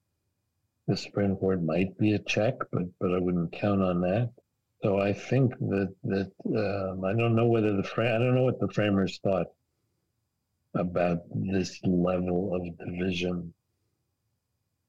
the 0.86 0.96
Supreme 0.96 1.36
Court 1.36 1.62
might 1.62 1.96
be 1.98 2.14
a 2.14 2.18
check, 2.18 2.54
but, 2.70 2.84
but 3.00 3.14
I 3.14 3.18
wouldn't 3.18 3.52
count 3.52 3.82
on 3.82 4.00
that. 4.02 4.30
So 4.82 4.98
I 4.98 5.12
think 5.12 5.56
that, 5.58 5.94
that 6.04 6.32
um, 6.46 7.04
I 7.04 7.14
don't 7.14 7.36
know 7.36 7.46
whether 7.46 7.76
the, 7.76 7.84
fra- 7.84 8.14
I 8.14 8.18
don't 8.18 8.34
know 8.34 8.42
what 8.42 8.58
the 8.58 8.68
framers 8.68 9.20
thought 9.22 9.46
about 10.74 11.18
this 11.34 11.78
level 11.84 12.54
of 12.54 12.78
division 12.78 13.54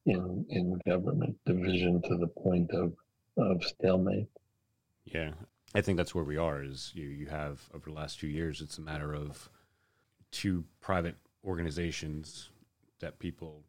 in, 0.06 0.46
in 0.50 0.80
government, 0.88 1.38
division 1.46 2.02
to 2.02 2.18
the 2.18 2.28
point 2.28 2.72
of, 2.72 2.94
of 3.38 3.64
stalemate. 3.64 4.28
Yeah. 5.06 5.32
I 5.76 5.82
think 5.82 5.98
that's 5.98 6.16
where 6.16 6.24
we 6.24 6.38
are 6.38 6.64
is 6.64 6.92
you, 6.96 7.06
you 7.08 7.28
have 7.28 7.70
over 7.74 7.90
the 7.90 7.96
last 7.96 8.20
few 8.20 8.30
years, 8.30 8.62
it's 8.62 8.78
a 8.78 8.82
matter 8.82 9.14
of, 9.14 9.50
to 10.34 10.66
private 10.82 11.16
organizations 11.46 12.50
that 13.00 13.20
people 13.20 13.64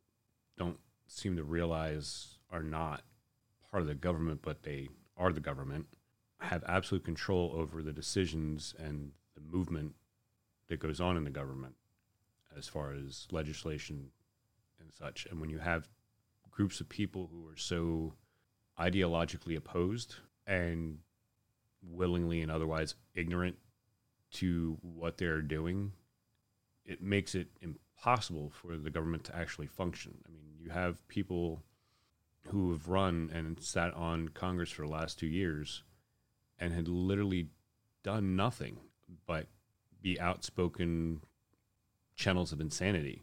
don't 0.56 0.78
seem 1.06 1.36
to 1.36 1.44
realize 1.44 2.38
are 2.50 2.62
not 2.62 3.02
part 3.70 3.82
of 3.82 3.86
the 3.86 3.94
government, 3.94 4.40
but 4.42 4.62
they 4.62 4.88
are 5.16 5.32
the 5.32 5.40
government, 5.40 5.86
have 6.40 6.64
absolute 6.66 7.04
control 7.04 7.52
over 7.54 7.82
the 7.82 7.92
decisions 7.92 8.74
and 8.78 9.12
the 9.34 9.40
movement 9.40 9.94
that 10.68 10.80
goes 10.80 11.00
on 11.00 11.16
in 11.16 11.24
the 11.24 11.30
government 11.30 11.74
as 12.56 12.68
far 12.68 12.92
as 12.92 13.26
legislation 13.30 14.10
and 14.80 14.90
such. 14.92 15.26
And 15.30 15.40
when 15.40 15.50
you 15.50 15.58
have 15.58 15.88
groups 16.50 16.80
of 16.80 16.88
people 16.88 17.28
who 17.32 17.48
are 17.48 17.56
so 17.56 18.14
ideologically 18.78 19.56
opposed 19.56 20.16
and 20.46 20.98
willingly 21.82 22.42
and 22.42 22.50
otherwise 22.50 22.94
ignorant 23.14 23.56
to 24.32 24.78
what 24.80 25.18
they're 25.18 25.42
doing, 25.42 25.92
it 26.84 27.02
makes 27.02 27.34
it 27.34 27.48
impossible 27.60 28.50
for 28.50 28.76
the 28.76 28.90
government 28.90 29.24
to 29.24 29.36
actually 29.36 29.66
function. 29.66 30.18
I 30.26 30.30
mean, 30.30 30.44
you 30.58 30.70
have 30.70 31.06
people 31.08 31.62
who 32.48 32.72
have 32.72 32.88
run 32.88 33.30
and 33.32 33.62
sat 33.62 33.94
on 33.94 34.28
Congress 34.28 34.70
for 34.70 34.82
the 34.82 34.92
last 34.92 35.18
two 35.18 35.26
years 35.26 35.82
and 36.58 36.72
had 36.72 36.88
literally 36.88 37.48
done 38.02 38.36
nothing 38.36 38.78
but 39.26 39.46
be 40.02 40.20
outspoken 40.20 41.20
channels 42.14 42.52
of 42.52 42.60
insanity. 42.60 43.22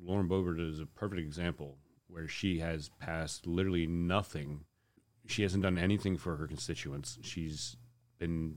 Lauren 0.00 0.28
Boebert 0.28 0.60
is 0.60 0.80
a 0.80 0.86
perfect 0.86 1.20
example 1.20 1.78
where 2.08 2.28
she 2.28 2.58
has 2.58 2.90
passed 3.00 3.46
literally 3.46 3.86
nothing. 3.86 4.64
She 5.26 5.42
hasn't 5.42 5.62
done 5.62 5.78
anything 5.78 6.16
for 6.16 6.36
her 6.36 6.46
constituents. 6.46 7.18
She's 7.22 7.76
been 8.18 8.56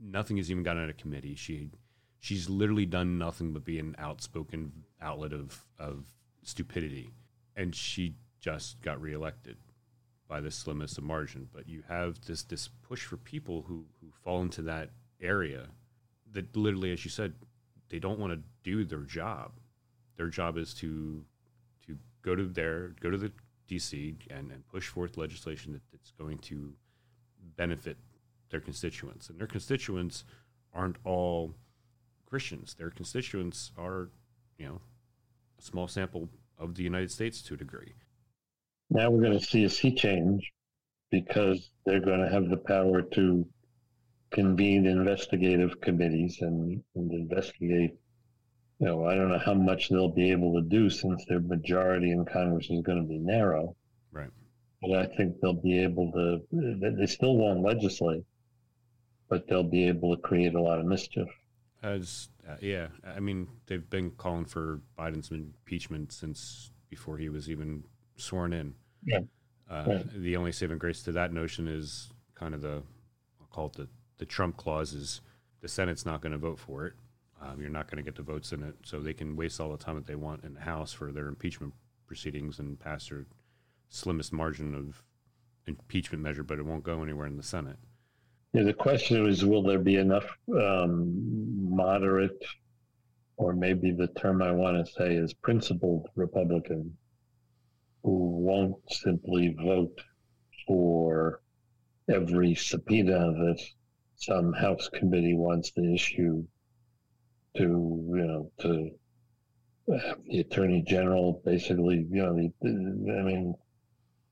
nothing 0.00 0.36
has 0.36 0.50
even 0.50 0.62
gotten 0.62 0.82
out 0.82 0.90
of 0.90 0.96
committee. 0.96 1.34
She 1.34 1.70
she's 2.18 2.48
literally 2.48 2.86
done 2.86 3.18
nothing 3.18 3.52
but 3.52 3.64
be 3.64 3.78
an 3.78 3.94
outspoken 3.98 4.72
outlet 5.00 5.32
of 5.32 5.64
of 5.78 6.04
stupidity, 6.42 7.12
and 7.56 7.74
she 7.74 8.14
just 8.40 8.80
got 8.82 9.00
reelected 9.00 9.56
by 10.28 10.40
the 10.40 10.50
slimmest 10.50 10.98
of 10.98 11.04
margin. 11.04 11.48
But 11.52 11.68
you 11.68 11.82
have 11.88 12.20
this 12.26 12.42
this 12.42 12.68
push 12.82 13.04
for 13.04 13.16
people 13.16 13.64
who 13.66 13.86
who 14.00 14.10
fall 14.24 14.42
into 14.42 14.62
that 14.62 14.90
area 15.20 15.66
that 16.32 16.54
literally, 16.56 16.92
as 16.92 17.04
you 17.04 17.10
said, 17.10 17.34
they 17.88 17.98
don't 17.98 18.18
want 18.18 18.32
to 18.32 18.42
do 18.62 18.84
their 18.84 19.02
job. 19.02 19.52
Their 20.16 20.28
job 20.28 20.56
is 20.58 20.74
to 20.74 21.24
to 21.86 21.96
go 22.22 22.34
to 22.34 22.44
their 22.44 22.88
go 23.00 23.10
to 23.10 23.16
the 23.16 23.32
DC 23.68 24.16
and, 24.30 24.50
and 24.50 24.66
push 24.68 24.88
forth 24.88 25.16
legislation 25.16 25.72
that, 25.72 25.82
that's 25.92 26.12
going 26.12 26.38
to 26.38 26.72
benefit 27.56 27.96
their 28.50 28.60
constituents. 28.60 29.28
And 29.28 29.38
their 29.38 29.46
constituents 29.46 30.24
aren't 30.72 30.96
all 31.04 31.54
Christians. 32.28 32.74
Their 32.74 32.90
constituents 32.90 33.72
are, 33.78 34.10
you 34.58 34.66
know, 34.66 34.80
a 35.58 35.62
small 35.62 35.88
sample 35.88 36.28
of 36.58 36.74
the 36.74 36.82
United 36.82 37.10
States 37.10 37.40
to 37.42 37.54
a 37.54 37.56
degree. 37.56 37.94
Now 38.90 39.10
we're 39.10 39.22
going 39.22 39.38
to 39.38 39.44
see 39.44 39.64
a 39.64 39.70
sea 39.70 39.94
change 39.94 40.52
because 41.10 41.70
they're 41.86 42.00
going 42.00 42.20
to 42.20 42.28
have 42.28 42.48
the 42.48 42.56
power 42.56 43.02
to 43.02 43.46
convene 44.30 44.86
investigative 44.86 45.80
committees 45.80 46.38
and, 46.42 46.82
and 46.94 47.12
investigate. 47.12 47.94
You 48.78 48.86
know, 48.86 49.06
I 49.06 49.14
don't 49.14 49.30
know 49.30 49.38
how 49.38 49.54
much 49.54 49.88
they'll 49.88 50.12
be 50.12 50.30
able 50.30 50.54
to 50.54 50.68
do 50.68 50.90
since 50.90 51.24
their 51.26 51.40
majority 51.40 52.12
in 52.12 52.24
Congress 52.26 52.68
is 52.70 52.82
going 52.82 53.02
to 53.02 53.08
be 53.08 53.18
narrow. 53.18 53.74
Right. 54.12 54.30
But 54.82 54.92
I 54.92 55.06
think 55.16 55.40
they'll 55.40 55.54
be 55.60 55.82
able 55.82 56.12
to, 56.12 56.40
they 56.96 57.06
still 57.06 57.36
won't 57.36 57.62
legislate, 57.62 58.24
but 59.28 59.48
they'll 59.48 59.64
be 59.64 59.88
able 59.88 60.14
to 60.14 60.22
create 60.22 60.54
a 60.54 60.62
lot 60.62 60.78
of 60.78 60.86
mischief. 60.86 61.28
As 61.82 62.28
uh, 62.48 62.56
yeah, 62.60 62.88
I 63.06 63.20
mean 63.20 63.48
they've 63.66 63.88
been 63.88 64.10
calling 64.12 64.44
for 64.44 64.80
Biden's 64.98 65.30
impeachment 65.30 66.12
since 66.12 66.70
before 66.90 67.18
he 67.18 67.28
was 67.28 67.48
even 67.48 67.84
sworn 68.16 68.52
in. 68.52 68.74
Yeah. 69.04 69.20
Uh, 69.70 69.84
right. 69.86 70.22
The 70.22 70.36
only 70.36 70.52
saving 70.52 70.78
grace 70.78 71.02
to 71.04 71.12
that 71.12 71.32
notion 71.32 71.68
is 71.68 72.08
kind 72.34 72.54
of 72.54 72.62
the 72.62 72.82
I'll 73.40 73.46
call 73.50 73.66
it 73.66 73.74
the 73.74 73.88
the 74.18 74.26
Trump 74.26 74.56
clause 74.56 74.92
is 74.92 75.20
the 75.60 75.68
Senate's 75.68 76.04
not 76.04 76.20
going 76.20 76.32
to 76.32 76.38
vote 76.38 76.58
for 76.58 76.86
it. 76.86 76.94
Um, 77.40 77.60
you're 77.60 77.70
not 77.70 77.88
going 77.88 78.02
to 78.02 78.02
get 78.02 78.16
the 78.16 78.22
votes 78.22 78.52
in 78.52 78.62
it, 78.64 78.74
so 78.84 78.98
they 78.98 79.12
can 79.12 79.36
waste 79.36 79.60
all 79.60 79.70
the 79.70 79.82
time 79.82 79.94
that 79.94 80.06
they 80.06 80.16
want 80.16 80.44
in 80.44 80.54
the 80.54 80.60
House 80.60 80.92
for 80.92 81.12
their 81.12 81.28
impeachment 81.28 81.72
proceedings 82.06 82.58
and 82.58 82.78
pass 82.80 83.08
their 83.08 83.26
slimmest 83.88 84.32
margin 84.32 84.74
of 84.74 85.02
impeachment 85.66 86.22
measure, 86.22 86.42
but 86.42 86.58
it 86.58 86.66
won't 86.66 86.82
go 86.82 87.02
anywhere 87.02 87.26
in 87.26 87.36
the 87.36 87.42
Senate. 87.42 87.76
Yeah, 88.54 88.62
the 88.62 88.72
question 88.72 89.26
is, 89.26 89.44
will 89.44 89.62
there 89.62 89.78
be 89.78 89.96
enough 89.96 90.26
um, 90.54 91.14
moderate, 91.70 92.42
or 93.36 93.52
maybe 93.52 93.92
the 93.92 94.08
term 94.08 94.42
I 94.42 94.52
want 94.52 94.84
to 94.84 94.92
say 94.92 95.14
is 95.14 95.34
principled 95.34 96.08
Republican, 96.16 96.96
who 98.02 98.38
won't 98.40 98.76
simply 98.90 99.54
vote 99.62 100.00
for 100.66 101.42
every 102.10 102.54
subpoena 102.54 103.32
that 103.32 103.60
some 104.16 104.52
House 104.54 104.88
committee 104.88 105.34
wants 105.34 105.70
to 105.72 105.94
issue 105.94 106.44
to, 107.56 107.62
you 107.62 108.26
know, 108.26 108.50
to 108.60 108.90
the 109.86 110.40
Attorney 110.40 110.82
General, 110.86 111.42
basically, 111.44 112.06
you 112.10 112.22
know, 112.22 112.34
the, 112.34 113.18
I 113.18 113.22
mean, 113.22 113.54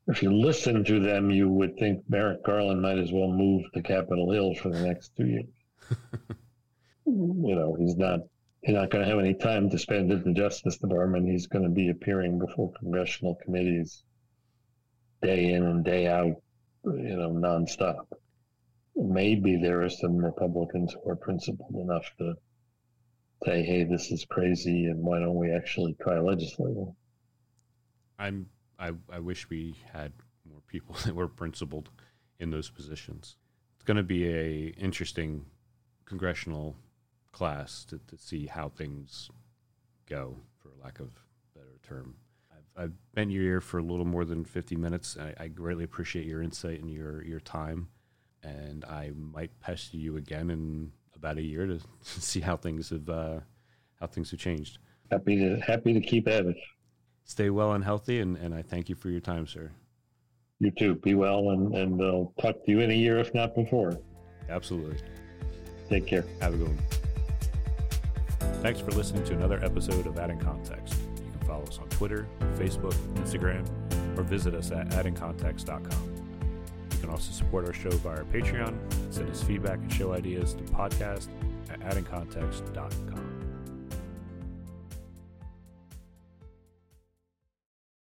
if 0.08 0.22
you 0.22 0.32
listen 0.32 0.84
to 0.84 1.00
them, 1.00 1.30
you 1.30 1.48
would 1.48 1.76
think 1.78 2.04
Merrick 2.08 2.44
Garland 2.44 2.80
might 2.80 2.98
as 2.98 3.12
well 3.12 3.28
move 3.28 3.64
to 3.74 3.82
Capitol 3.82 4.30
Hill 4.30 4.54
for 4.54 4.70
the 4.70 4.80
next 4.80 5.16
two 5.16 5.26
years. 5.26 5.46
you 7.06 7.54
know, 7.54 7.76
he's 7.78 7.96
not 7.96 8.20
he's 8.62 8.74
not 8.74 8.90
going 8.90 9.04
to 9.04 9.10
have 9.10 9.18
any 9.18 9.34
time 9.34 9.68
to 9.70 9.78
spend 9.78 10.12
in 10.12 10.22
the 10.22 10.32
Justice 10.32 10.78
Department. 10.78 11.28
He's 11.28 11.48
going 11.48 11.64
to 11.64 11.70
be 11.70 11.90
appearing 11.90 12.38
before 12.38 12.72
congressional 12.78 13.36
committees 13.44 14.02
day 15.22 15.52
in 15.52 15.64
and 15.64 15.84
day 15.84 16.06
out, 16.06 16.36
you 16.84 17.16
know, 17.16 17.30
nonstop. 17.30 18.06
Maybe 18.94 19.56
there 19.56 19.82
are 19.82 19.90
some 19.90 20.16
Republicans 20.16 20.94
who 20.94 21.10
are 21.10 21.16
principled 21.16 21.74
enough 21.74 22.08
to 22.18 22.34
say, 23.44 23.64
"Hey, 23.64 23.84
this 23.84 24.12
is 24.12 24.24
crazy, 24.24 24.86
and 24.86 25.02
why 25.02 25.18
don't 25.18 25.34
we 25.34 25.50
actually 25.50 25.94
try 26.00 26.18
legislating?" 26.20 26.94
I'm 28.18 28.46
I, 28.78 28.92
I 29.10 29.18
wish 29.18 29.48
we 29.48 29.76
had 29.92 30.12
more 30.48 30.60
people 30.66 30.96
that 31.04 31.14
were 31.14 31.28
principled 31.28 31.90
in 32.38 32.50
those 32.50 32.70
positions. 32.70 33.36
It's 33.74 33.84
going 33.84 33.96
to 33.96 34.02
be 34.02 34.28
a 34.28 34.74
interesting 34.78 35.46
congressional 36.04 36.76
class 37.32 37.84
to, 37.84 37.98
to 38.08 38.16
see 38.16 38.46
how 38.46 38.68
things 38.68 39.30
go, 40.08 40.36
for 40.58 40.70
lack 40.82 41.00
of 41.00 41.10
better 41.54 41.78
term. 41.82 42.16
I've, 42.50 42.84
I've 42.84 43.14
been 43.14 43.30
here 43.30 43.60
for 43.60 43.78
a 43.78 43.82
little 43.82 44.04
more 44.04 44.24
than 44.24 44.44
50 44.44 44.76
minutes. 44.76 45.16
I, 45.20 45.44
I 45.44 45.48
greatly 45.48 45.84
appreciate 45.84 46.26
your 46.26 46.42
insight 46.42 46.80
and 46.80 46.90
your, 46.90 47.22
your 47.24 47.40
time. 47.40 47.88
And 48.42 48.84
I 48.84 49.10
might 49.16 49.58
pester 49.60 49.96
you 49.96 50.16
again 50.16 50.50
in 50.50 50.92
about 51.16 51.38
a 51.38 51.42
year 51.42 51.66
to 51.66 51.80
see 52.02 52.40
how 52.40 52.56
things 52.56 52.90
have 52.90 53.08
uh, 53.08 53.40
how 53.98 54.06
things 54.06 54.30
have 54.30 54.38
changed. 54.38 54.78
Happy 55.10 55.36
to 55.36 55.56
happy 55.60 55.92
to 55.94 56.00
keep 56.00 56.28
at 56.28 56.46
it 56.46 56.56
stay 57.26 57.50
well 57.50 57.72
and 57.72 57.84
healthy. 57.84 58.20
And, 58.20 58.38
and 58.38 58.54
I 58.54 58.62
thank 58.62 58.88
you 58.88 58.94
for 58.94 59.10
your 59.10 59.20
time, 59.20 59.46
sir. 59.46 59.70
You 60.58 60.70
too. 60.70 60.94
Be 60.94 61.14
well, 61.14 61.50
and, 61.50 61.74
and 61.74 62.00
I'll 62.00 62.32
talk 62.40 62.64
to 62.64 62.70
you 62.70 62.80
in 62.80 62.90
a 62.90 62.94
year, 62.94 63.18
if 63.18 63.34
not 63.34 63.54
before. 63.54 63.98
Absolutely. 64.48 64.96
Take 65.90 66.06
care. 66.06 66.24
Have 66.40 66.54
a 66.54 66.56
good 66.56 66.68
one. 66.68 66.78
Thanks 68.62 68.80
for 68.80 68.90
listening 68.92 69.24
to 69.24 69.34
another 69.34 69.62
episode 69.62 70.06
of 70.06 70.18
Adding 70.18 70.40
Context. 70.40 70.94
You 71.16 71.30
can 71.38 71.46
follow 71.46 71.64
us 71.64 71.78
on 71.78 71.88
Twitter, 71.90 72.26
Facebook, 72.54 72.94
Instagram, 73.16 73.66
or 74.18 74.22
visit 74.22 74.54
us 74.54 74.70
at 74.70 74.88
addingcontext.com. 74.90 76.14
You 76.92 76.98
can 76.98 77.10
also 77.10 77.32
support 77.32 77.66
our 77.66 77.74
show 77.74 77.90
via 77.90 78.24
Patreon, 78.24 78.74
send 79.10 79.28
us 79.28 79.42
feedback 79.42 79.78
and 79.78 79.92
show 79.92 80.14
ideas 80.14 80.54
to 80.54 80.62
podcast 80.64 81.28
at 81.70 81.80
addingcontext.com. 81.80 83.25